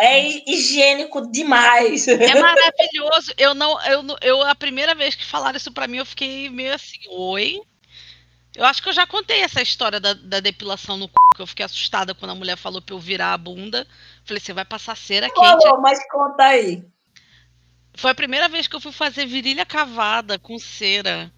é, 0.01 0.18
é, 0.18 0.51
higiênico 0.51 1.30
demais. 1.30 2.09
É 2.09 2.16
maravilhoso. 2.40 3.32
Eu 3.36 3.55
não, 3.55 3.80
eu, 3.82 4.03
eu 4.22 4.42
a 4.42 4.55
primeira 4.55 4.95
vez 4.95 5.14
que 5.14 5.24
falaram 5.24 5.57
isso 5.57 5.70
para 5.70 5.86
mim, 5.86 5.99
eu 5.99 6.07
fiquei 6.07 6.49
meio 6.49 6.74
assim, 6.74 6.99
oi. 7.11 7.61
Eu 8.55 8.65
acho 8.65 8.83
que 8.83 8.89
eu 8.89 8.93
já 8.93 9.07
contei 9.07 9.41
essa 9.41 9.61
história 9.61 9.99
da, 9.99 10.15
da 10.15 10.39
depilação 10.39 10.97
no 10.97 11.07
c... 11.07 11.13
que 11.35 11.43
eu 11.43 11.47
fiquei 11.47 11.65
assustada 11.65 12.15
quando 12.15 12.31
a 12.31 12.35
mulher 12.35 12.57
falou 12.57 12.81
pra 12.81 12.95
eu 12.95 13.01
virar 13.01 13.33
a 13.33 13.39
bunda. 13.39 13.87
Falei, 14.25 14.41
você 14.41 14.53
vai 14.53 14.65
passar 14.65 14.97
cera 14.97 15.29
quente. 15.29 15.63
Falou, 15.63 15.81
mas 15.81 15.99
conta 16.09 16.45
aí. 16.45 16.85
Foi 17.95 18.11
a 18.13 18.15
primeira 18.15 18.49
vez 18.49 18.69
que 18.69 18.77
eu 18.77 18.81
fui 18.81 18.93
fazer 18.93 19.27
virilha 19.27 19.67
cavada 19.67 20.39
com 20.39 20.59
cera. 20.59 21.33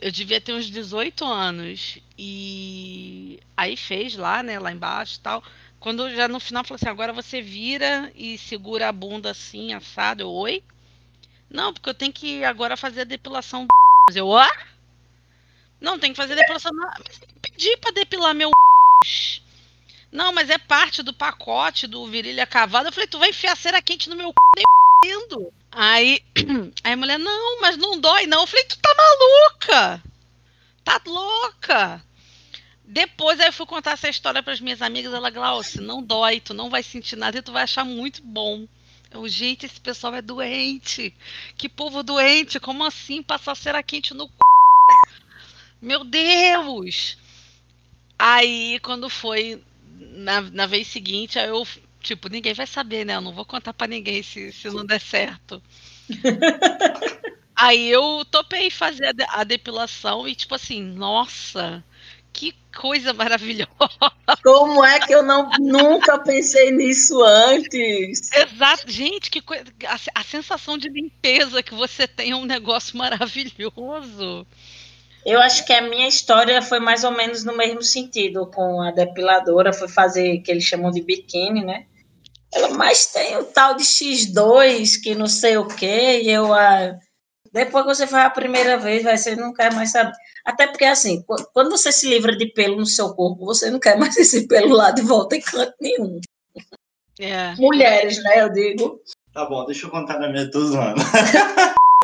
Eu 0.00 0.10
devia 0.10 0.40
ter 0.40 0.54
uns 0.54 0.70
18 0.70 1.24
anos. 1.24 1.98
E 2.18 3.38
aí 3.56 3.76
fez 3.76 4.16
lá, 4.16 4.42
né, 4.42 4.58
lá 4.58 4.72
embaixo 4.72 5.16
e 5.18 5.20
tal. 5.20 5.42
Quando 5.78 6.08
já 6.14 6.28
no 6.28 6.40
final 6.40 6.64
falou 6.64 6.76
assim, 6.76 6.88
agora 6.88 7.12
você 7.12 7.42
vira 7.42 8.10
e 8.14 8.38
segura 8.38 8.88
a 8.88 8.92
bunda 8.92 9.30
assim, 9.30 9.74
assado. 9.74 10.22
Eu, 10.22 10.30
oi? 10.30 10.62
Não, 11.50 11.72
porque 11.74 11.90
eu 11.90 11.94
tenho 11.94 12.12
que 12.12 12.42
agora 12.44 12.76
fazer 12.76 13.02
a 13.02 13.04
depilação. 13.04 13.66
Eu, 14.14 14.34
ah? 14.34 14.50
Não, 15.82 15.98
tem 15.98 16.12
que 16.12 16.16
fazer 16.16 16.36
depilação. 16.36 16.70
Pedi 17.42 17.76
pra 17.78 17.90
depilar 17.90 18.32
meu. 18.32 18.52
Não, 20.12 20.32
mas 20.32 20.48
é 20.48 20.56
parte 20.56 21.02
do 21.02 21.12
pacote 21.12 21.88
do 21.88 22.06
virilha 22.06 22.46
cavada. 22.46 22.88
Eu 22.88 22.92
falei, 22.92 23.08
tu 23.08 23.18
vai 23.18 23.30
enfiar 23.30 23.56
cera 23.56 23.82
quente 23.82 24.08
no 24.08 24.14
meu 24.14 24.28
c... 24.28 24.62
nem. 25.04 25.52
Aí, 25.72 26.22
aí 26.84 26.92
a 26.92 26.96
mulher, 26.96 27.18
não, 27.18 27.60
mas 27.60 27.76
não 27.76 27.98
dói 27.98 28.26
não. 28.26 28.42
Eu 28.42 28.46
falei, 28.46 28.64
tu 28.66 28.78
tá 28.78 28.94
maluca? 28.94 30.02
Tá 30.84 31.00
louca? 31.04 32.04
Depois 32.84 33.40
aí 33.40 33.48
eu 33.48 33.52
fui 33.52 33.66
contar 33.66 33.92
essa 33.92 34.08
história 34.08 34.42
para 34.42 34.52
as 34.52 34.60
minhas 34.60 34.82
amigas. 34.82 35.12
Ela, 35.12 35.30
Glaucia, 35.30 35.80
não 35.80 36.00
dói, 36.00 36.38
tu 36.40 36.54
não 36.54 36.70
vai 36.70 36.84
sentir 36.84 37.16
nada 37.16 37.38
e 37.38 37.42
tu 37.42 37.50
vai 37.50 37.64
achar 37.64 37.84
muito 37.84 38.22
bom. 38.22 38.68
Eu, 39.10 39.26
gente, 39.28 39.66
esse 39.66 39.80
pessoal 39.80 40.14
é 40.14 40.22
doente. 40.22 41.12
Que 41.56 41.68
povo 41.68 42.04
doente. 42.04 42.60
Como 42.60 42.84
assim 42.84 43.20
passar 43.20 43.56
cera 43.56 43.82
quente 43.82 44.14
no 44.14 44.26
c... 44.26 44.32
Meu 45.82 46.04
Deus! 46.04 47.18
Aí, 48.16 48.78
quando 48.80 49.10
foi 49.10 49.60
na, 49.98 50.40
na 50.42 50.66
vez 50.66 50.86
seguinte, 50.86 51.40
aí 51.40 51.48
eu, 51.48 51.66
tipo, 52.00 52.28
ninguém 52.28 52.54
vai 52.54 52.68
saber, 52.68 53.04
né? 53.04 53.16
Eu 53.16 53.20
não 53.20 53.32
vou 53.34 53.44
contar 53.44 53.74
para 53.74 53.88
ninguém 53.88 54.22
se, 54.22 54.52
se 54.52 54.70
não 54.70 54.86
der 54.86 55.00
certo. 55.00 55.60
aí 57.56 57.88
eu 57.88 58.24
topei 58.30 58.70
fazer 58.70 59.12
a, 59.28 59.40
a 59.40 59.44
depilação 59.44 60.28
e, 60.28 60.36
tipo 60.36 60.54
assim, 60.54 60.80
nossa, 60.80 61.84
que 62.32 62.54
coisa 62.72 63.12
maravilhosa. 63.12 63.68
Como 64.40 64.84
é 64.84 65.00
que 65.00 65.12
eu 65.12 65.24
não, 65.24 65.50
nunca 65.58 66.16
pensei 66.18 66.70
nisso 66.70 67.22
antes? 67.24 68.30
Exato, 68.32 68.90
gente, 68.90 69.30
que 69.30 69.40
coisa. 69.42 69.64
A, 69.86 70.20
a 70.20 70.22
sensação 70.22 70.78
de 70.78 70.88
limpeza 70.88 71.60
que 71.60 71.74
você 71.74 72.06
tem 72.06 72.30
é 72.30 72.36
um 72.36 72.44
negócio 72.44 72.96
maravilhoso. 72.96 74.46
Eu 75.24 75.40
acho 75.40 75.64
que 75.64 75.72
a 75.72 75.82
minha 75.82 76.08
história 76.08 76.60
foi 76.60 76.80
mais 76.80 77.04
ou 77.04 77.12
menos 77.12 77.44
no 77.44 77.56
mesmo 77.56 77.82
sentido, 77.82 78.46
com 78.46 78.82
a 78.82 78.90
depiladora, 78.90 79.72
foi 79.72 79.88
fazer 79.88 80.38
que 80.38 80.50
eles 80.50 80.64
chamam 80.64 80.90
de 80.90 81.00
biquíni, 81.00 81.64
né? 81.64 81.86
Ela, 82.52 82.70
mas 82.70 83.06
tem 83.06 83.36
o 83.38 83.44
tal 83.44 83.74
de 83.74 83.84
X2, 83.84 85.00
que 85.02 85.14
não 85.14 85.26
sei 85.26 85.56
o 85.56 85.66
quê, 85.66 86.20
e 86.22 86.30
eu, 86.30 86.52
ah, 86.52 86.98
depois 87.52 87.84
que 87.84 87.94
você 87.94 88.06
faz 88.06 88.26
a 88.26 88.30
primeira 88.30 88.76
vez, 88.78 89.02
vai, 89.02 89.16
você 89.16 89.36
não 89.36 89.54
quer 89.54 89.72
mais 89.72 89.92
saber. 89.92 90.12
Até 90.44 90.66
porque, 90.66 90.84
assim, 90.84 91.24
quando 91.52 91.70
você 91.70 91.92
se 91.92 92.08
livra 92.08 92.36
de 92.36 92.46
pelo 92.52 92.76
no 92.76 92.86
seu 92.86 93.14
corpo, 93.14 93.44
você 93.44 93.70
não 93.70 93.78
quer 93.78 93.96
mais 93.96 94.16
esse 94.18 94.48
pelo 94.48 94.74
lá 94.74 94.90
de 94.90 95.02
volta 95.02 95.36
em 95.36 95.40
canto 95.40 95.74
nenhum. 95.80 96.20
É. 97.20 97.54
Mulheres, 97.56 98.22
né, 98.22 98.42
eu 98.42 98.52
digo. 98.52 99.00
Tá 99.32 99.46
bom, 99.46 99.64
deixa 99.66 99.86
eu 99.86 99.90
contar 99.90 100.18
na 100.18 100.28
minha, 100.28 100.50
tô 100.50 100.60
zoando. 100.64 101.00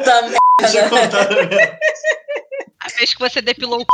Também. 0.05 0.39
deixa 0.61 0.81
eu 0.81 0.89
contar 0.89 1.31
na 1.31 1.43
minha. 1.47 1.79
A 2.95 2.99
vez 2.99 3.13
que 3.15 3.21
você 3.21 3.43
depilou 3.43 3.81
o 3.83 3.87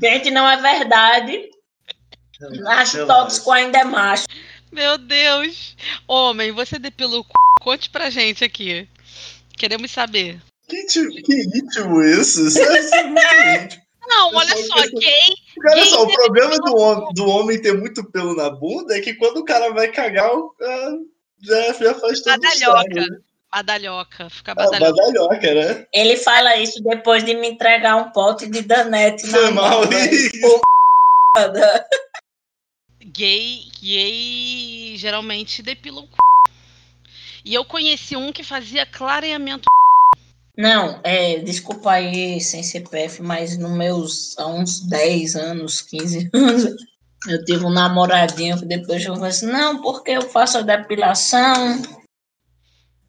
Gente, 0.00 0.30
não 0.30 0.48
é 0.48 0.60
verdade. 0.60 1.50
Macho 2.62 3.06
tóxico 3.06 3.50
ainda 3.50 3.78
é 3.78 3.84
macho. 3.84 4.24
Meu 4.72 4.98
Deus! 4.98 5.76
Homem, 6.06 6.50
você 6.52 6.78
depilou 6.78 7.20
o 7.20 7.24
c... 7.24 7.30
Conte 7.62 7.88
pra 7.90 8.10
gente 8.10 8.44
aqui. 8.44 8.88
Queremos 9.56 9.90
saber. 9.90 10.42
Que, 10.68 10.82
íntimo- 10.82 11.10
que 11.22 11.42
íntimo 11.56 12.02
isso? 12.02 12.46
Isso 12.48 12.58
é 12.60 13.04
muito 13.04 13.64
íntimo. 13.64 13.82
Não, 14.06 14.34
olha 14.34 14.54
só- 14.56 14.74
gay. 14.76 15.36
Olha 15.66 15.74
gay 15.76 15.84
só, 15.86 16.02
o 16.04 16.12
problema 16.12 16.58
do 16.58 16.76
homem, 16.76 17.08
do 17.14 17.26
homem 17.26 17.62
ter 17.62 17.72
muito 17.72 18.04
pelo 18.10 18.34
na 18.34 18.50
bunda 18.50 18.96
é 18.96 19.00
que 19.00 19.14
quando 19.14 19.38
o 19.38 19.44
cara 19.44 19.72
vai 19.72 19.88
cagar, 19.88 20.30
o- 20.34 20.54
ah, 20.60 20.92
já, 21.42 21.72
já 21.72 21.94
faz 21.94 22.20
todo 22.20 22.42
o 22.42 22.46
estrago, 22.46 22.94
né? 22.94 23.06
Badalhoca, 23.54 24.28
fica 24.30 24.50
Ah, 24.52 24.54
badalhoca. 24.56 24.92
badalhoca, 24.96 25.54
né? 25.54 25.86
Ele 25.92 26.16
fala 26.16 26.56
isso 26.56 26.82
depois 26.82 27.22
de 27.24 27.34
me 27.34 27.48
entregar 27.48 27.94
um 27.96 28.10
pote 28.10 28.48
de 28.48 28.62
danete 28.62 29.26
na 29.28 29.38
Foi 29.38 29.50
mal 29.52 29.70
mão. 29.80 29.90
né? 29.90 30.06
isso. 30.10 30.60
Foda. 31.36 31.86
Gay, 33.06 33.62
gay 33.80 34.96
geralmente 34.96 35.62
depila 35.62 36.00
o 36.00 36.04
c... 36.04 36.10
E 37.44 37.54
eu 37.54 37.64
conheci 37.64 38.16
um 38.16 38.32
que 38.32 38.42
fazia 38.42 38.84
clareamento. 38.86 39.64
Não, 40.56 41.00
é, 41.04 41.38
desculpa 41.38 41.92
aí, 41.92 42.40
sem 42.40 42.62
CPF, 42.62 43.20
mas 43.22 43.56
nos 43.58 43.70
meus, 43.72 44.38
há 44.38 44.46
uns 44.46 44.80
10 44.80 45.36
anos, 45.36 45.80
15 45.80 46.30
anos, 46.32 46.64
eu 47.28 47.44
tive 47.44 47.64
um 47.64 47.70
namoradinho 47.70 48.58
que 48.58 48.64
depois 48.64 49.04
eu 49.04 49.14
falei 49.14 49.30
assim, 49.30 49.46
não, 49.46 49.82
porque 49.82 50.12
eu 50.12 50.22
faço 50.22 50.58
a 50.58 50.62
depilação, 50.62 51.82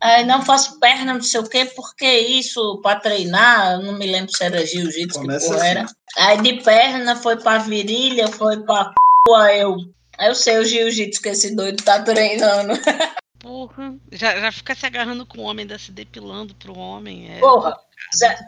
aí 0.06 0.26
não 0.26 0.41
faço 0.41 0.80
perna, 0.80 1.14
não 1.14 1.22
sei 1.22 1.39
o 1.39 1.49
quê, 1.49 1.66
porque 1.66 2.06
isso, 2.06 2.80
para 2.82 2.99
treinar, 2.99 3.74
eu 3.74 3.84
não 3.84 3.93
me 3.93 4.06
lembro 4.06 4.32
se 4.32 4.43
era 4.43 4.66
jiu-jitsu, 4.66 5.20
que 5.20 5.26
porra 5.26 5.38
assim. 5.38 5.68
era. 5.68 5.86
Aí 6.18 6.41
de 6.41 6.62
perna 6.62 7.16
foi 7.16 7.38
pra 7.38 7.58
virilha, 7.58 8.28
foi 8.28 8.64
pra 8.64 8.86
c... 8.86 9.36
aí 9.36 9.60
eu, 9.62 9.76
aí 10.18 10.30
eu 10.30 10.36
sei 10.36 10.58
o 10.58 10.66
jiu-jitsu 10.66 11.22
que 11.22 11.30
esse 11.30 11.56
doido 11.56 11.84
tá 11.84 12.01
treinando. 12.01 12.74
Porra. 13.39 13.95
Já, 14.12 14.39
já 14.39 14.51
fica 14.51 14.74
se 14.74 14.88
agarrando 14.88 15.24
com 15.24 15.38
o 15.38 15.43
homem, 15.43 15.64
ainda 15.64 15.78
se 15.78 15.91
depilando 15.91 16.56
pro 16.56 16.76
homem. 16.76 17.32
É... 17.32 17.39
Porra, 17.39 17.78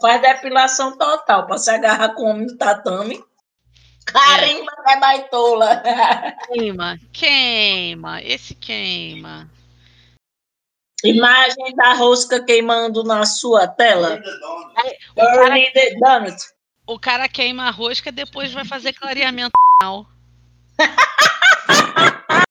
faz 0.01 0.21
depilação 0.21 0.97
total 0.97 1.45
pra 1.45 1.57
se 1.59 1.69
agarrar 1.69 2.15
com 2.15 2.23
o 2.23 2.29
homem 2.29 2.47
do 2.47 2.57
tatame. 2.57 3.23
Carimba 4.07 4.71
é 4.87 4.99
baitola. 4.99 5.83
Queima, 6.47 6.97
queima, 7.11 8.21
esse 8.23 8.55
queima. 8.55 9.47
Imagem 11.03 11.75
da 11.75 11.93
rosca 11.93 12.43
queimando 12.43 13.03
na 13.03 13.25
sua 13.25 13.67
tela. 13.67 14.21
cara- 15.15 15.49
Burning 15.49 15.71
the 15.73 15.95
donut. 15.99 16.37
O 16.87 16.97
cara 16.99 17.27
queima 17.27 17.67
a 17.67 17.71
rosca, 17.71 18.11
depois 18.11 18.51
vai 18.53 18.65
fazer 18.65 18.93
clareamento. 18.93 19.51
anal. 19.81 20.05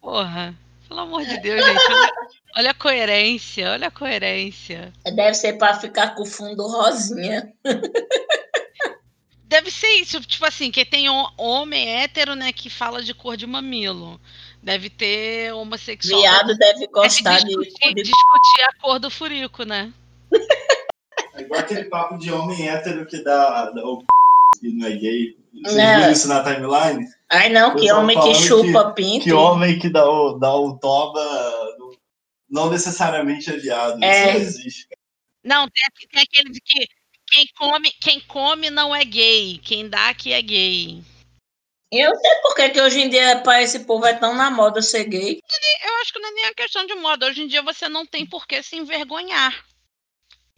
Porra, 0.00 0.54
pelo 0.88 1.00
amor 1.00 1.24
de 1.24 1.38
Deus, 1.38 1.64
gente. 1.64 1.78
Olha, 1.90 2.12
olha 2.56 2.70
a 2.70 2.74
coerência, 2.74 3.70
olha 3.72 3.88
a 3.88 3.90
coerência. 3.90 4.92
Deve 5.14 5.34
ser 5.34 5.54
pra 5.58 5.74
ficar 5.74 6.14
com 6.14 6.22
o 6.22 6.26
fundo 6.26 6.66
rosinha. 6.66 7.52
Deve 9.44 9.70
ser 9.70 9.88
isso, 10.00 10.20
tipo 10.20 10.44
assim, 10.46 10.70
que 10.70 10.84
tem 10.84 11.08
ho- 11.10 11.30
homem 11.36 11.88
hétero, 12.00 12.34
né, 12.34 12.52
que 12.52 12.70
fala 12.70 13.02
de 13.02 13.12
cor 13.14 13.36
de 13.36 13.46
mamilo. 13.46 14.20
Deve 14.62 14.88
ter 14.90 15.52
homossexual. 15.54 16.20
Viado 16.20 16.56
deve 16.56 16.74
deve 16.80 16.86
gostar 16.88 17.38
de, 17.38 17.46
discutir, 17.46 17.94
de- 17.94 18.02
discutir 18.02 18.62
a 18.68 18.72
cor 18.80 18.98
do 19.00 19.10
furico, 19.10 19.64
né? 19.64 19.92
É 21.34 21.40
igual 21.40 21.60
aquele 21.60 21.84
papo 21.84 22.16
de 22.18 22.30
homem 22.32 22.68
hétero 22.68 23.04
que 23.06 23.22
dá, 23.24 23.70
dá 23.70 23.84
o 23.84 24.04
e 24.62 24.68
não 24.72 24.86
é 24.86 24.92
gay. 24.92 25.36
Vocês 25.52 25.76
Não. 25.76 25.96
viram 25.96 26.12
isso 26.12 26.28
na 26.28 26.42
timeline? 26.44 27.06
Ai, 27.30 27.48
não, 27.48 27.74
que 27.74 27.80
Pessoal 27.82 28.00
homem 28.02 28.20
que 28.20 28.34
chupa 28.34 28.90
pinto. 28.92 29.24
Que 29.24 29.32
homem 29.32 29.78
que 29.78 29.88
dá 29.88 30.08
o, 30.08 30.38
dá 30.38 30.54
o 30.54 30.78
toba 30.78 31.20
não- 31.78 31.90
não 32.48 32.70
necessariamente 32.70 33.50
é 33.50 33.56
viado. 33.56 34.02
É. 34.02 34.24
Isso 34.24 34.32
não 34.32 34.40
existe. 34.40 34.86
Não, 35.44 35.68
tem, 35.68 35.82
tem 36.12 36.22
aquele 36.22 36.50
de 36.52 36.60
que 36.60 36.86
quem 37.26 37.46
come, 37.58 37.90
quem 38.00 38.20
come 38.20 38.70
não 38.70 38.94
é 38.94 39.04
gay, 39.04 39.58
quem 39.58 39.88
dá 39.88 40.14
que 40.14 40.32
é 40.32 40.40
gay. 40.40 41.02
Eu 41.92 42.10
não 42.10 42.20
sei 42.20 42.30
por 42.42 42.54
que 42.54 42.80
hoje 42.80 43.00
em 43.02 43.10
dia 43.10 43.38
para 43.40 43.60
esse 43.60 43.80
povo 43.80 44.06
é 44.06 44.14
tão 44.14 44.34
na 44.34 44.50
moda 44.50 44.80
ser 44.80 45.04
gay. 45.04 45.40
Eu 45.84 45.94
acho 46.00 46.12
que 46.12 46.18
não 46.18 46.30
é 46.30 46.32
nem 46.32 46.44
a 46.46 46.54
questão 46.54 46.86
de 46.86 46.94
moda. 46.94 47.26
Hoje 47.26 47.42
em 47.42 47.46
dia 47.46 47.60
você 47.60 47.86
não 47.86 48.06
tem 48.06 48.24
por 48.24 48.46
que 48.46 48.62
se 48.62 48.76
envergonhar, 48.76 49.62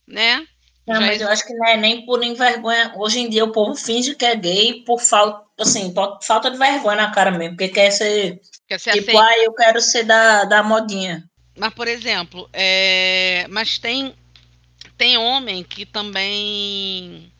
né? 0.06 0.46
Não, 0.86 0.94
Já 0.94 1.00
mas 1.00 1.20
eu 1.20 1.28
acho 1.28 1.44
que 1.44 1.54
não 1.54 1.66
é 1.66 1.76
nem 1.76 2.06
por 2.06 2.22
envergonha. 2.22 2.92
Hoje 2.96 3.18
em 3.18 3.28
dia 3.28 3.44
o 3.44 3.50
povo 3.50 3.74
finge 3.74 4.14
que 4.14 4.24
é 4.24 4.36
gay 4.36 4.84
por 4.84 5.00
falta, 5.00 5.44
assim, 5.58 5.92
por 5.92 6.20
falta 6.22 6.50
de 6.50 6.56
vergonha 6.56 6.96
na 6.96 7.10
cara 7.10 7.32
mesmo, 7.32 7.56
porque 7.56 7.72
quer 7.72 7.90
ser, 7.90 8.40
Quer 8.68 8.78
ser 8.78 8.92
tipo, 8.92 9.18
ah, 9.18 9.38
eu 9.38 9.52
quero 9.54 9.80
ser 9.80 10.04
da, 10.04 10.44
da 10.44 10.62
modinha. 10.62 11.28
Mas, 11.56 11.74
por 11.74 11.88
exemplo, 11.88 12.48
é, 12.52 13.46
mas 13.48 13.78
tem, 13.78 14.14
tem 14.96 15.18
homem 15.18 15.64
que 15.64 15.84
também 15.84 17.32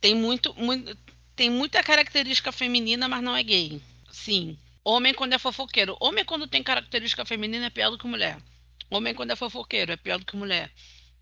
tem 0.00 0.14
muito, 0.14 0.52
muito, 0.54 0.94
tem 1.36 1.50
muita 1.50 1.82
característica 1.82 2.52
feminina, 2.52 3.08
mas 3.08 3.22
não 3.22 3.36
é 3.36 3.42
gay. 3.42 3.80
Sim. 4.10 4.56
Homem 4.84 5.14
quando 5.14 5.32
é 5.32 5.38
fofoqueiro. 5.38 5.96
Homem 6.00 6.24
quando 6.24 6.46
tem 6.46 6.62
característica 6.62 7.24
feminina 7.24 7.66
é 7.66 7.70
pior 7.70 7.90
do 7.90 7.98
que 7.98 8.06
mulher. 8.06 8.38
Homem 8.90 9.14
quando 9.14 9.30
é 9.32 9.36
fofoqueiro 9.36 9.92
é 9.92 9.96
pior 9.96 10.18
do 10.18 10.26
que 10.26 10.36
mulher. 10.36 10.70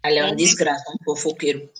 Ali 0.03 0.19
é 0.19 0.23
uma 0.23 0.33
Homem- 0.33 0.45
desgraça, 0.45 0.85
um 0.91 1.05
fofoqueiro. 1.05 1.71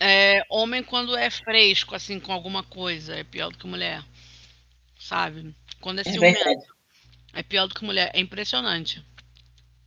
É, 0.00 0.42
homem 0.50 0.82
quando 0.82 1.16
é 1.16 1.30
fresco, 1.30 1.94
assim, 1.94 2.18
com 2.20 2.32
alguma 2.32 2.62
coisa, 2.62 3.14
é 3.16 3.24
pior 3.24 3.50
do 3.50 3.58
que 3.58 3.66
mulher. 3.66 4.04
Sabe? 4.98 5.54
Quando 5.80 5.98
é 5.98 6.02
É 6.02 6.04
ciumento, 6.12 6.38
verdade. 6.44 6.66
é 7.32 7.42
pior 7.42 7.66
do 7.66 7.74
que 7.74 7.84
mulher. 7.84 8.10
É 8.12 8.20
impressionante. 8.20 9.04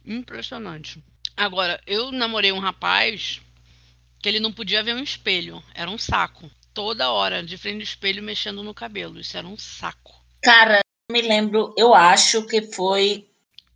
Impressionante. 0.06 1.04
Agora, 1.36 1.80
eu 1.86 2.12
namorei 2.12 2.52
um 2.52 2.60
rapaz 2.60 3.42
que 4.20 4.28
ele 4.30 4.40
não 4.40 4.52
podia 4.52 4.82
ver 4.84 4.96
um 4.96 5.04
espelho. 5.04 5.62
Era 5.74 5.90
um 5.92 5.98
saco. 5.98 6.50
Toda 6.78 7.12
hora, 7.12 7.42
de 7.42 7.58
frente 7.58 7.78
do 7.78 7.84
espelho, 7.84 8.22
mexendo 8.22 8.62
no 8.62 8.72
cabelo. 8.72 9.20
Isso 9.20 9.36
era 9.36 9.48
um 9.48 9.58
saco. 9.58 10.14
Cara, 10.44 10.80
me 11.12 11.24
lembro, 11.24 11.74
eu 11.76 11.92
acho 11.92 12.46
que 12.46 12.62
foi 12.62 13.28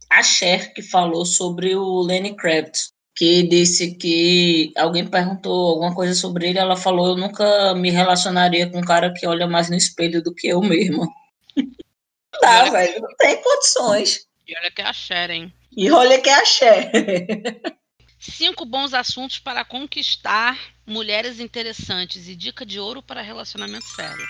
a 0.08 0.22
Cher 0.22 0.72
que 0.72 0.84
falou 0.84 1.26
sobre 1.26 1.76
o 1.76 2.02
Lenny 2.04 2.36
Kravitz, 2.36 2.94
que 3.16 3.42
disse 3.42 3.96
que 3.96 4.72
alguém 4.78 5.08
perguntou 5.08 5.70
alguma 5.70 5.96
coisa 5.96 6.14
sobre 6.14 6.50
ele, 6.50 6.60
ela 6.60 6.76
falou, 6.76 7.08
eu 7.08 7.18
nunca 7.18 7.74
me 7.74 7.90
relacionaria 7.90 8.70
com 8.70 8.78
um 8.78 8.86
cara 8.86 9.12
que 9.12 9.26
olha 9.26 9.48
mais 9.48 9.68
no 9.68 9.76
espelho 9.76 10.22
do 10.22 10.32
que 10.32 10.50
eu 10.50 10.62
mesma. 10.62 11.08
Não 11.58 12.40
dá, 12.40 12.70
velho, 12.70 13.02
não 13.02 13.16
tem 13.18 13.42
condições. 13.42 14.28
E 14.48 14.56
olha 14.56 14.70
que 14.70 14.82
é 14.82 14.86
a 14.86 14.94
Cher, 14.94 15.32
hein? 15.32 15.52
E 15.76 15.90
olha 15.90 16.22
que 16.22 16.30
é 16.30 16.34
a 16.36 16.46
Cher. 16.46 16.92
Cinco 18.20 18.64
bons 18.64 18.94
assuntos 18.94 19.40
para 19.40 19.66
conquistar 19.66 20.56
mulheres 20.92 21.40
interessantes 21.40 22.28
e 22.28 22.36
dica 22.36 22.66
de 22.66 22.80
ouro 22.80 23.02
para 23.02 23.22
relacionamento 23.22 23.88
sério. 23.88 24.26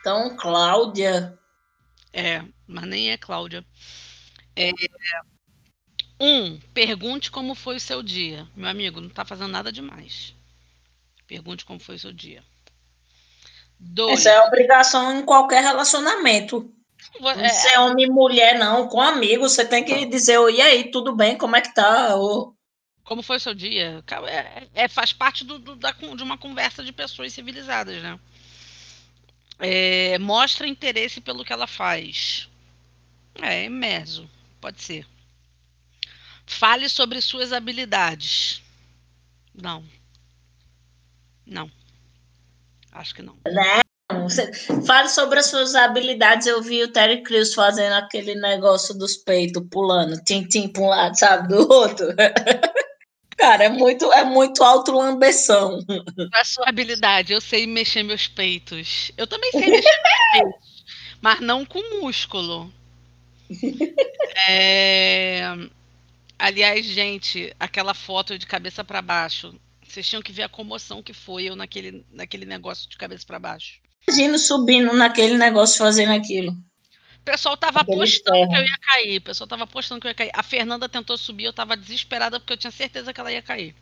Então, 0.00 0.36
Cláudia. 0.36 1.38
É, 2.12 2.42
mas 2.66 2.84
nem 2.84 3.10
é 3.10 3.16
Cláudia. 3.16 3.64
É, 4.54 4.70
um, 6.20 6.58
pergunte 6.72 7.30
como 7.30 7.54
foi 7.54 7.76
o 7.76 7.80
seu 7.80 8.02
dia. 8.02 8.46
Meu 8.54 8.68
amigo, 8.68 9.00
não 9.00 9.08
está 9.08 9.24
fazendo 9.24 9.50
nada 9.50 9.72
demais. 9.72 10.34
Pergunte 11.26 11.64
como 11.64 11.80
foi 11.80 11.96
o 11.96 11.98
seu 11.98 12.12
dia. 12.12 12.44
Dois. 13.78 14.20
Essa 14.20 14.30
é 14.30 14.40
obrigação 14.42 15.18
em 15.18 15.24
qualquer 15.24 15.62
relacionamento. 15.62 16.72
Não 17.18 17.30
é, 17.30 17.48
ser 17.48 17.78
homem 17.80 18.06
e 18.06 18.10
mulher, 18.10 18.56
não. 18.58 18.86
Com 18.86 19.00
amigo, 19.00 19.48
você 19.48 19.64
tem 19.64 19.84
que 19.84 20.06
dizer, 20.06 20.38
e 20.50 20.62
aí, 20.62 20.90
tudo 20.90 21.16
bem? 21.16 21.36
Como 21.36 21.56
é 21.56 21.60
que 21.60 21.74
tá? 21.74 22.14
Ou... 22.14 22.54
como 23.04 23.22
foi 23.22 23.36
o 23.36 23.40
seu 23.40 23.54
dia? 23.54 24.02
É, 24.28 24.68
é- 24.84 24.88
faz 24.88 25.12
parte 25.12 25.44
do, 25.44 25.58
do- 25.58 25.76
da 25.76 25.92
de 25.92 26.22
uma 26.22 26.38
conversa 26.38 26.82
de 26.84 26.92
pessoas 26.92 27.32
civilizadas, 27.32 28.02
né? 28.02 28.18
É, 29.58 30.18
mostra 30.18 30.66
interesse 30.66 31.20
pelo 31.20 31.44
que 31.44 31.52
ela 31.52 31.66
faz. 31.66 32.48
É, 33.40 33.68
meso, 33.68 34.28
pode 34.60 34.82
ser. 34.82 35.06
Fale 36.46 36.88
sobre 36.88 37.20
suas 37.20 37.52
habilidades. 37.52 38.62
Não. 39.54 39.84
Não. 41.46 41.70
Acho 42.92 43.14
que 43.14 43.22
não. 43.22 43.36
Você 44.24 44.52
fale 44.84 45.08
sobre 45.08 45.38
as 45.38 45.46
suas 45.46 45.74
habilidades. 45.74 46.46
Eu 46.46 46.60
vi 46.62 46.82
o 46.82 46.92
Terry 46.92 47.22
Crews 47.22 47.54
fazendo 47.54 47.94
aquele 47.94 48.34
negócio 48.34 48.94
dos 48.96 49.16
peitos, 49.16 49.62
pulando, 49.70 50.22
tim-tim 50.24 50.68
para 50.68 50.82
um 50.82 50.88
lado, 50.88 51.18
sabe, 51.18 51.48
do 51.48 51.72
outro. 51.72 52.06
Cara, 53.42 53.64
é 53.64 53.68
muito, 53.68 54.12
é 54.12 54.24
muito 54.24 54.62
autolambeção. 54.62 55.84
Qual 55.84 56.28
é 56.32 56.40
a 56.40 56.44
sua 56.44 56.68
habilidade? 56.68 57.32
Eu 57.32 57.40
sei 57.40 57.66
mexer 57.66 58.04
meus 58.04 58.28
peitos. 58.28 59.10
Eu 59.16 59.26
também 59.26 59.50
sei 59.50 59.66
mexer 59.68 59.72
meus 59.82 60.30
peitos, 60.32 60.84
mas 61.20 61.40
não 61.40 61.64
com 61.64 62.00
músculo. 62.00 62.72
É, 64.48 65.42
Aliás, 66.38 66.86
gente, 66.86 67.54
aquela 67.58 67.94
foto 67.94 68.36
de 68.36 68.46
cabeça 68.46 68.82
para 68.82 69.00
baixo. 69.00 69.54
Vocês 69.86 70.08
tinham 70.08 70.22
que 70.22 70.32
ver 70.32 70.42
a 70.42 70.48
comoção 70.48 71.00
que 71.00 71.12
foi 71.12 71.44
eu 71.44 71.54
naquele, 71.54 72.04
naquele 72.12 72.44
negócio 72.44 72.88
de 72.90 72.96
cabeça 72.96 73.24
para 73.24 73.38
baixo. 73.38 73.80
Imagina 74.08 74.36
subindo 74.38 74.92
naquele 74.92 75.36
negócio 75.36 75.78
fazendo 75.78 76.12
aquilo. 76.12 76.56
O 77.22 77.24
pessoal 77.24 77.56
tava 77.56 77.80
apostando 77.80 78.48
que 78.48 78.56
eu 78.56 78.62
ia 78.62 78.78
cair. 78.80 79.18
O 79.18 79.22
pessoal 79.22 79.46
tava 79.46 79.64
apostando 79.64 80.00
que 80.00 80.06
eu 80.08 80.10
ia 80.10 80.14
cair. 80.14 80.30
A 80.34 80.42
Fernanda 80.42 80.88
tentou 80.88 81.16
subir, 81.16 81.44
eu 81.44 81.52
tava 81.52 81.76
desesperada 81.76 82.40
porque 82.40 82.52
eu 82.52 82.56
tinha 82.56 82.70
certeza 82.70 83.12
que 83.12 83.20
ela 83.20 83.32
ia 83.32 83.40
cair. 83.40 83.74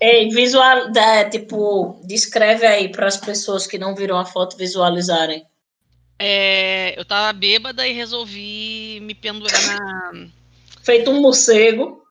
Ei, 0.00 0.28
visual, 0.28 0.90
é, 0.96 1.28
tipo, 1.28 2.00
descreve 2.04 2.64
aí 2.64 2.88
para 2.88 3.06
as 3.06 3.16
pessoas 3.16 3.66
que 3.66 3.78
não 3.78 3.94
viram 3.94 4.16
a 4.16 4.24
foto 4.24 4.56
visualizarem. 4.56 5.44
É, 6.18 6.98
eu 6.98 7.04
tava 7.04 7.32
bêbada 7.32 7.86
e 7.86 7.92
resolvi 7.92 9.00
me 9.02 9.14
pendurar 9.14 9.60
na, 9.66 10.28
Feito 10.82 11.10
um 11.10 11.20
morcego. 11.20 12.04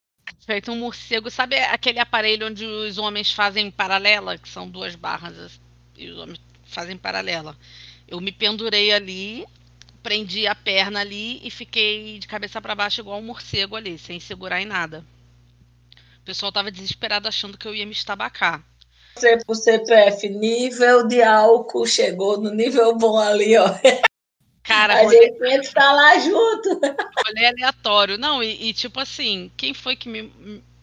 Feito 0.46 0.72
um 0.72 0.76
morcego. 0.76 1.30
Sabe 1.30 1.58
aquele 1.60 2.00
aparelho 2.00 2.48
onde 2.48 2.66
os 2.66 2.98
homens 2.98 3.32
fazem 3.32 3.70
paralela, 3.70 4.38
que 4.38 4.50
são 4.50 4.70
duas 4.70 4.96
barras 4.96 5.60
e 5.98 6.10
os 6.10 6.18
homens 6.18 6.40
fazem 6.66 6.98
paralela? 6.98 7.56
Eu 8.08 8.20
me 8.20 8.32
pendurei 8.32 8.92
ali, 8.92 9.46
prendi 10.02 10.48
a 10.48 10.56
perna 10.56 11.00
ali 11.02 11.40
e 11.46 11.52
fiquei 11.52 12.20
de 12.20 12.28
cabeça 12.28 12.62
para 12.62 12.76
baixo 12.76 13.02
igual 13.02 13.20
um 13.20 13.24
morcego 13.24 13.76
ali, 13.76 13.98
sem 13.98 14.20
segurar 14.20 14.62
em 14.62 14.66
nada. 14.66 15.06
O 16.22 16.24
pessoal 16.24 16.52
tava 16.52 16.72
desesperado 16.72 17.28
achando 17.28 17.58
que 17.58 17.68
eu 17.68 17.76
ia 17.76 17.86
me 17.86 17.92
estabacar. 17.92 18.64
Você 19.16 19.38
pro 19.46 19.54
CPF, 19.56 20.30
nível 20.30 21.08
de 21.08 21.22
álcool 21.22 21.86
chegou 21.86 22.40
no 22.40 22.52
nível 22.54 22.96
bom 22.96 23.18
ali, 23.18 23.58
ó. 23.58 23.66
Cara, 24.64 24.94
A 24.94 25.04
rolê, 25.04 25.18
gente 25.28 25.38
que 25.40 25.48
estar 25.68 25.92
lá 25.92 26.18
junto. 26.20 26.70
rolê 27.28 27.46
aleatório. 27.48 28.18
Não, 28.18 28.42
e, 28.42 28.70
e 28.70 28.74
tipo 28.74 29.00
assim, 29.00 29.52
quem 29.58 29.74
foi 29.74 29.96
que 29.96 30.08
me, 30.08 30.32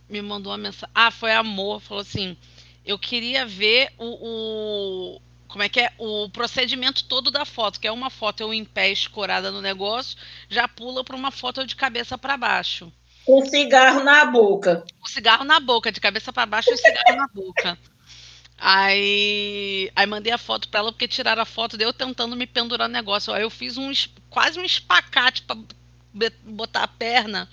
me 0.08 0.20
mandou 0.22 0.52
uma 0.52 0.58
mensagem? 0.58 0.90
Ah, 0.94 1.10
foi 1.10 1.32
a 1.32 1.38
Amor, 1.38 1.80
falou 1.80 2.02
assim: 2.02 2.36
eu 2.84 2.98
queria 2.98 3.46
ver 3.46 3.90
o, 3.96 4.04
o- 5.16 5.22
Como 5.48 5.62
é 5.62 5.68
que 5.68 5.80
é? 5.80 5.92
O 5.98 6.28
procedimento 6.28 7.04
todo 7.04 7.30
da 7.30 7.44
foto, 7.44 7.80
que 7.80 7.88
é 7.88 7.92
uma 7.92 8.10
foto 8.10 8.42
eu 8.42 8.52
em 8.52 8.64
pé 8.64 8.90
escorada 8.90 9.50
no 9.50 9.62
negócio, 9.62 10.16
já 10.48 10.68
pula 10.68 11.02
para 11.02 11.16
uma 11.16 11.30
foto 11.30 11.66
de 11.66 11.74
cabeça 11.74 12.18
para 12.18 12.36
baixo. 12.36 12.92
Com 13.24 13.44
cigarro 13.44 14.04
na 14.04 14.26
boca. 14.26 14.84
O 15.02 15.08
cigarro 15.08 15.44
na 15.44 15.58
boca, 15.58 15.90
de 15.90 16.00
cabeça 16.00 16.32
para 16.32 16.46
baixo 16.46 16.70
e 16.70 16.74
o 16.74 16.76
cigarro 16.76 17.16
na 17.16 17.28
boca. 17.28 17.78
Aí, 18.58 19.90
aí 19.94 20.06
mandei 20.06 20.32
a 20.32 20.38
foto 20.38 20.68
para 20.68 20.80
ela 20.80 20.92
porque 20.92 21.06
tiraram 21.06 21.42
a 21.42 21.46
foto 21.46 21.78
de 21.78 21.84
eu 21.84 21.92
tentando 21.92 22.34
me 22.34 22.46
pendurar 22.46 22.88
no 22.88 22.92
negócio. 22.92 23.32
Aí 23.32 23.42
eu 23.42 23.50
fiz 23.50 23.78
um 23.78 23.90
quase 24.28 24.58
um 24.58 24.64
espacate 24.64 25.42
para 25.42 25.56
botar 26.44 26.82
a 26.82 26.88
perna. 26.88 27.48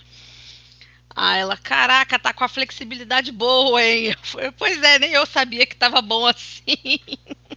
Aí 1.14 1.40
ela, 1.40 1.56
caraca, 1.56 2.18
tá 2.18 2.34
com 2.34 2.44
a 2.44 2.48
flexibilidade 2.48 3.32
boa, 3.32 3.82
hein? 3.82 4.06
Eu 4.08 4.18
falei, 4.22 4.52
pois 4.52 4.82
é, 4.82 4.98
nem 4.98 5.12
eu 5.12 5.24
sabia 5.24 5.64
que 5.64 5.76
tava 5.76 6.02
bom 6.02 6.26
assim. 6.26 6.66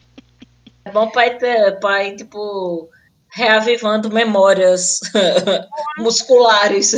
É 0.89 0.91
bom 0.91 1.07
para 1.11 1.35
ter- 1.37 1.79
pra 1.79 2.03
ir, 2.03 2.15
tipo, 2.15 2.89
reavivando 3.31 4.09
memórias 4.09 4.99
musculares. 5.99 6.93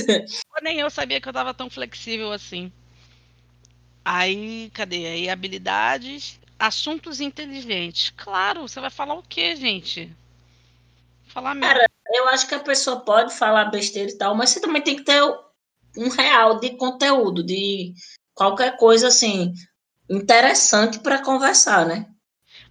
Nem 0.61 0.79
eu 0.79 0.89
sabia 0.89 1.19
que 1.19 1.27
eu 1.27 1.33
tava 1.33 1.53
tão 1.53 1.69
flexível 1.69 2.31
assim. 2.31 2.71
Aí, 4.03 4.71
cadê? 4.73 5.07
Aí, 5.07 5.29
habilidades, 5.29 6.39
assuntos 6.57 7.19
inteligentes. 7.19 8.13
Claro, 8.15 8.61
você 8.61 8.79
vai 8.79 8.89
falar 8.89 9.15
o 9.15 9.23
quê, 9.23 9.57
gente? 9.57 10.15
Falar 11.27 11.53
mesmo. 11.53 11.73
Cara, 11.73 11.85
Eu 12.13 12.29
acho 12.29 12.47
que 12.47 12.55
a 12.55 12.59
pessoa 12.59 13.01
pode 13.01 13.33
falar 13.33 13.65
besteira 13.65 14.09
e 14.09 14.17
tal, 14.17 14.33
mas 14.35 14.51
você 14.51 14.61
também 14.61 14.81
tem 14.81 14.95
que 14.95 15.03
ter 15.03 15.21
um 15.97 16.07
real 16.09 16.59
de 16.61 16.77
conteúdo, 16.77 17.43
de 17.43 17.93
qualquer 18.33 18.77
coisa 18.77 19.09
assim 19.09 19.53
interessante 20.09 20.99
para 20.99 21.21
conversar, 21.21 21.85
né? 21.85 22.05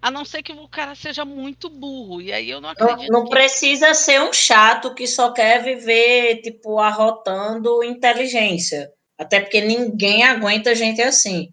A 0.03 0.11
não 0.11 0.25
ser 0.25 0.43
que 0.43 0.53
o 0.53 0.67
cara 0.69 0.95
seja 0.95 1.25
muito 1.25 1.69
burro. 1.69 2.21
E 2.23 2.33
aí 2.33 2.49
eu 2.49 2.61
não 2.61 2.73
Não, 2.79 2.87
acredito. 2.89 3.13
não 3.13 3.25
que- 3.25 3.31
precisa 3.31 3.93
ser 3.95 4.21
um 4.21 4.33
chato 4.33 4.95
que 4.95 5.07
só 5.07 5.33
quer 5.33 5.63
viver, 5.63 6.41
tipo, 6.43 6.79
arrotando 6.79 7.85
inteligência. 7.85 8.91
Até 9.19 9.41
porque 9.41 9.61
ninguém 9.61 10.25
aguenta 10.25 10.75
gente 10.75 11.03
assim. 11.03 11.51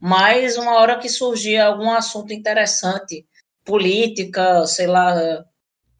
Mas 0.00 0.56
uma 0.56 0.74
hora 0.76 0.98
que 0.98 1.08
surgir 1.08 1.58
algum 1.58 1.90
assunto 1.90 2.32
interessante, 2.32 3.26
política, 3.64 4.64
sei 4.66 4.86
lá. 4.86 5.44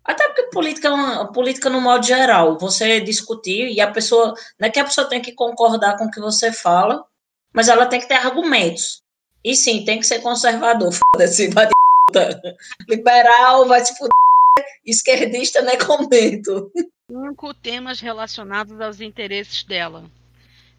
Até 0.05 0.26
porque 0.26 0.45
política, 0.51 0.88
é 0.88 1.32
política 1.32 1.70
no 1.70 1.80
modo 1.80 2.05
geral, 2.05 2.59
você 2.59 3.01
discutir 3.01 3.68
e 3.70 3.80
a 3.80 3.90
pessoa. 3.90 4.34
Não 4.59 4.66
é 4.66 4.70
que 4.70 4.80
a 4.80 4.84
pessoa 4.84 5.09
tem 5.09 5.20
que 5.20 5.32
concordar 5.32 5.97
com 5.97 6.07
o 6.07 6.11
que 6.11 6.18
você 6.20 6.51
fala, 6.51 7.05
mas 7.53 7.68
ela 7.68 7.86
tem 7.86 8.01
que 8.01 8.09
ter 8.09 8.14
argumentos. 8.14 9.03
E 9.45 9.55
sim, 9.57 9.84
tem 9.84 9.99
que 9.99 10.07
ser 10.07 10.20
conservador. 10.20 10.90
Foda-se, 11.14 11.49
vai 11.49 11.68
Liberal, 12.89 13.67
vai 13.67 13.85
se 13.85 13.97
fuder. 13.97 14.11
Esquerdista, 14.85 15.63
nem 15.63 15.79
comento. 15.79 16.71
Cinco 17.07 17.55
temas 17.55 18.01
relacionados 18.01 18.81
aos 18.81 19.01
interesses 19.01 19.63
dela. 19.65 20.11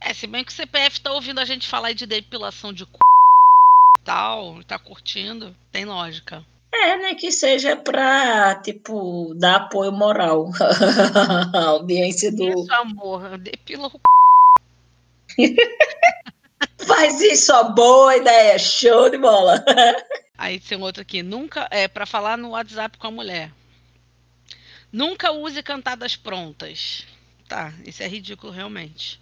É, 0.02 0.14
se 0.14 0.28
bem 0.28 0.44
que 0.44 0.52
o 0.52 0.56
CPF 0.56 1.00
tá 1.00 1.14
ouvindo 1.14 1.40
a 1.40 1.46
gente 1.46 1.68
falar 1.68 1.94
de 1.94 2.06
depilação 2.06 2.74
de 2.74 2.84
c... 2.84 2.90
tal, 4.04 4.62
tá 4.64 4.78
curtindo, 4.78 5.56
tem 5.72 5.86
lógica. 5.86 6.46
É, 6.74 6.98
né? 6.98 7.16
Que 7.16 7.32
seja 7.32 7.78
pra, 7.78 8.56
tipo, 8.56 9.34
dar 9.36 9.56
apoio 9.56 9.92
moral 9.92 10.50
à 11.54 11.66
audiência 11.68 12.32
do. 12.32 12.50
Isso, 12.50 12.74
amor, 12.74 13.38
depila 13.38 13.88
o 13.88 13.92
c... 13.92 13.98
Faz 16.86 17.22
isso, 17.22 17.54
ó, 17.54 17.64
boa 17.72 18.16
ideia, 18.18 18.58
show 18.60 19.10
de 19.10 19.18
bola. 19.18 19.64
Aí 20.38 20.60
tem 20.60 20.82
outro 20.82 21.02
aqui. 21.02 21.24
Nunca. 21.24 21.68
É 21.72 21.88
para 21.88 22.06
falar 22.06 22.38
no 22.38 22.50
WhatsApp 22.50 22.98
com 22.98 23.08
a 23.08 23.12
mulher. 23.12 23.52
Nunca 24.92 25.32
use 25.32 25.62
cantadas 25.64 26.16
prontas. 26.16 27.06
Tá, 27.48 27.74
isso 27.86 28.04
é 28.04 28.08
ridículo 28.08 28.52
realmente. 28.52 29.20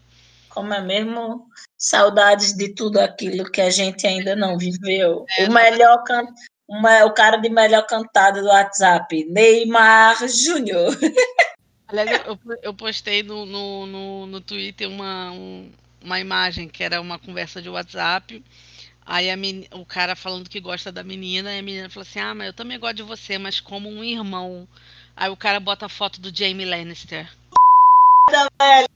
Como 0.49 0.73
é 0.73 0.81
mesmo? 0.81 1.47
Saudades 1.77 2.53
de 2.53 2.69
tudo 2.69 2.99
aquilo 2.99 3.49
que 3.49 3.61
a 3.61 3.69
gente 3.69 4.05
ainda 4.05 4.35
não 4.35 4.57
viveu. 4.57 5.25
É, 5.37 5.47
o 5.47 5.51
melhor 5.51 6.03
can... 6.03 6.27
uma, 6.67 7.05
o 7.05 7.13
cara 7.13 7.37
de 7.37 7.49
melhor 7.49 7.85
cantada 7.85 8.41
do 8.41 8.47
WhatsApp, 8.47 9.25
Neymar 9.25 10.27
Júnior. 10.27 10.97
Aliás, 11.87 12.21
eu, 12.25 12.39
eu 12.63 12.73
postei 12.73 13.23
no, 13.23 13.45
no, 13.45 13.85
no, 13.85 14.25
no 14.25 14.41
Twitter 14.41 14.87
uma, 14.89 15.31
um- 15.31 15.71
uma 16.03 16.19
imagem 16.19 16.67
que 16.67 16.83
era 16.83 16.99
uma 16.99 17.19
conversa 17.19 17.61
de 17.61 17.69
WhatsApp. 17.69 18.43
Aí 19.05 19.29
a 19.29 19.37
meni- 19.37 19.67
o 19.71 19.85
cara 19.85 20.15
falando 20.15 20.49
que 20.49 20.59
gosta 20.59 20.91
da 20.91 21.03
menina, 21.03 21.53
e 21.53 21.59
a 21.59 21.61
menina 21.61 21.89
falou 21.89 22.03
assim: 22.07 22.19
Ah, 22.19 22.33
mas 22.35 22.47
eu 22.47 22.53
também 22.53 22.79
gosto 22.79 22.95
de 22.97 23.03
você, 23.03 23.37
mas 23.37 23.59
como 23.59 23.89
um 23.89 24.03
irmão. 24.03 24.67
Aí 25.15 25.29
o 25.29 25.37
cara 25.37 25.59
bota 25.59 25.85
a 25.85 25.89
foto 25.89 26.21
do 26.21 26.35
Jamie 26.35 26.65
Lannister. 26.65 27.29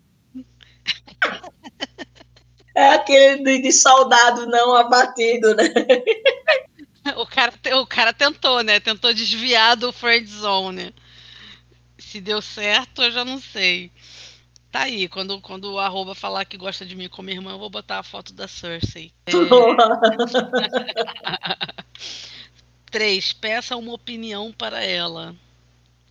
É 2.78 2.90
aquele 2.90 3.42
de, 3.42 3.62
de 3.62 3.72
soldado 3.72 4.46
não 4.48 4.76
abatido, 4.76 5.56
né? 5.56 5.64
O 7.16 7.26
cara, 7.26 7.54
o 7.80 7.86
cara 7.86 8.12
tentou, 8.12 8.64
né? 8.64 8.80
Tentou 8.80 9.14
desviar 9.14 9.78
do 9.78 9.94
friend 9.94 10.28
zone. 10.28 10.94
Se 12.00 12.20
deu 12.20 12.42
certo, 12.42 13.04
eu 13.04 13.12
já 13.12 13.24
não 13.24 13.40
sei. 13.40 13.92
Tá 14.76 14.82
aí, 14.82 15.08
quando, 15.08 15.40
quando 15.40 15.72
o 15.72 15.80
arroba 15.80 16.14
falar 16.14 16.44
que 16.44 16.58
gosta 16.58 16.86
de 16.86 16.98
mim 16.98 17.08
como 17.08 17.30
irmã, 17.30 17.52
eu 17.52 17.58
vou 17.60 17.70
botar 17.70 18.00
a 18.00 18.04
foto 18.04 18.34
da 18.34 18.46
Cersei. 18.46 19.10
É, 19.26 19.32
três, 22.92 23.32
peça 23.32 23.78
uma 23.78 23.94
opinião 23.94 24.52
para 24.52 24.84
ela. 24.84 25.34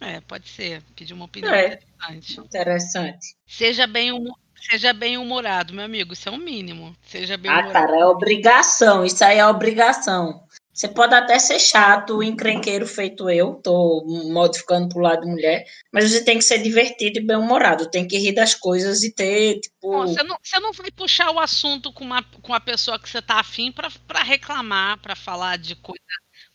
É, 0.01 0.19
pode 0.23 0.49
ser. 0.49 0.83
Pedir 0.97 1.13
uma 1.13 1.27
opinião 1.27 1.53
É. 1.53 1.79
interessante. 2.07 2.41
Interessante. 2.41 3.37
Seja 3.47 3.87
bem, 3.87 4.13
humo- 4.13 4.39
seja 4.71 4.95
bem 4.95 5.19
humorado, 5.19 5.75
meu 5.75 5.85
amigo. 5.85 6.15
Isso 6.15 6.31
é 6.31 6.33
o 6.33 6.39
mínimo. 6.39 6.97
Seja 7.07 7.37
bem 7.37 7.51
Ah, 7.51 7.61
humorado. 7.61 7.75
cara, 7.87 7.99
é 8.01 8.07
obrigação. 8.07 9.05
Isso 9.05 9.23
aí 9.23 9.41
é 9.41 9.47
obrigação. 9.47 10.43
Você 10.75 10.89
pode 10.89 11.15
até 11.15 11.39
ser 11.39 11.61
chato, 11.61 12.21
encrenqueiro 12.21 12.85
feito 12.85 13.31
eu, 13.31 13.55
tô 13.63 14.05
modificando 14.27 14.89
pro 14.89 14.99
lado 14.99 15.21
de 15.21 15.31
mulher, 15.31 15.65
mas 15.93 16.11
você 16.11 16.25
tem 16.25 16.37
que 16.37 16.45
ser 16.45 16.59
divertido 16.59 17.21
e 17.21 17.25
bem-humorado, 17.25 17.89
tem 17.89 18.09
que 18.09 18.19
rir 18.19 18.33
das 18.33 18.57
coisas 18.57 19.05
e 19.05 19.15
ter, 19.15 19.61
tipo. 19.61 19.99
Você 19.99 20.21
não, 20.25 20.37
você 20.43 20.59
não 20.59 20.73
vai 20.73 20.91
puxar 20.91 21.31
o 21.31 21.39
assunto 21.39 21.93
com, 21.93 22.05
uma, 22.05 22.25
com 22.43 22.53
a 22.53 22.59
pessoa 22.59 22.99
que 22.99 23.09
você 23.09 23.23
tá 23.23 23.37
afim 23.37 23.71
pra 23.71 24.23
reclamar, 24.25 24.99
pra 24.99 25.15
falar 25.15 25.59
de 25.59 25.77
coisa, 25.77 26.03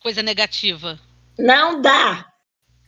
coisa 0.02 0.22
negativa. 0.22 1.00
Não 1.38 1.80
dá. 1.80 2.30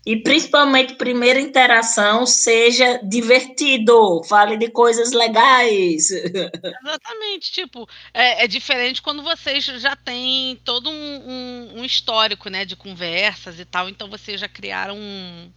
E 0.04 0.16
principalmente 0.16 0.94
primeira 0.96 1.40
interação, 1.40 2.26
seja 2.26 2.98
divertido, 3.04 4.22
fale 4.24 4.56
de 4.56 4.68
coisas 4.68 5.12
legais. 5.12 6.08
Exatamente, 6.84 7.52
tipo, 7.52 7.88
é, 8.12 8.44
é 8.44 8.48
diferente 8.48 9.00
quando 9.02 9.22
vocês 9.22 9.64
já 9.64 9.94
têm 9.94 10.56
todo 10.64 10.90
um, 10.90 10.94
um- 10.94 11.80
um 11.80 11.84
histórico, 11.84 12.48
né, 12.50 12.64
de 12.64 12.74
conversas 12.74 13.60
e 13.60 13.64
tal, 13.64 13.88
então 13.88 14.08
vocês 14.10 14.40
já 14.40 14.48
criaram 14.48 14.96
um- 14.98 15.52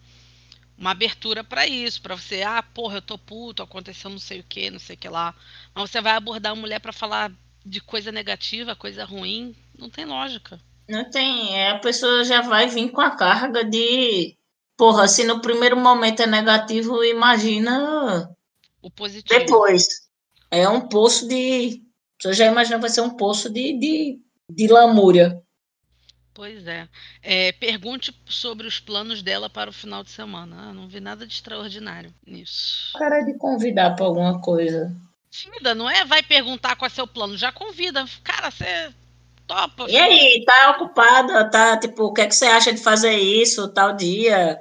uma 0.77 0.91
abertura 0.91 1.43
pra 1.43 1.67
isso, 1.67 2.01
pra 2.01 2.15
você, 2.15 2.43
ah, 2.43 2.63
porra, 2.63 2.97
eu 2.97 3.01
tô 3.01 3.17
puto, 3.17 3.63
aconteceu 3.63 4.09
não 4.09 4.19
sei 4.19 4.41
o 4.41 4.43
que, 4.43 4.69
não 4.71 4.79
sei 4.79 4.95
o 4.95 4.99
que 4.99 5.09
lá. 5.09 5.35
Mas 5.75 5.91
você 5.91 6.01
vai 6.01 6.13
abordar 6.13 6.53
a 6.53 6.55
mulher 6.55 6.79
pra 6.79 6.93
falar 6.93 7.31
de 7.65 7.81
coisa 7.81 8.11
negativa, 8.11 8.75
coisa 8.75 9.05
ruim, 9.05 9.55
não 9.77 9.89
tem 9.89 10.05
lógica. 10.05 10.61
Não 10.88 11.09
tem, 11.09 11.57
é, 11.57 11.71
a 11.71 11.79
pessoa 11.79 12.23
já 12.23 12.41
vai 12.41 12.67
vir 12.67 12.91
com 12.91 13.01
a 13.01 13.11
carga 13.15 13.63
de, 13.63 14.38
porra, 14.77 15.07
se 15.07 15.23
no 15.23 15.41
primeiro 15.41 15.75
momento 15.77 16.21
é 16.21 16.27
negativo, 16.27 17.03
imagina 17.03 18.29
O 18.81 18.91
positivo. 18.91 19.39
depois. 19.39 19.88
É 20.51 20.69
um 20.69 20.88
poço 20.88 21.27
de, 21.27 21.81
você 22.21 22.33
já 22.33 22.45
imagina 22.45 22.77
vai 22.77 22.89
ser 22.89 23.01
um 23.01 23.15
poço 23.17 23.49
de, 23.49 23.73
de, 23.79 24.19
de 24.49 24.67
lamúria. 24.67 25.41
Pois 26.33 26.67
é. 26.67 26.88
É, 27.23 27.53
Pergunte 27.53 28.13
sobre 28.25 28.67
os 28.67 28.79
planos 28.79 29.23
dela 29.23 29.49
para 29.49 29.69
o 29.69 29.73
final 29.73 30.03
de 30.03 30.09
semana. 30.11 30.67
Ah, 30.69 30.73
não 30.73 30.88
vi 30.88 30.99
nada 30.99 31.25
de 31.25 31.33
extraordinário 31.33 32.13
nisso. 32.27 32.91
Cara 32.97 33.21
de 33.21 33.33
convidar 33.38 33.95
para 33.95 34.05
alguma 34.05 34.41
coisa. 34.41 34.93
Vida, 35.53 35.73
não 35.73 35.89
é 35.89 36.03
vai 36.05 36.21
perguntar 36.21 36.75
qual 36.75 36.88
é 36.88 36.89
seu 36.89 37.07
plano, 37.07 37.38
já 37.38 37.51
convida. 37.53 38.05
Cara, 38.23 38.51
você 38.51 38.93
topa. 39.47 39.85
E 39.89 39.97
aí, 39.97 40.43
tá 40.45 40.71
ocupada, 40.71 41.49
tá, 41.49 41.77
tipo, 41.77 42.05
o 42.05 42.13
que 42.13 42.21
é 42.21 42.27
que 42.27 42.35
você 42.35 42.45
acha 42.45 42.73
de 42.73 42.81
fazer 42.81 43.15
isso, 43.17 43.67
tal 43.69 43.93
dia? 43.95 44.59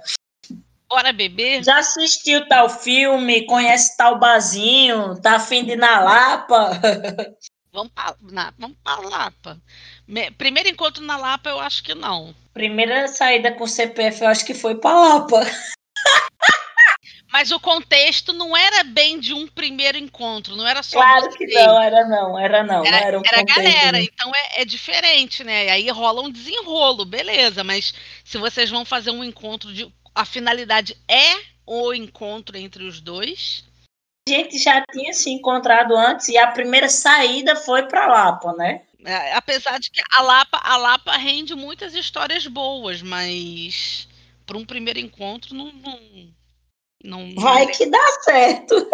Bora 0.89 1.13
beber? 1.13 1.65
Já 1.65 1.79
assistiu 1.79 2.47
tal 2.47 2.69
filme, 2.69 3.47
conhece 3.47 3.97
tal 3.97 4.19
barzinho, 4.19 5.21
tá 5.21 5.37
afim 5.37 5.65
de 5.65 5.73
ir 5.73 5.77
na 5.77 6.01
Lapa? 6.01 6.71
Vamos 7.73 7.91
pra, 7.93 8.15
na, 8.23 8.53
vamos 8.57 8.77
pra 8.85 8.97
Lapa. 9.01 9.61
Me- 10.07 10.31
primeiro 10.31 10.69
encontro 10.69 11.03
na 11.03 11.17
Lapa, 11.17 11.49
eu 11.51 11.59
acho 11.59 11.83
que 11.83 11.93
não. 11.93 12.33
Primeira 12.53 13.09
saída 13.09 13.51
com 13.51 13.67
CPF, 13.67 14.23
eu 14.23 14.29
acho 14.29 14.47
que 14.47 14.55
foi 14.55 14.77
pra 14.77 14.93
Lapa. 14.93 15.41
Mas 17.35 17.51
o 17.51 17.59
contexto 17.59 18.33
não 18.33 18.57
era 18.57 18.85
bem 18.85 19.19
de 19.19 19.35
um 19.35 19.49
primeiro 19.49 19.99
encontro, 19.99 20.55
não 20.55 20.69
era 20.69 20.85
só 20.85 21.01
Claro 21.01 21.31
que 21.31 21.49
você. 21.49 21.67
não, 21.67 21.83
era 21.83 22.07
não, 22.07 22.39
era 22.39 22.63
não. 22.63 22.87
Era, 22.87 22.97
era 22.99 23.19
um 23.19 23.23
era 23.27 23.43
galera, 23.43 24.01
então 24.01 24.31
é, 24.33 24.63
é 24.63 24.65
diferente, 24.65 25.43
né? 25.43 25.69
Aí 25.69 25.91
rola 25.91 26.23
um 26.23 26.31
desenrolo, 26.31 27.05
beleza, 27.05 27.65
mas 27.65 27.93
se 28.25 28.39
vocês 28.39 28.71
vão 28.71 28.85
fazer 28.85 29.11
um 29.11 29.25
encontro 29.25 29.75
de. 29.75 29.93
A 30.15 30.25
finalidade 30.25 30.97
é 31.09 31.41
o 31.67 31.93
encontro 31.93 32.57
entre 32.57 32.85
os 32.85 33.01
dois. 33.01 33.65
A 34.29 34.33
gente 34.33 34.57
já 34.57 34.85
tinha 34.93 35.13
se 35.13 35.29
encontrado 35.29 35.97
antes 35.97 36.29
e 36.29 36.39
a 36.39 36.47
primeira 36.47 36.89
saída 36.89 37.57
foi 37.57 37.89
pra 37.89 38.07
Lapa, 38.07 38.53
né? 38.53 38.83
É, 39.05 39.35
apesar 39.35 39.81
de 39.81 39.91
que 39.91 40.01
a 40.13 40.23
Lapa, 40.23 40.61
a 40.63 40.77
Lapa 40.77 41.17
rende 41.17 41.53
muitas 41.57 41.95
histórias 41.95 42.47
boas, 42.47 43.03
mas 43.03 44.07
para 44.47 44.57
um 44.57 44.65
primeiro 44.65 45.01
encontro 45.01 45.53
não. 45.53 45.73
não, 45.73 46.33
não- 47.05 47.27
não 47.27 47.43
Vai 47.43 47.67
que 47.69 47.87
dá 47.87 48.21
certo. 48.23 48.89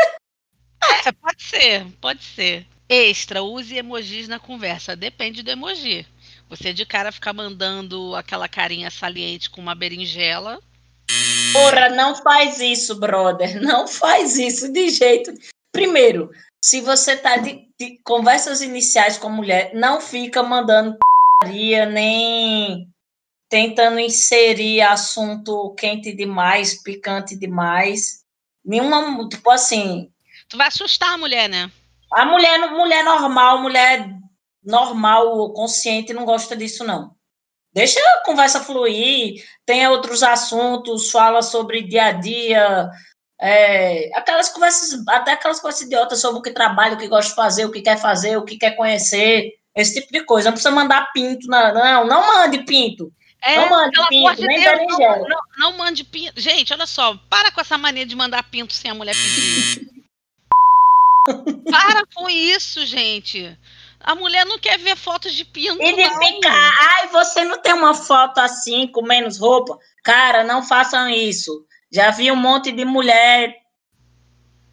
É, 1.07 1.13
pode 1.13 1.43
ser, 1.43 1.87
pode 2.01 2.25
ser. 2.25 2.67
Extra, 2.89 3.43
use 3.43 3.77
emojis 3.77 4.27
na 4.27 4.39
conversa. 4.39 4.97
Depende 4.97 5.43
do 5.43 5.51
emoji. 5.51 6.05
Você 6.49 6.73
de 6.73 6.85
cara 6.85 7.13
ficar 7.13 7.33
mandando 7.33 8.17
aquela 8.17 8.49
carinha 8.49 8.91
saliente 8.91 9.49
com 9.49 9.61
uma 9.61 9.75
berinjela. 9.75 10.61
Porra, 11.53 11.89
não 11.91 12.17
faz 12.17 12.61
isso, 12.61 12.99
brother. 12.99 13.61
Não 13.63 13.87
faz 13.87 14.37
isso 14.37 14.73
de 14.73 14.89
jeito. 14.91 15.33
Primeiro, 15.73 16.31
se 16.65 16.81
você 16.81 17.17
tá 17.17 17.37
de, 17.37 17.69
de 17.79 17.99
conversas 18.03 18.61
iniciais 18.61 19.17
com 19.17 19.29
mulher, 19.29 19.71
não 19.75 20.01
fica 20.01 20.43
mandando 20.43 20.97
p***aria, 21.43 21.87
nem 21.87 22.90
tentando 23.51 24.01
inserir 24.01 24.81
assunto 24.81 25.75
quente 25.75 26.15
demais, 26.15 26.83
picante 26.83 27.37
demais. 27.37 28.25
Nenhuma, 28.65 29.29
tipo 29.29 29.51
assim, 29.51 30.11
Tu 30.49 30.57
vai 30.57 30.67
assustar 30.67 31.13
a 31.13 31.19
mulher, 31.19 31.49
né? 31.49 31.71
a 32.13 32.25
mulher, 32.25 32.59
mulher 32.73 33.05
normal, 33.05 33.63
mulher 33.63 34.09
normal, 34.65 35.53
consciente, 35.53 36.13
não 36.13 36.25
gosta 36.25 36.57
disso, 36.57 36.85
não. 36.85 37.15
Deixa 37.73 38.01
a 38.01 38.25
conversa 38.25 38.61
fluir, 38.61 39.45
tem 39.65 39.87
outros 39.87 40.23
assuntos, 40.23 41.11
fala 41.11 41.41
sobre 41.41 41.83
dia 41.83 42.07
a 42.07 42.13
dia, 42.13 42.91
é, 43.41 44.11
aquelas 44.17 44.49
conversas, 44.49 45.07
até 45.07 45.33
aquelas 45.33 45.61
conversas 45.61 45.87
idiotas 45.87 46.21
sobre 46.21 46.41
o 46.41 46.43
que 46.43 46.51
trabalha, 46.51 46.95
o 46.95 46.99
que 46.99 47.07
gosta 47.07 47.31
de 47.31 47.37
fazer, 47.37 47.65
o 47.65 47.71
que 47.71 47.81
quer 47.81 47.97
fazer, 47.97 48.37
o 48.37 48.45
que 48.45 48.59
quer 48.59 48.73
conhecer, 48.73 49.53
esse 49.75 50.01
tipo 50.01 50.13
de 50.13 50.25
coisa. 50.25 50.49
Não 50.49 50.55
precisa 50.55 50.75
mandar 50.75 51.13
pinto, 51.13 51.47
na, 51.47 51.73
não, 51.73 52.07
não 52.07 52.27
mande 52.27 52.65
pinto. 52.65 53.13
É, 53.43 53.57
não 53.57 53.71
mande 53.71 54.09
pinto, 54.09 54.43
nem 54.43 54.61
Deus, 54.61 54.99
não, 54.99 55.29
não, 55.29 55.41
não 55.57 55.77
mande 55.79 56.05
pinto. 56.05 56.39
Gente, 56.39 56.73
olha 56.73 56.87
só, 56.87 57.17
para 57.29 57.51
com 57.51 57.61
essa 57.61 57.79
mania 57.79 58.05
de 58.05 58.15
mandar 58.15 58.43
pinto 58.43 58.73
sem 58.73 58.91
a 58.91 58.95
mulher 58.95 59.15
pedir. 59.15 59.89
para 61.71 62.05
com 62.15 62.29
isso, 62.29 62.85
gente. 62.85 63.59
A 64.01 64.15
mulher 64.15 64.45
não 64.47 64.59
quer 64.59 64.79
ver 64.79 64.97
fotos 64.97 65.35
de 65.35 65.45
pinto, 65.45 65.83
E 65.83 65.95
de 65.95 66.03
não. 66.03 66.19
ficar, 66.19 66.73
ai, 66.81 67.09
você 67.09 67.45
não 67.45 67.61
tem 67.61 67.73
uma 67.73 67.95
foto 67.95 68.39
assim, 68.39 68.87
com 68.87 69.03
menos 69.03 69.39
roupa? 69.39 69.79
Cara, 70.03 70.43
não 70.45 70.63
façam 70.63 71.09
isso. 71.09 71.65
Já 71.93 72.11
vi 72.11 72.31
um 72.31 72.37
monte 72.37 72.73
de 72.73 72.85
mulher 72.85 73.55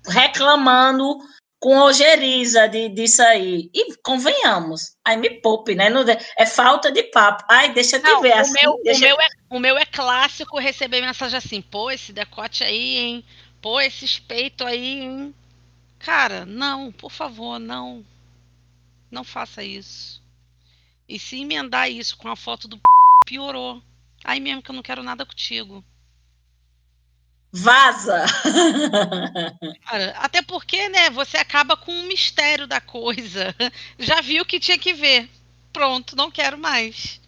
reclamando 0.08 1.20
com 1.60 1.78
ojeriza 1.80 2.68
de, 2.68 2.90
disso 2.90 3.22
aí. 3.22 3.70
E 3.74 3.96
convenhamos, 3.98 4.96
aí 5.04 5.18
me 5.18 5.30
poupe, 5.42 5.76
né? 5.76 5.90
Não, 5.90 6.04
é 6.38 6.46
falta 6.46 6.92
de 6.92 7.04
papo. 7.04 7.44
Ai, 7.50 7.74
deixa 7.74 7.98
eu 7.98 8.02
te 8.04 8.10
Não, 8.10 8.22
ver 8.22 8.34
o, 8.34 8.40
assim. 8.40 8.54
meu, 8.62 8.72
o, 8.74 8.84
deixa- 8.84 9.00
meu 9.06 9.20
é, 9.22 9.28
o 9.50 9.60
meu 9.60 9.78
é 9.78 9.86
clássico 9.86 10.60
receber 10.60 11.02
mensagem 11.02 11.38
assim, 11.38 11.62
pô, 11.62 11.90
esse 11.90 12.14
decote 12.14 12.64
aí, 12.64 12.98
hein? 12.98 13.26
Pô, 13.62 13.80
esses 13.82 14.20
peitos 14.20 14.66
aí, 14.66 15.02
hein? 15.02 15.36
Cara, 16.00 16.46
não, 16.46 16.92
por 16.92 17.12
favor, 17.12 17.60
não. 17.60 18.06
Não 19.10 19.24
faça 19.24 19.64
isso. 19.64 20.22
E 21.08 21.18
se 21.18 21.42
emendar 21.42 21.90
isso 21.90 22.18
com 22.18 22.28
a 22.30 22.36
foto 22.36 22.68
do 22.68 22.80
piorou. 23.26 23.82
Aí 24.24 24.40
mesmo 24.40 24.62
que 24.62 24.70
eu 24.70 24.76
não 24.76 24.84
quero 24.84 25.02
nada 25.04 25.26
contigo. 25.26 25.84
Vaza! 27.52 28.26
Até 30.16 30.42
porque, 30.42 30.90
né, 30.90 31.10
você 31.10 31.38
acaba 31.38 31.78
com 31.78 31.92
o 31.92 32.04
mistério 32.04 32.68
da 32.68 32.82
coisa. 32.82 33.56
Já 33.98 34.22
viu 34.22 34.46
que 34.46 34.60
tinha 34.60 34.78
que 34.78 34.94
ver. 34.94 35.30
Pronto, 35.72 36.16
não 36.16 36.30
quero 36.30 36.58
mais. 36.58 37.20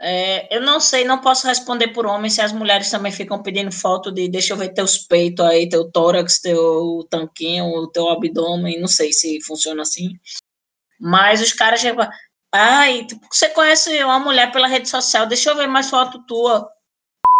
É, 0.00 0.54
eu 0.54 0.60
não 0.60 0.78
sei, 0.78 1.04
não 1.04 1.20
posso 1.20 1.46
responder 1.46 1.88
por 1.88 2.04
homem 2.04 2.30
se 2.30 2.42
as 2.42 2.52
mulheres 2.52 2.90
também 2.90 3.10
ficam 3.10 3.42
pedindo 3.42 3.72
foto 3.72 4.12
de 4.12 4.28
deixa 4.28 4.52
eu 4.52 4.56
ver 4.56 4.74
teus 4.74 4.98
peitos 4.98 5.44
aí, 5.44 5.68
teu 5.68 5.90
tórax, 5.90 6.38
teu 6.38 7.06
tanquinho, 7.10 7.86
teu 7.88 8.10
abdômen, 8.10 8.78
não 8.78 8.88
sei 8.88 9.12
se 9.12 9.40
funciona 9.40 9.82
assim. 9.82 10.18
Mas 11.00 11.40
os 11.40 11.52
caras 11.52 11.80
chegam, 11.80 12.06
ai, 12.52 13.06
tipo, 13.06 13.26
você 13.30 13.48
conhece 13.48 14.04
uma 14.04 14.18
mulher 14.18 14.52
pela 14.52 14.68
rede 14.68 14.88
social, 14.88 15.26
deixa 15.26 15.50
eu 15.50 15.56
ver 15.56 15.66
mais 15.66 15.88
foto 15.88 16.24
tua. 16.26 16.70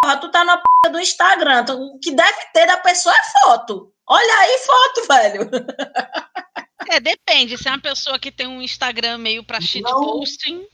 Porra, 0.06 0.18
tu 0.18 0.30
tá 0.30 0.44
na 0.44 0.56
p 0.58 0.90
do 0.92 1.00
Instagram, 1.00 1.64
tu, 1.64 1.72
o 1.72 1.98
que 1.98 2.12
deve 2.12 2.38
ter 2.54 2.64
da 2.64 2.76
pessoa 2.76 3.12
é 3.12 3.40
foto. 3.40 3.92
Olha 4.08 4.34
aí 4.38 4.58
foto, 4.58 5.08
velho. 5.08 5.50
É, 6.88 7.00
depende. 7.00 7.58
Se 7.58 7.66
é 7.66 7.72
uma 7.72 7.80
pessoa 7.80 8.16
que 8.16 8.30
tem 8.30 8.46
um 8.46 8.62
Instagram 8.62 9.18
meio 9.18 9.42
pra 9.42 9.60
shitposting. 9.60 10.64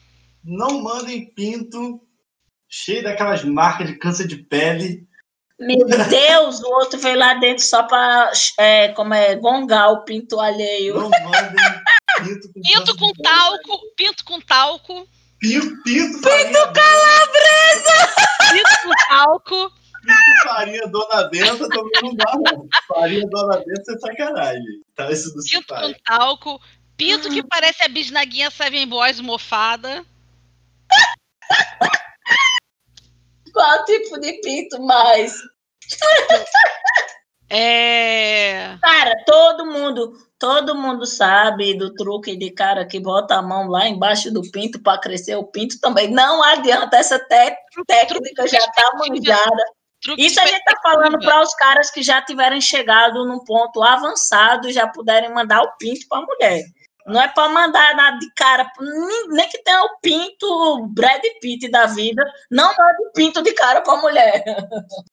Não 0.44 0.82
mandem 0.82 1.32
pinto 1.32 2.02
cheio 2.68 3.02
daquelas 3.02 3.42
marcas 3.42 3.86
de 3.86 3.96
câncer 3.96 4.26
de 4.26 4.36
pele. 4.36 5.06
Meu 5.58 5.86
Deus, 5.86 6.60
o 6.60 6.68
outro 6.68 7.00
veio 7.00 7.16
lá 7.16 7.32
dentro 7.34 7.64
só 7.64 7.84
pra 7.84 8.30
é, 8.58 8.88
como 8.88 9.14
é, 9.14 9.34
gongar 9.36 9.90
o 9.90 10.04
pinto 10.04 10.38
alheio. 10.38 10.96
Não 10.96 11.08
mandem 11.08 11.56
pinto 12.22 12.52
com 12.52 12.60
Pinto 12.60 12.96
com 12.98 13.12
talco, 13.14 13.80
pinto 13.96 14.24
com 14.24 14.40
talco, 14.42 15.08
Pinto, 15.42 15.82
pinto, 15.82 16.20
Pinto 16.20 16.72
calabresa! 16.72 18.14
Pinto 18.52 18.82
com 18.82 18.92
talco. 19.08 19.72
pinto, 20.02 20.42
farinha, 20.44 20.86
dona 20.88 21.28
Benta 21.28 21.68
também 21.68 22.02
não 22.02 22.14
dá, 22.14 22.32
não. 22.34 22.68
Farinha, 22.88 23.26
dona 23.28 23.58
Benta 23.58 23.92
é 23.92 23.98
sacanagem. 23.98 24.82
Tá, 24.94 25.10
isso 25.10 25.32
Pinto 25.34 25.74
com 25.74 25.94
talco, 26.04 26.60
pinto 26.96 27.28
que 27.30 27.42
parece 27.46 27.82
a 27.84 27.88
bisnaguinha 27.88 28.50
Seven 28.50 28.86
Boys 28.86 29.20
mofada. 29.20 30.04
Qual 33.52 33.84
tipo 33.84 34.18
de 34.18 34.32
pinto 34.40 34.82
mais? 34.82 35.36
É. 37.54 38.78
Cara, 38.80 39.14
todo 39.26 39.66
mundo, 39.66 40.16
todo 40.42 40.74
mundo 40.74 41.06
sabe 41.06 41.78
do 41.78 41.94
truque 41.94 42.34
de 42.34 42.50
cara 42.50 42.84
que 42.84 42.98
bota 42.98 43.36
a 43.36 43.42
mão 43.42 43.68
lá 43.68 43.86
embaixo 43.86 44.28
do 44.32 44.42
pinto 44.50 44.82
para 44.82 44.98
crescer 44.98 45.36
o 45.36 45.44
pinto 45.44 45.78
também. 45.80 46.10
Não 46.10 46.42
adianta, 46.42 46.96
essa 46.96 47.16
té- 47.16 47.56
técnica 47.86 48.48
já 48.48 48.58
tá 48.58 48.90
manjada. 48.98 49.64
Isso 50.18 50.40
a 50.40 50.46
gente 50.46 50.64
tá 50.64 50.74
falando 50.82 51.20
para 51.20 51.40
os 51.42 51.54
caras 51.54 51.92
que 51.92 52.02
já 52.02 52.20
tiverem 52.22 52.60
chegado 52.60 53.24
num 53.24 53.44
ponto 53.44 53.80
avançado 53.84 54.68
e 54.68 54.72
já 54.72 54.88
puderem 54.88 55.32
mandar 55.32 55.62
o 55.62 55.76
pinto 55.78 56.08
para 56.08 56.18
a 56.18 56.26
mulher. 56.26 56.64
Não 57.06 57.22
é 57.22 57.28
para 57.28 57.48
mandar 57.48 57.94
nada 57.94 58.18
de 58.18 58.26
cara, 58.34 58.68
nem, 59.30 59.48
que 59.48 59.62
tenha 59.62 59.80
o 59.84 60.00
pinto 60.00 60.88
Brad 60.88 61.22
Pitt 61.40 61.70
da 61.70 61.86
vida, 61.86 62.24
não 62.50 62.66
manda 62.66 62.96
o 63.08 63.12
pinto 63.12 63.40
de 63.42 63.52
cara 63.52 63.80
para 63.80 63.92
a 63.94 64.02
mulher. 64.02 64.42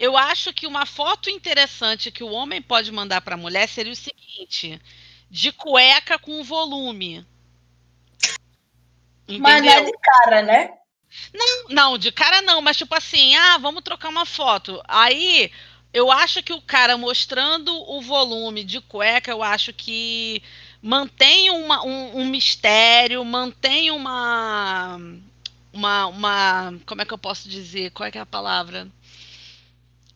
Eu 0.00 0.16
acho 0.16 0.50
que 0.54 0.66
uma 0.66 0.86
foto 0.86 1.28
interessante 1.28 2.10
que 2.10 2.24
o 2.24 2.30
homem 2.30 2.62
pode 2.62 2.90
mandar 2.90 3.20
para 3.20 3.34
a 3.34 3.38
mulher 3.38 3.68
seria 3.68 3.92
o 3.92 3.96
seguinte: 3.96 4.80
de 5.30 5.52
cueca 5.52 6.18
com 6.18 6.42
volume. 6.42 7.24
Mas 9.28 9.62
não 9.62 9.72
é 9.72 9.80
Entendeu? 9.80 9.84
de 9.84 9.98
cara, 9.98 10.42
né? 10.42 10.72
Não, 11.68 11.98
de 11.98 12.10
cara 12.10 12.40
não, 12.40 12.62
mas 12.62 12.78
tipo 12.78 12.94
assim, 12.94 13.34
ah, 13.36 13.58
vamos 13.58 13.82
trocar 13.82 14.08
uma 14.08 14.24
foto. 14.24 14.80
Aí 14.88 15.52
eu 15.92 16.10
acho 16.10 16.42
que 16.42 16.52
o 16.54 16.62
cara 16.62 16.96
mostrando 16.96 17.70
o 17.74 18.00
volume 18.00 18.64
de 18.64 18.80
cueca, 18.80 19.30
eu 19.30 19.42
acho 19.42 19.70
que 19.72 20.42
mantém 20.80 21.50
uma- 21.50 21.84
um, 21.84 22.20
um 22.20 22.24
mistério, 22.26 23.22
mantém 23.24 23.90
uma, 23.90 24.98
uma. 25.72 26.06
uma. 26.06 26.74
Como 26.86 27.02
é 27.02 27.04
que 27.04 27.12
eu 27.12 27.18
posso 27.18 27.48
dizer? 27.50 27.90
Qual 27.90 28.08
é 28.08 28.12
é 28.16 28.20
a 28.20 28.26
palavra? 28.26 28.88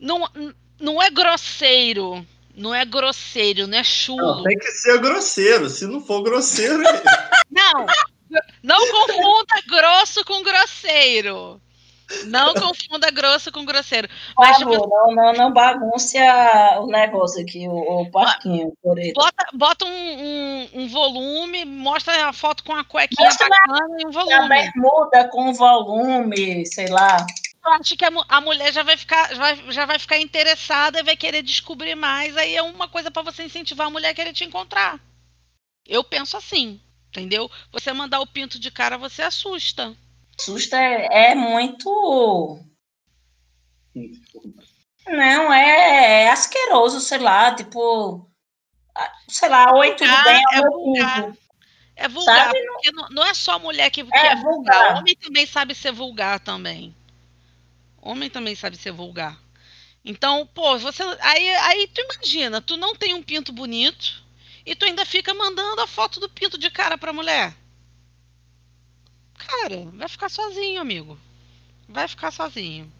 Não, 0.05 0.29
não 0.79 1.03
é 1.03 1.09
grosseiro. 1.11 2.25
Não 2.57 2.73
é 2.73 2.85
grosseiro, 2.85 3.67
não 3.67 3.75
é 3.75 3.79
Não, 3.79 3.85
chulo. 3.85 4.43
tem 4.45 4.57
que 4.59 4.71
ser 4.71 4.99
grosseiro. 5.01 5.69
Se 5.69 5.87
não 5.87 6.01
for 6.01 6.23
grosseiro, 6.23 6.87
é 6.87 7.03
Não, 7.51 7.87
não 8.63 8.91
confunda 8.93 9.55
grosso 9.69 10.25
com 10.25 10.41
grosseiro. 10.43 11.61
Não 12.27 12.53
confunda 12.55 13.11
grosso 13.11 13.51
com 13.51 13.65
grosseiro. 13.65 14.09
Mas, 14.37 14.59
tipo, 14.59 14.71
não, 14.89 15.15
não, 15.15 15.33
não 15.33 15.53
bagunce 15.53 16.19
a- 16.19 16.79
o 16.81 16.87
negócio 16.87 17.43
aqui, 17.43 17.67
o, 17.67 17.73
o 18.03 18.11
parquinho, 18.11 18.73
por 18.83 18.99
aí. 18.99 19.13
bota, 19.15 19.47
bota 19.55 19.85
um, 19.87 19.89
um- 19.91 20.69
um 20.75 20.89
volume, 20.89 21.65
mostra 21.65 22.29
a 22.29 22.33
foto 22.33 22.63
com 22.63 22.73
a 22.75 22.85
cuequinha 22.85 23.27
Mostra 23.27 23.49
bacana 23.49 23.97
e 23.99 24.05
um 24.07 24.09
A 24.11 24.13
volume. 24.13 24.49
bermuda 24.49 25.29
com 25.29 25.53
volume, 25.55 26.67
sei 26.67 26.89
lá. 26.89 27.27
Eu 27.65 27.73
acho 27.73 27.97
que 27.97 28.05
a, 28.05 28.11
a 28.29 28.41
mulher 28.41 28.73
já 28.73 28.83
vai, 28.83 28.97
ficar, 28.97 29.35
já 29.35 29.39
vai, 29.39 29.73
já 29.73 29.87
vai 29.87 29.99
ficar 29.99 30.19
interessada 30.19 31.01
e 31.01 31.03
vai 31.03 31.17
querer 31.17 31.43
descobrir 31.43 31.95
mais. 31.95 32.37
Aí 32.37 32.55
é 32.55 32.63
uma 32.63 32.87
coisa 32.89 33.11
para 33.11 33.23
você 33.23 33.43
incentivar 33.45 33.87
a 33.87 33.91
mulher 33.91 34.11
a 34.11 34.15
querer 34.15 34.35
te 34.35 34.45
encontrar. 34.45 35.01
Eu 35.87 36.05
penso 36.05 36.37
assim, 36.37 36.81
entendeu? 37.09 37.51
Você 37.73 37.93
mandar 37.93 38.21
o 38.21 38.27
pinto 38.27 38.59
de 38.59 38.71
cara, 38.71 38.99
você 38.99 39.23
assusta. 39.23 39.97
Susta 40.39 40.77
é, 40.77 41.31
é 41.31 41.35
muito. 41.35 42.61
Não, 45.07 45.53
é, 45.53 46.25
é 46.25 46.31
asqueroso, 46.31 47.01
sei 47.01 47.19
lá, 47.19 47.55
tipo. 47.55 48.29
Sei 49.29 49.49
lá, 49.49 49.75
oi, 49.75 49.95
tudo 49.95 50.23
bem, 50.23 50.43
é 50.53 50.57
é 50.57 50.61
o 50.61 50.71
vulgar. 50.71 51.33
É 51.97 52.09
vulgar, 52.09 52.47
Sabe? 52.47 52.67
porque 52.67 52.93
não, 52.93 53.09
não 53.11 53.25
é 53.25 53.35
só 53.35 53.53
a 53.53 53.59
mulher 53.59 53.91
que, 53.91 54.05
que 54.05 54.17
É 54.17 54.33
é, 54.33 54.37
vulgar. 54.37 54.43
vulgar. 54.43 54.97
Homem 54.99 55.17
também 55.17 55.47
sabe 55.47 55.75
ser 55.75 55.93
vulgar 55.93 56.41
também. 56.41 56.95
Homem 58.05 58.29
também 58.29 58.55
sabe 58.55 58.77
ser 58.77 58.93
vulgar. 58.93 59.41
Então, 60.05 60.47
pô, 60.47 60.79
você. 60.79 61.03
Aí, 61.21 61.49
aí 61.57 61.87
tu 61.89 62.03
imagina, 62.03 62.61
tu 62.61 62.77
não 62.77 62.95
tem 62.95 63.15
um 63.15 63.23
pinto 63.23 63.51
bonito 63.51 64.23
e 64.67 64.77
tu 64.77 64.85
ainda 64.85 65.07
fica 65.07 65.33
mandando 65.33 65.81
a 65.81 65.87
foto 65.87 66.21
do 66.21 66.29
pinto 66.29 66.59
de 66.59 66.71
cara 66.71 66.99
pra 66.99 67.15
mulher. 67.15 67.57
Cara, 69.39 69.89
vai 69.95 70.07
ficar 70.07 70.29
sozinho, 70.29 70.83
amigo. 70.83 71.19
Vai 71.89 72.07
ficar 72.07 72.31
sozinho. 72.31 72.93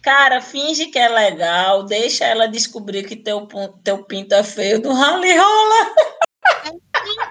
Cara, 0.00 0.40
finge 0.40 0.86
que 0.86 0.98
é 0.98 1.08
legal, 1.08 1.82
deixa 1.82 2.24
ela 2.24 2.46
descobrir 2.46 3.06
que 3.06 3.16
teu, 3.16 3.46
teu 3.84 4.04
pinto 4.04 4.34
é 4.34 4.42
feio 4.42 4.80
do 4.80 4.90
rally 4.90 5.36
rola. 5.36 5.94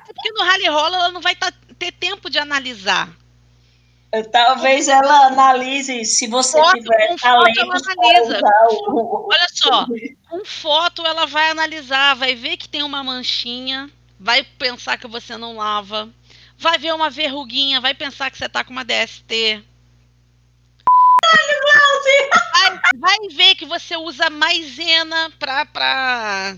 Porque 0.06 0.32
no 0.32 0.44
rally 0.44 0.68
rola 0.68 0.98
ela 0.98 1.12
não 1.12 1.22
vai 1.22 1.36
tá- 1.36 1.54
ter 1.80 1.92
tempo 1.94 2.30
de 2.30 2.38
analisar. 2.38 3.10
Talvez 4.24 4.88
ela 4.88 5.28
analise 5.28 6.06
se 6.06 6.28
você 6.28 6.58
Foto, 6.58 6.74
tiver 6.80 7.08
com 7.08 7.18
foto 7.18 7.22
talento 7.22 7.60
ela 7.60 7.82
para 7.82 7.94
analisa. 7.94 8.40
o- 8.70 9.28
Olha 9.32 9.48
só, 9.52 9.86
com 10.30 10.46
foto 10.46 11.06
ela 11.06 11.26
vai 11.26 11.50
analisar, 11.50 12.16
vai 12.16 12.36
ver 12.36 12.58
que 12.58 12.68
tem 12.70 12.84
uma 12.84 13.04
manchinha, 13.04 13.90
vai 14.20 14.44
pensar 14.44 14.98
que 14.98 15.08
você 15.08 15.36
não 15.38 15.56
lava, 15.58 16.10
vai 16.58 16.78
ver 16.78 16.94
uma 16.94 17.10
verruguinha, 17.10 17.82
vai 17.82 17.94
pensar 17.94 18.30
que 18.32 18.38
você 18.38 18.48
tá 18.50 18.64
com 18.64 18.72
uma 18.72 18.86
DST. 18.86 19.64
Vai, 22.54 22.80
vai 22.96 23.18
ver 23.36 23.56
que 23.56 23.66
você 23.66 23.98
usa 23.98 24.30
maisena 24.30 25.32
pra, 25.40 25.66
pra. 25.66 26.56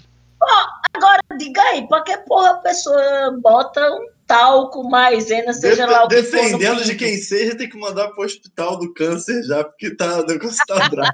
Agora, 0.93 1.21
diga 1.37 1.61
aí, 1.63 1.87
pra 1.87 2.01
que 2.01 2.15
porra 2.19 2.51
a 2.51 2.55
pessoa 2.55 3.37
bota 3.41 3.81
um 3.91 4.07
talco, 4.27 4.83
maisena, 4.89 5.53
seja 5.53 5.87
Dep- 5.87 5.95
lá 5.95 6.03
o 6.03 6.07
que 6.07 6.21
dependendo 6.21 6.83
de 6.83 6.95
quem 6.95 7.17
seja, 7.17 7.57
tem 7.57 7.69
que 7.69 7.77
mandar 7.77 8.09
pro 8.09 8.25
hospital 8.25 8.77
do 8.77 8.93
câncer 8.93 9.41
já, 9.43 9.63
porque 9.63 9.95
tá, 9.95 10.19
o 10.19 10.25
negócio 10.25 10.63
tá 10.67 10.87
bravo. 10.89 11.11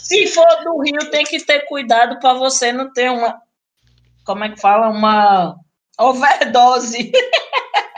Se 0.00 0.26
for 0.28 0.46
do 0.64 0.80
Rio, 0.80 1.10
tem 1.10 1.24
que 1.24 1.44
ter 1.44 1.66
cuidado 1.66 2.18
para 2.20 2.34
você 2.34 2.72
não 2.72 2.92
ter 2.92 3.10
uma. 3.10 3.38
Como 4.24 4.44
é 4.44 4.50
que 4.50 4.60
fala? 4.60 4.88
Uma 4.88 5.56
overdose. 5.98 7.12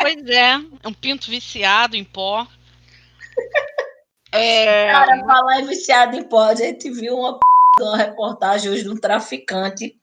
Pois 0.01 0.27
é, 0.27 0.55
é 0.83 0.89
um 0.89 0.93
pinto 0.93 1.31
viciado 1.31 1.95
em 1.95 2.03
pó. 2.03 2.45
É, 4.33 4.91
Cara, 4.91 5.25
falar 5.25 5.61
em 5.61 5.67
viciado 5.67 6.17
em 6.17 6.25
pó. 6.25 6.43
A 6.43 6.55
gente 6.57 6.91
viu 6.91 7.17
uma, 7.17 7.35
p... 7.35 7.41
uma 7.81 7.97
reportagem 7.97 8.69
hoje 8.69 8.83
de 8.83 8.89
um 8.91 8.97
traficante 8.97 9.95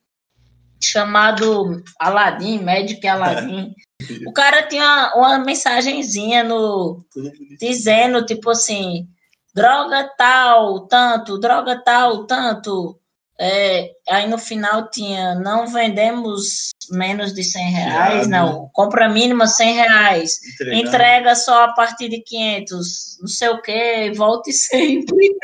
chamado 0.82 1.84
Aladim, 1.99 2.59
Magic 2.61 3.05
Aladim. 3.07 3.73
O 4.25 4.32
cara 4.32 4.65
tinha 4.65 5.11
uma, 5.13 5.17
uma 5.17 5.39
mensagenzinha 5.39 6.41
no, 6.41 7.03
bonito. 7.13 7.57
dizendo, 7.59 8.25
tipo 8.25 8.49
assim, 8.49 9.05
droga 9.53 10.09
tal, 10.17 10.88
tanto, 10.88 11.38
droga 11.38 11.84
tal, 11.84 12.25
tanto. 12.25 12.97
É, 13.38 13.91
aí 14.09 14.27
no 14.27 14.38
final 14.38 14.89
tinha, 14.89 15.36
não 15.36 15.67
vendemos 15.67 16.69
menos 16.91 17.34
de 17.34 17.43
100 17.43 17.71
reais, 17.71 18.27
não, 18.27 18.69
compra 18.73 19.07
mínima 19.07 19.47
100 19.47 19.73
reais, 19.75 20.39
entrega 20.73 21.36
só 21.36 21.63
a 21.63 21.73
partir 21.73 22.09
de 22.09 22.21
500, 22.21 23.17
não 23.21 23.27
sei 23.27 23.49
o 23.49 23.61
que, 23.61 24.11
volte 24.11 24.51
sempre. 24.51 25.38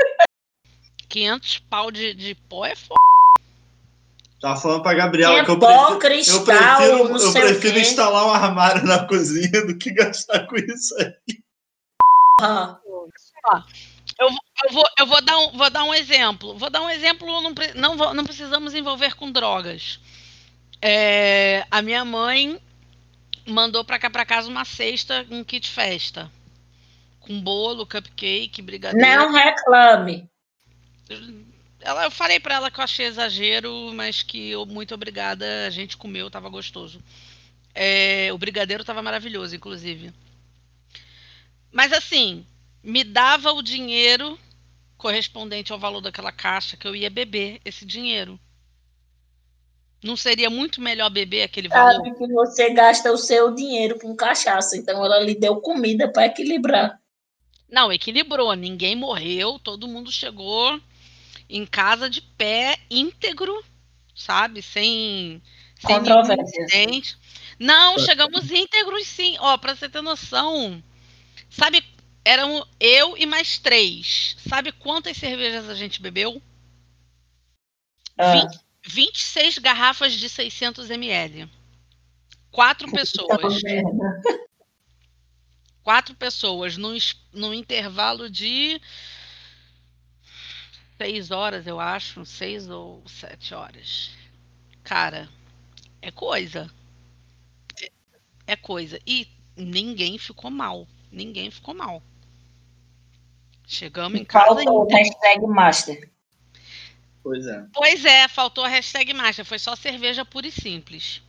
500 1.07 1.59
pau 1.69 1.89
de, 1.89 2.13
de 2.13 2.35
pó 2.49 2.65
é 2.65 2.75
foda. 2.75 2.95
Tava 4.45 4.61
falando 4.61 4.83
pra 4.83 4.93
Gabriela 4.93 5.33
Tinha 5.33 5.43
que 5.43 5.49
eu 5.49 5.57
pó, 5.57 5.95
prefiro, 5.95 5.99
cristal, 5.99 6.35
eu 6.37 6.45
prefiro, 6.45 7.09
não 7.09 7.19
eu 7.19 7.31
prefiro 7.33 7.73
quê. 7.73 7.79
instalar 7.79 8.27
um 8.27 8.29
armário 8.29 8.85
na 8.85 9.03
cozinha 9.07 9.65
do 9.65 9.75
que 9.75 9.89
gastar 9.91 10.45
com 10.45 10.55
isso 10.55 10.93
aí. 10.99 11.15
Porra. 12.39 12.79
Eu, 14.19 14.29
vou- 14.29 14.39
eu 14.63 14.71
vou, 14.71 14.83
eu 14.99 15.07
vou, 15.07 15.21
dar 15.23 15.37
um, 15.39 15.57
vou 15.57 15.69
dar 15.71 15.83
um 15.83 15.91
exemplo. 15.95 16.55
Vou 16.59 16.69
dar 16.69 16.83
um 16.83 16.89
exemplo, 16.91 17.27
não, 17.41 17.95
não, 17.95 18.13
não 18.13 18.23
precisamos 18.23 18.75
envolver 18.75 19.15
com 19.15 19.31
drogas. 19.31 19.99
É, 20.79 21.65
a 21.71 21.81
minha 21.81 22.05
mãe 22.05 22.61
mandou 23.47 23.83
pra 23.83 23.97
cá 23.97 24.11
pra 24.11 24.27
casa 24.27 24.47
uma 24.47 24.63
cesta, 24.63 25.25
um 25.31 25.43
kit 25.43 25.67
festa. 25.67 26.31
Com 27.19 27.41
bolo, 27.41 27.83
cupcake, 27.87 28.61
brigadeiro. 28.61 29.07
Não 29.07 29.31
reclame. 29.31 30.29
Ela, 31.85 32.05
eu 32.05 32.09
falei 32.09 32.39
pra 32.39 32.55
ela 32.55 32.71
que 32.71 32.79
eu 32.79 32.83
achei 32.83 33.05
exagero, 33.05 33.91
mas 33.93 34.23
que 34.23 34.49
eu, 34.49 34.65
muito 34.65 34.95
obrigada, 34.95 35.67
a 35.67 35.69
gente 35.69 35.95
comeu, 35.95 36.31
tava 36.31 36.49
gostoso. 36.49 36.99
É, 37.75 38.33
o 38.33 38.39
brigadeiro 38.39 38.83
tava 38.83 39.03
maravilhoso, 39.03 39.55
inclusive. 39.55 40.11
Mas 41.71 41.93
assim, 41.93 42.43
me 42.81 43.03
dava 43.03 43.51
o 43.51 43.61
dinheiro 43.61 44.35
correspondente 44.97 45.71
ao 45.71 45.77
valor 45.77 46.01
daquela 46.01 46.31
caixa 46.31 46.75
que 46.75 46.87
eu 46.87 46.95
ia 46.95 47.07
beber 47.07 47.61
esse 47.63 47.85
dinheiro. 47.85 48.39
Não 50.03 50.17
seria 50.17 50.49
muito 50.49 50.81
melhor 50.81 51.11
beber 51.11 51.43
aquele 51.43 51.67
valor? 51.67 52.03
Sabe 52.03 52.15
que 52.15 52.27
você 52.33 52.73
gasta 52.73 53.11
o 53.11 53.17
seu 53.17 53.53
dinheiro 53.53 53.99
com 53.99 54.15
cachaça, 54.15 54.75
então 54.75 55.05
ela 55.05 55.19
lhe 55.19 55.35
deu 55.35 55.61
comida 55.61 56.11
para 56.11 56.25
equilibrar. 56.25 56.99
Não, 57.69 57.93
equilibrou. 57.93 58.51
Ninguém 58.55 58.95
morreu, 58.95 59.59
todo 59.59 59.87
mundo 59.87 60.11
chegou 60.11 60.81
em 61.49 61.65
casa 61.65 62.09
de 62.09 62.21
pé 62.21 62.77
íntegro, 62.89 63.63
sabe? 64.15 64.61
Sem, 64.61 65.41
sem 65.79 65.97
Controvérsias. 65.97 66.49
incidente. 66.49 67.17
Não, 67.59 67.97
chegamos 67.99 68.51
íntegros 68.51 69.07
sim. 69.07 69.37
Ó, 69.39 69.57
pra 69.57 69.75
você 69.75 69.87
ter 69.87 70.01
noção, 70.01 70.83
sabe, 71.49 71.83
eram 72.23 72.65
eu 72.79 73.17
e 73.17 73.25
mais 73.25 73.57
três. 73.57 74.35
Sabe 74.47 74.71
quantas 74.71 75.17
cervejas 75.17 75.69
a 75.69 75.75
gente 75.75 76.01
bebeu? 76.01 76.41
Ah, 78.17 78.31
20, 78.31 78.59
26 78.87 79.57
garrafas 79.57 80.13
de 80.13 80.29
600 80.29 80.89
ml. 80.89 81.49
Quatro 82.51 82.89
pessoas. 82.91 83.61
quatro 85.83 86.15
pessoas 86.15 86.77
num, 86.77 86.97
num 87.31 87.53
intervalo 87.53 88.29
de 88.29 88.81
seis 90.97 91.31
horas, 91.31 91.67
eu 91.67 91.79
acho, 91.79 92.25
seis 92.25 92.69
ou 92.69 93.01
sete 93.07 93.53
horas. 93.53 94.11
Cara, 94.83 95.29
é 96.01 96.11
coisa. 96.11 96.69
É- 97.81 97.91
É 98.47 98.55
coisa. 98.55 98.99
E 99.05 99.27
ninguém 99.55 100.17
ficou 100.17 100.51
mal. 100.51 100.87
Ninguém 101.11 101.49
ficou 101.49 101.73
mal. 101.73 102.01
Chegamos 103.67 104.19
em 104.19 104.25
casa 104.25 104.47
Faltou 104.55 104.79
o 104.79 104.81
ainda. 104.83 104.97
hashtag 104.97 105.47
master. 105.47 106.11
Pois 107.23 107.47
é. 107.47 107.65
Pois 107.73 108.05
é, 108.05 108.27
faltou 108.27 108.63
a 108.63 108.67
hashtag 108.67 109.13
master. 109.13 109.43
Foi 109.43 109.57
só 109.57 109.75
cerveja 109.75 110.23
pura 110.23 110.47
e 110.47 110.51
simples. 110.51 111.21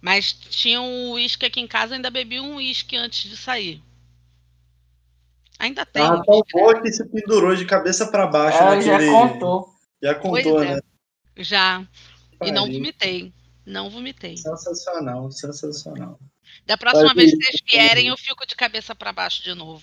Mas 0.00 0.32
tinha 0.32 0.80
um 0.80 1.12
uísque 1.12 1.44
aqui 1.46 1.60
em 1.60 1.66
casa, 1.66 1.96
ainda 1.96 2.10
bebi 2.10 2.38
um 2.38 2.56
uísque 2.56 2.94
antes 2.96 3.28
de 3.28 3.36
sair. 3.36 3.82
Ainda 5.58 5.86
tem. 5.86 6.02
Ela 6.04 6.22
tão 6.24 6.42
boa 6.52 6.80
que 6.82 6.92
se 6.92 7.04
pendurou 7.08 7.56
de 7.56 7.64
cabeça 7.64 8.06
pra 8.08 8.26
baixo 8.26 8.58
já 8.58 8.76
naquele. 8.76 9.10
contou. 9.10 9.68
Já 10.02 10.14
contou, 10.14 10.30
Pois 10.54 10.68
é. 10.68 10.74
né? 10.74 10.80
Já. 11.38 11.82
E 12.44 12.52
não 12.52 12.70
vomitei. 12.70 13.32
Não 13.64 13.90
vomitei. 13.90 14.36
Sensacional, 14.36 15.30
sensacional. 15.32 16.18
Da 16.66 16.76
próxima 16.76 17.12
vez 17.14 17.30
que 17.32 17.42
vocês 17.42 17.60
vierem, 17.68 18.08
eu 18.08 18.16
fico 18.16 18.46
de 18.46 18.54
cabeça 18.54 18.94
pra 18.94 19.12
baixo 19.12 19.42
de 19.42 19.54
novo. 19.54 19.82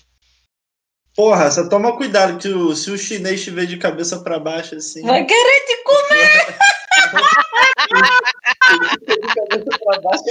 Porra, 1.15 1.49
você 1.51 1.67
toma 1.69 1.95
cuidado 1.95 2.39
que 2.39 2.47
o- 2.49 2.75
se 2.75 2.89
o 2.89 2.97
chinês 2.97 3.39
estiver 3.39 3.65
de 3.65 3.77
cabeça 3.77 4.19
pra 4.21 4.39
baixo 4.39 4.75
assim. 4.75 5.01
Vai 5.03 5.23
querer 5.25 5.65
te 5.65 5.83
comer. 5.83 6.57
de 9.09 9.35
cabeça 9.35 9.79
pra 9.83 10.01
baixo. 10.01 10.23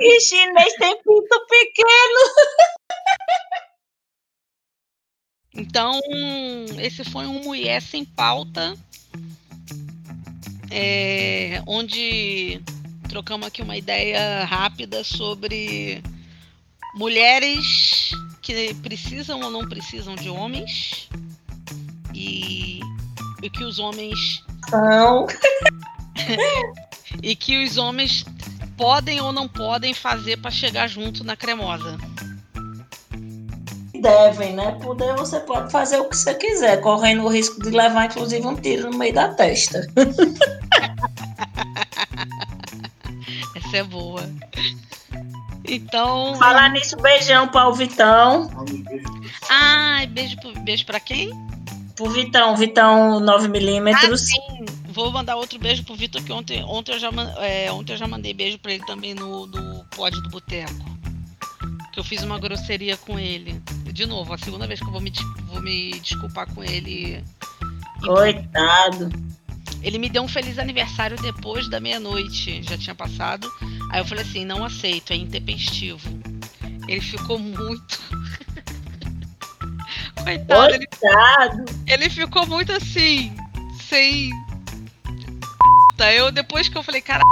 E 0.00 0.20
chinês 0.20 0.74
tem 0.74 0.96
pinto 1.02 1.46
pequeno. 1.48 2.20
Então, 5.54 6.00
esse 6.78 7.04
foi 7.04 7.26
um 7.26 7.44
Mulher 7.44 7.82
Sem 7.82 8.04
Pauta, 8.04 8.74
é, 10.70 11.62
onde 11.66 12.60
trocamos 13.08 13.46
aqui 13.46 13.60
uma 13.60 13.76
ideia 13.76 14.44
rápida 14.44 15.04
sobre 15.04 16.02
mulheres 16.94 18.10
que 18.40 18.72
precisam 18.74 19.40
ou 19.40 19.50
não 19.50 19.68
precisam 19.68 20.14
de 20.16 20.30
homens 20.30 21.08
e 22.14 22.80
o 23.42 23.50
que 23.50 23.64
os 23.64 23.78
homens 23.78 24.42
Não. 24.70 25.26
e 27.22 27.36
que 27.36 27.62
os 27.62 27.76
homens 27.76 28.24
podem 28.76 29.20
ou 29.20 29.32
não 29.32 29.46
podem 29.46 29.92
fazer 29.92 30.38
para 30.38 30.50
chegar 30.50 30.88
junto 30.88 31.22
na 31.22 31.36
cremosa. 31.36 31.98
Devem, 34.02 34.54
né? 34.54 34.72
Poder 34.82 35.14
você 35.14 35.38
pode 35.38 35.70
fazer 35.70 36.00
o 36.00 36.08
que 36.08 36.16
você 36.16 36.34
quiser, 36.34 36.80
correndo 36.80 37.22
o 37.22 37.28
risco 37.28 37.62
de 37.62 37.70
levar, 37.70 38.06
inclusive, 38.06 38.44
um 38.44 38.56
tiro 38.56 38.90
no 38.90 38.98
meio 38.98 39.14
da 39.14 39.28
testa. 39.28 39.86
Essa 43.54 43.76
é 43.76 43.84
boa. 43.84 44.28
Então, 45.64 46.34
Falar 46.34 46.70
nisso, 46.70 46.96
beijão 46.96 47.46
para 47.46 47.68
o 47.68 47.74
Vitão. 47.74 48.50
ai, 49.48 50.08
beijo 50.08 50.36
beijo 50.64 50.84
para 50.84 50.98
quem? 50.98 51.30
Pro 51.94 52.10
Vitão, 52.10 52.56
Vitão 52.56 53.20
9mm. 53.20 53.94
Ah, 53.94 54.16
sim. 54.16 54.64
Vou 54.88 55.12
mandar 55.12 55.36
outro 55.36 55.60
beijo 55.60 55.84
pro 55.84 55.94
Vitor, 55.94 56.20
que 56.24 56.32
ontem, 56.32 56.64
ontem, 56.64 56.92
eu 56.92 56.98
já, 56.98 57.10
é, 57.38 57.70
ontem 57.70 57.92
eu 57.92 57.96
já 57.96 58.08
mandei 58.08 58.34
beijo 58.34 58.58
pra 58.58 58.72
ele 58.72 58.84
também 58.84 59.14
no, 59.14 59.46
no 59.46 59.84
pod 59.96 60.20
do 60.22 60.28
Boteco. 60.28 60.90
Que 61.92 62.00
eu 62.00 62.04
fiz 62.04 62.24
uma 62.24 62.40
grosseria 62.40 62.96
com 62.96 63.16
ele. 63.16 63.62
De 63.92 64.06
novo, 64.06 64.32
a 64.32 64.38
segunda 64.38 64.66
vez 64.66 64.80
que 64.80 64.86
eu 64.86 64.90
vou 64.90 65.00
me, 65.00 65.12
vou 65.46 65.62
me 65.62 66.00
desculpar 66.00 66.52
com 66.52 66.64
ele. 66.64 67.22
Coitado. 68.02 69.10
Ele 69.82 69.98
me 69.98 70.08
deu 70.08 70.22
um 70.22 70.28
feliz 70.28 70.58
aniversário 70.58 71.16
depois 71.20 71.68
da 71.68 71.80
meia-noite. 71.80 72.62
Já 72.62 72.78
tinha 72.78 72.94
passado. 72.94 73.50
Aí 73.90 74.00
eu 74.00 74.04
falei 74.04 74.24
assim: 74.24 74.44
não 74.44 74.64
aceito, 74.64 75.12
é 75.12 75.16
intempestivo. 75.16 76.08
Ele 76.88 77.00
ficou 77.00 77.38
muito. 77.38 78.00
Coitado, 80.22 80.74
ele, 80.74 80.86
Coitado. 80.86 81.64
ele 81.86 82.08
ficou 82.08 82.46
muito 82.46 82.72
assim, 82.72 83.34
sem. 83.88 84.30
Tá, 85.96 86.12
Eu, 86.12 86.32
depois 86.32 86.68
que 86.68 86.78
eu 86.78 86.82
falei, 86.82 87.02
cara, 87.02 87.22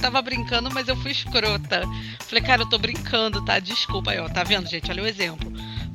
tava 0.00 0.20
brincando, 0.20 0.70
mas 0.72 0.88
eu 0.88 0.96
fui 0.96 1.12
escrota. 1.12 1.82
Falei, 2.20 2.42
cara, 2.42 2.62
eu 2.62 2.68
tô 2.68 2.78
brincando, 2.78 3.42
tá? 3.44 3.58
Desculpa 3.58 4.10
aí, 4.10 4.18
ó. 4.18 4.28
Tá 4.28 4.44
vendo, 4.44 4.68
gente? 4.68 4.90
Olha 4.90 5.02
o 5.02 5.06
exemplo. 5.06 5.50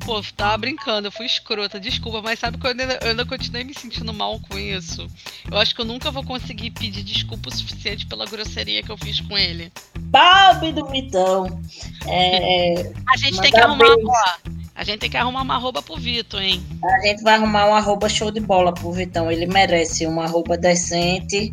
Pô, 0.06 0.22
tava 0.36 0.56
brincando, 0.56 1.08
eu 1.08 1.12
fui 1.12 1.26
escrota, 1.26 1.80
desculpa, 1.80 2.22
mas 2.22 2.38
sabe 2.38 2.58
que 2.58 2.64
eu 2.64 2.70
ainda, 2.70 2.98
eu 3.02 3.10
ainda 3.10 3.26
continuei 3.26 3.64
me 3.64 3.74
sentindo 3.74 4.14
mal 4.14 4.38
com 4.38 4.56
isso. 4.56 5.04
Eu 5.50 5.58
acho 5.58 5.74
que 5.74 5.80
eu 5.80 5.84
nunca 5.84 6.12
vou 6.12 6.22
conseguir 6.22 6.70
pedir 6.70 7.02
desculpa 7.02 7.48
o 7.48 7.52
suficiente 7.52 8.06
pela 8.06 8.24
grosseria 8.24 8.84
que 8.84 8.90
eu 8.90 8.96
fiz 8.96 9.20
com 9.20 9.36
ele. 9.36 9.72
Pobre 10.12 10.72
do 10.72 10.86
Vitão. 10.86 11.60
É, 12.08 12.92
A 13.12 13.16
gente 13.16 13.40
tem 13.40 13.50
que 13.50 13.58
arrumar, 13.58 13.96
ó. 14.04 14.50
A 14.76 14.84
gente 14.84 15.00
tem 15.00 15.10
que 15.10 15.16
arrumar 15.16 15.42
uma 15.42 15.56
roupa 15.56 15.82
pro 15.82 15.96
Vitor, 15.96 16.40
hein? 16.40 16.62
a 16.84 17.06
gente 17.08 17.20
vai 17.24 17.34
arrumar 17.34 17.68
um 17.68 17.74
arroba 17.74 18.08
show 18.08 18.30
de 18.30 18.38
bola 18.38 18.72
pro 18.72 18.92
Vitão. 18.92 19.28
Ele 19.28 19.44
merece 19.46 20.06
uma 20.06 20.22
arroba 20.22 20.56
decente, 20.56 21.52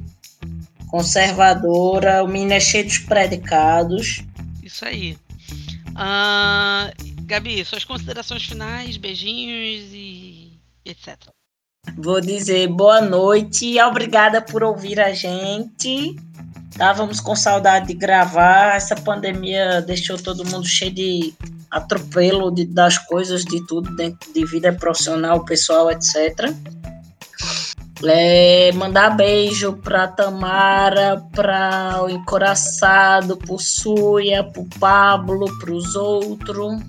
conservadora. 0.89 2.23
O 2.23 2.27
menino 2.27 2.53
é 2.53 2.59
cheio 2.59 2.85
dos 2.85 2.99
predicados. 2.99 4.23
Isso 4.61 4.85
aí. 4.85 5.17
Ah, 5.95 6.91
Gabi, 7.25 7.63
suas 7.65 7.83
considerações 7.85 8.43
finais, 8.43 8.97
beijinhos 8.97 9.89
e 9.93 10.59
etc. 10.85 11.17
Vou 11.97 12.21
dizer 12.21 12.67
boa 12.67 13.01
noite 13.01 13.65
e 13.65 13.81
obrigada 13.81 14.41
por 14.41 14.63
ouvir 14.63 14.99
a 14.99 15.13
gente. 15.13 16.15
Estávamos 16.71 17.19
com 17.19 17.35
saudade 17.35 17.87
de 17.87 17.93
gravar. 17.93 18.75
Essa 18.75 18.95
pandemia 18.95 19.81
deixou 19.81 20.17
todo 20.17 20.45
mundo 20.45 20.65
cheio 20.65 20.93
de 20.93 21.33
atropelo 21.69 22.51
de- 22.51 22.65
das 22.65 22.97
coisas, 22.97 23.43
de 23.43 23.65
tudo, 23.67 23.95
dentro 23.95 24.31
de 24.33 24.45
vida 24.45 24.71
profissional, 24.73 25.43
pessoal, 25.45 25.91
etc. 25.91 26.51
É, 28.05 28.71
mandar 28.73 29.15
beijo 29.15 29.73
para 29.77 30.07
Tamara, 30.07 31.23
para 31.33 32.03
o 32.03 32.09
Encoraçado, 32.09 33.37
para 33.37 33.53
o 33.53 33.59
Suia, 33.59 34.43
para 34.43 34.61
o 34.61 34.67
Pablo, 34.79 35.45
para 35.59 35.71
os 35.71 35.95
outros, 35.95 36.81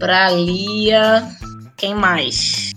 para 0.00 0.30
Lia. 0.30 1.28
Quem 1.76 1.94
mais? 1.94 2.72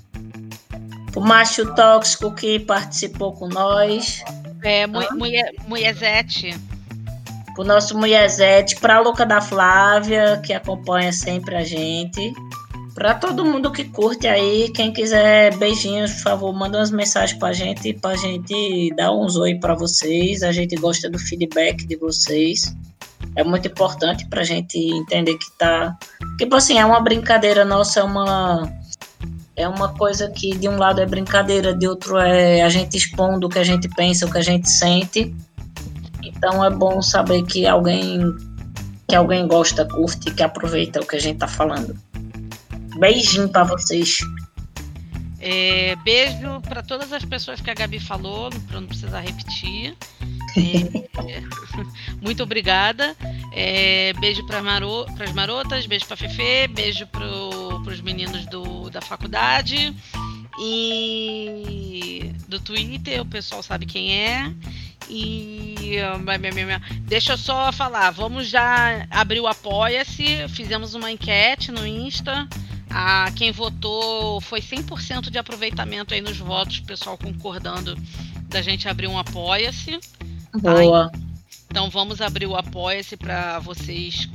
O 1.16 1.22
macho 1.22 1.74
tóxico 1.74 2.32
que 2.34 2.60
participou 2.60 3.34
com 3.34 3.48
nós, 3.48 4.22
É, 4.64 4.88
mu 4.88 5.00
Ah. 5.02 5.14
mulher, 5.16 5.52
mulherzete. 5.68 6.56
o 7.58 7.64
nosso 7.66 7.98
Mulherzete, 7.98 8.78
para 8.80 8.96
a 8.96 9.00
Louca 9.00 9.26
da 9.26 9.40
Flávia, 9.42 10.42
que 10.44 10.54
acompanha 10.54 11.12
sempre 11.12 11.56
a 11.56 11.64
gente. 11.64 12.34
Pra 12.96 13.14
todo 13.14 13.44
mundo 13.46 13.72
que 13.72 13.84
curte 13.84 14.26
aí, 14.28 14.72
quem 14.72 14.92
quiser 14.94 15.56
beijinhos, 15.58 16.14
por 16.14 16.22
favor, 16.22 16.54
manda 16.54 16.78
umas 16.80 16.92
mensagens 16.92 17.38
pra 17.38 17.52
gente, 17.54 17.92
pra 17.94 18.16
gente 18.16 18.94
dar 18.96 19.12
uns 19.12 19.36
oi 19.36 19.56
pra 19.56 19.76
vocês. 19.76 20.42
A 20.44 20.52
gente 20.52 20.76
gosta 20.78 21.10
do 21.10 21.20
feedback 21.20 21.86
de 21.86 21.96
vocês. 21.98 22.74
É 23.36 23.44
muito 23.44 23.68
importante 23.68 24.26
pra 24.28 24.44
gente 24.44 24.78
entender 24.78 25.36
que 25.36 25.52
tá. 25.58 25.98
Tipo 26.38 26.56
assim, 26.56 26.78
é 26.78 26.86
uma 26.86 27.00
brincadeira 27.00 27.66
nossa, 27.66 28.00
é 28.00 28.04
uma. 28.04 28.72
É 29.56 29.68
uma 29.68 29.94
coisa 29.94 30.32
que 30.32 30.56
de 30.58 30.68
um 30.68 30.78
lado 30.78 31.00
é 31.00 31.06
brincadeira, 31.06 31.76
de 31.76 31.88
outro 31.88 32.18
é 32.18 32.64
a 32.64 32.70
gente 32.70 32.98
expondo 32.98 33.46
o 33.46 33.50
que 33.50 33.60
a 33.60 33.64
gente 33.64 33.88
pensa, 33.90 34.26
o 34.26 34.32
que 34.32 34.40
a 34.40 34.44
gente 34.44 34.70
sente. 34.70 35.36
Então 36.24 36.64
é 36.66 36.72
bom 36.72 37.02
saber 37.02 37.44
que 37.44 37.68
alguém 37.68 38.20
que 39.08 39.16
alguém 39.16 39.48
gosta, 39.48 39.86
curte, 39.86 40.32
que 40.32 40.42
aproveita 40.42 41.00
o 41.00 41.06
que 41.06 41.16
a 41.16 41.20
gente 41.20 41.38
tá 41.38 41.48
falando. 41.48 41.96
Beijinho 42.98 43.50
para 43.50 43.64
vocês. 43.64 44.18
É, 45.40 45.96
beijo 45.98 46.62
para 46.62 46.82
todas 46.82 47.12
as 47.12 47.26
pessoas 47.26 47.60
que 47.60 47.70
a 47.70 47.74
Gabi 47.74 48.00
falou, 48.00 48.50
para 48.68 48.80
não 48.80 48.88
precisar 48.88 49.20
repetir. 49.20 49.96
É, 50.56 51.44
muito 52.22 52.44
obrigada. 52.44 53.16
É, 53.52 54.14
beijo 54.14 54.46
para 54.46 54.60
as 54.60 55.34
marotas, 55.34 55.86
beijo 55.86 56.06
para 56.06 56.18
Fefe, 56.18 56.68
beijo 56.68 57.08
para 57.08 57.26
os 57.26 58.02
meninos 58.02 58.46
do, 58.48 58.90
da 58.90 59.02
faculdade 59.02 59.94
e 60.60 62.32
do 62.48 62.60
Twitter, 62.60 63.22
o 63.22 63.26
pessoal 63.26 63.64
sabe 63.64 63.86
quem 63.86 64.14
é. 64.14 64.54
E 65.10 65.76
deixa 67.02 67.34
eu 67.34 67.38
só 67.38 67.72
falar, 67.72 68.12
vamos 68.12 68.48
já 68.48 69.06
abrir 69.10 69.40
o 69.40 69.48
Apoia-se. 69.48 70.48
Fizemos 70.50 70.94
uma 70.94 71.12
enquete 71.12 71.72
no 71.72 71.86
Insta. 71.86 72.48
A, 72.90 73.32
quem 73.36 73.52
votou 73.52 74.40
foi 74.40 74.62
100% 74.62 75.30
de 75.30 75.38
aproveitamento 75.38 76.14
aí 76.14 76.22
nos 76.22 76.38
votos, 76.38 76.80
pessoal 76.80 77.18
concordando 77.18 77.98
da 78.48 78.62
gente 78.62 78.88
abrir 78.88 79.08
um 79.08 79.18
Apoia-se. 79.18 80.00
Boa. 80.54 81.12
Aí, 81.12 81.22
então 81.70 81.90
vamos 81.90 82.22
abrir 82.22 82.46
o 82.46 82.56
Apoia-se 82.56 83.18
para 83.18 83.60
vocês 83.60 84.30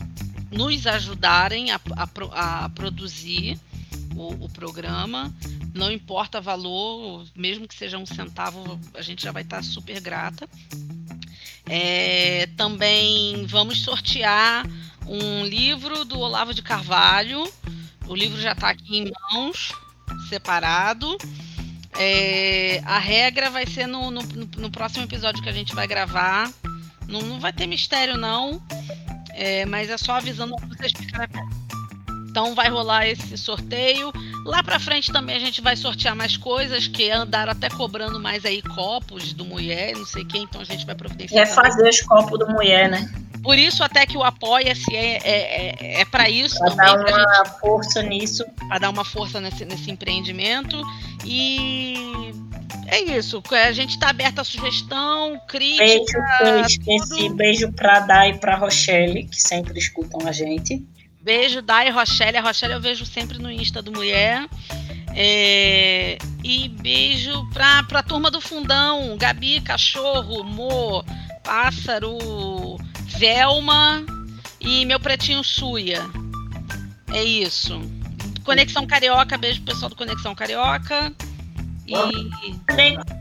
nos 0.51 0.87
ajudarem 0.87 1.71
a, 1.71 1.81
a, 1.97 2.65
a 2.65 2.69
produzir 2.71 3.59
o, 4.15 4.45
o, 4.45 4.49
programa. 4.49 5.33
Não 5.75 5.93
importa 5.93 6.41
valor, 6.41 7.25
mesmo 7.37 7.69
que 7.69 7.75
seja 7.75 7.99
um 7.99 8.07
centavo, 8.07 8.79
a 8.95 9.03
gente 9.03 9.23
já 9.23 9.31
vai 9.31 9.43
estar 9.43 9.63
super 9.63 10.01
grata. 10.01 10.49
É, 11.67 12.49
também 12.57 13.47
vamos 13.47 13.83
sortear 13.83 14.67
um 15.07 15.45
livro 15.45 16.05
do 16.05 16.19
Olavo 16.19 16.53
de 16.53 16.63
Carvalho 16.63 17.47
o 18.09 18.15
livro 18.15 18.41
já 18.41 18.53
está 18.53 18.71
aqui 18.71 18.97
em 18.97 19.13
mãos, 19.31 19.71
separado. 20.31 21.19
É, 21.99 22.81
a 22.85 22.99
regra 22.99 23.51
vai 23.51 23.67
ser 23.67 23.87
no, 23.87 24.11
no, 24.11 24.23
no, 24.57 24.71
próximo 24.71 25.05
episódio 25.05 25.43
que 25.43 25.49
a 25.49 25.53
gente 25.53 25.75
vai 25.75 25.87
gravar. 25.87 26.51
Não, 27.09 27.21
não 27.21 27.41
vai 27.41 27.53
ter 27.53 27.67
mistério, 27.67 28.17
não. 28.17 28.63
É, 29.35 29.67
mas 29.67 29.91
é 29.91 29.97
só 29.97 30.13
avisando 30.13 30.55
para 30.57 30.69
vocês 30.69 30.93
ficarem. 30.93 31.43
Então 32.31 32.55
vai 32.55 32.69
rolar 32.69 33.09
esse 33.09 33.37
sorteio. 33.37 34.13
Lá 34.45 34.63
para 34.63 34.79
frente 34.79 35.11
também 35.13 35.37
a 35.37 35.41
gente 35.41 35.61
vai 35.61 35.77
sortear 35.77 36.15
mais 36.15 36.37
coisas 36.37 36.87
que 36.87 37.11
andaram 37.11 37.53
até 37.53 37.69
cobrando 37.69 38.21
mais 38.21 38.45
aí 38.45 38.63
copos 38.63 39.33
do 39.33 39.45
mulher, 39.45 39.95
não 39.97 40.07
sei 40.07 40.25
quem, 40.25 40.45
então 40.45 40.61
a 40.61 40.65
gente 40.65 40.87
vai 40.87 40.95
providenciar. 40.95 41.43
É 41.43 41.47
fazer 41.47 41.89
os 41.89 42.01
copos 42.03 42.39
do 42.39 42.49
mulher, 42.49 42.89
né? 42.91 43.11
Por 43.43 43.59
isso 43.59 43.83
até 43.83 44.05
que 44.07 44.17
o 44.17 44.23
apoia-se 44.23 44.95
é, 44.95 45.17
é, 45.17 45.77
é, 45.81 46.01
é 46.01 46.05
para 46.05 46.29
isso 46.29 46.59
pra 46.59 46.71
também. 46.71 46.87
Dar 46.87 47.25
uma 47.25 47.45
gente, 47.45 47.61
força 47.61 48.03
nisso. 48.03 48.45
Para 48.69 48.79
dar 48.79 48.91
uma 48.91 49.05
força 49.05 49.41
nesse, 49.41 49.65
nesse 49.65 49.91
empreendimento. 49.91 50.81
E 51.25 52.33
é 52.87 53.01
isso. 53.17 53.43
A 53.51 53.73
gente 53.73 53.91
está 53.91 54.11
aberto 54.11 54.41
a 54.41 54.45
sugestão, 54.45 55.41
crítica. 55.47 56.21
Beijo, 56.41 56.59
eu 56.59 56.61
esqueci. 56.63 57.29
Beijo 57.31 57.73
para 57.73 58.01
Dai 58.01 58.31
e 58.31 58.39
para 58.39 58.57
Rochelle, 58.57 59.25
que 59.25 59.41
sempre 59.41 59.79
escutam 59.79 60.27
a 60.27 60.33
gente. 60.33 60.85
Beijo, 61.21 61.61
Dai 61.61 61.89
e 61.89 61.91
Rochelle. 61.91 62.39
A 62.39 62.43
Rochelle 62.43 62.75
eu 62.75 62.81
vejo 62.81 63.05
sempre 63.05 63.39
no 63.39 63.51
Insta 63.51 63.83
do 63.83 63.93
Mulher. 63.93 64.47
É, 65.15 66.17
e 66.45 66.69
beijo 66.69 67.49
para 67.53 67.81
a 67.99 68.03
turma 68.03 68.31
do 68.31 68.41
Fundão, 68.41 69.17
Gabi, 69.19 69.61
Cachorro, 69.61 70.45
Mo, 70.45 71.05
Pássaro, 71.43 72.77
Velma 73.19 74.07
e 74.61 74.87
meu 74.87 75.01
pretinho 75.01 75.43
Suia. 75.43 76.09
É 77.13 77.25
isso. 77.25 77.81
Conexão 78.45 78.87
Carioca, 78.87 79.37
beijo 79.37 79.61
pro 79.63 79.75
pessoal 79.75 79.91
do 79.91 79.97
Conexão 79.97 80.37
Carioca. 80.37 81.13
E. 81.87 81.97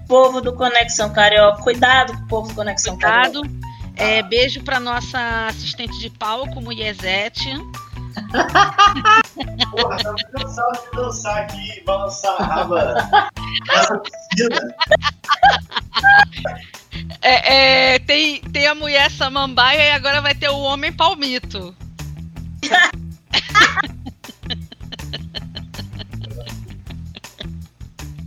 Povo 0.07 0.39
do 0.39 0.53
Conexão 0.53 1.11
Carioca, 1.11 1.63
cuidado 1.63 2.13
com 2.13 2.23
o 2.23 2.27
povo 2.27 2.49
do 2.49 2.53
Conexão 2.53 2.93
cuidado. 2.93 3.41
Carioca. 3.41 3.67
É, 3.95 4.21
beijo 4.21 4.63
para 4.63 4.79
nossa 4.79 5.47
assistente 5.47 5.97
de 5.99 6.11
palco, 6.11 6.61
Mulherzete. 6.61 7.49
Porra, 9.71 9.97
tá 9.97 10.15
cansado 10.33 10.81
de 10.83 10.97
dançar 10.97 11.37
aqui, 11.43 11.83
balançar 11.85 12.41
a 12.41 12.45
raba. 12.45 12.95
Essa 13.71 13.99
piscina. 13.99 14.75
É, 17.21 17.93
é, 17.93 17.99
tem, 17.99 18.41
tem 18.41 18.67
a 18.67 18.75
mulher 18.75 19.11
samambaia 19.11 19.89
e 19.89 19.91
agora 19.91 20.21
vai 20.21 20.33
ter 20.33 20.49
o 20.49 20.59
homem 20.59 20.91
palmito. 20.91 21.75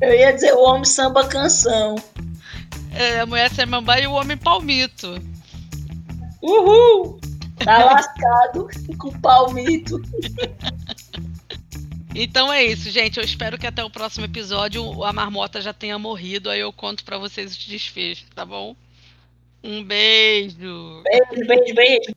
Eu 0.00 0.14
ia 0.14 0.32
dizer 0.32 0.54
o 0.54 0.62
homem 0.62 0.84
samba 0.84 1.26
canção. 1.28 1.96
É, 2.92 3.20
a 3.20 3.26
mulher 3.26 3.50
samambaia 3.50 4.04
e 4.04 4.06
o 4.06 4.12
homem 4.12 4.36
palmito. 4.36 5.20
Uhul! 6.42 7.20
Tá 7.64 7.84
lascado 7.84 8.68
com 8.96 9.12
palmito. 9.20 10.00
Então 12.14 12.52
é 12.52 12.64
isso, 12.64 12.90
gente. 12.90 13.18
Eu 13.18 13.24
espero 13.24 13.58
que 13.58 13.66
até 13.66 13.84
o 13.84 13.90
próximo 13.90 14.24
episódio 14.24 15.04
a 15.04 15.12
marmota 15.12 15.60
já 15.60 15.72
tenha 15.72 15.98
morrido. 15.98 16.50
Aí 16.50 16.60
eu 16.60 16.72
conto 16.72 17.04
para 17.04 17.18
vocês 17.18 17.54
o 17.54 17.68
desfecho, 17.68 18.24
tá 18.34 18.44
bom? 18.44 18.74
Um 19.62 19.84
beijo. 19.84 21.02
Beijo, 21.02 21.46
beijo, 21.46 21.74
beijo. 21.74 22.14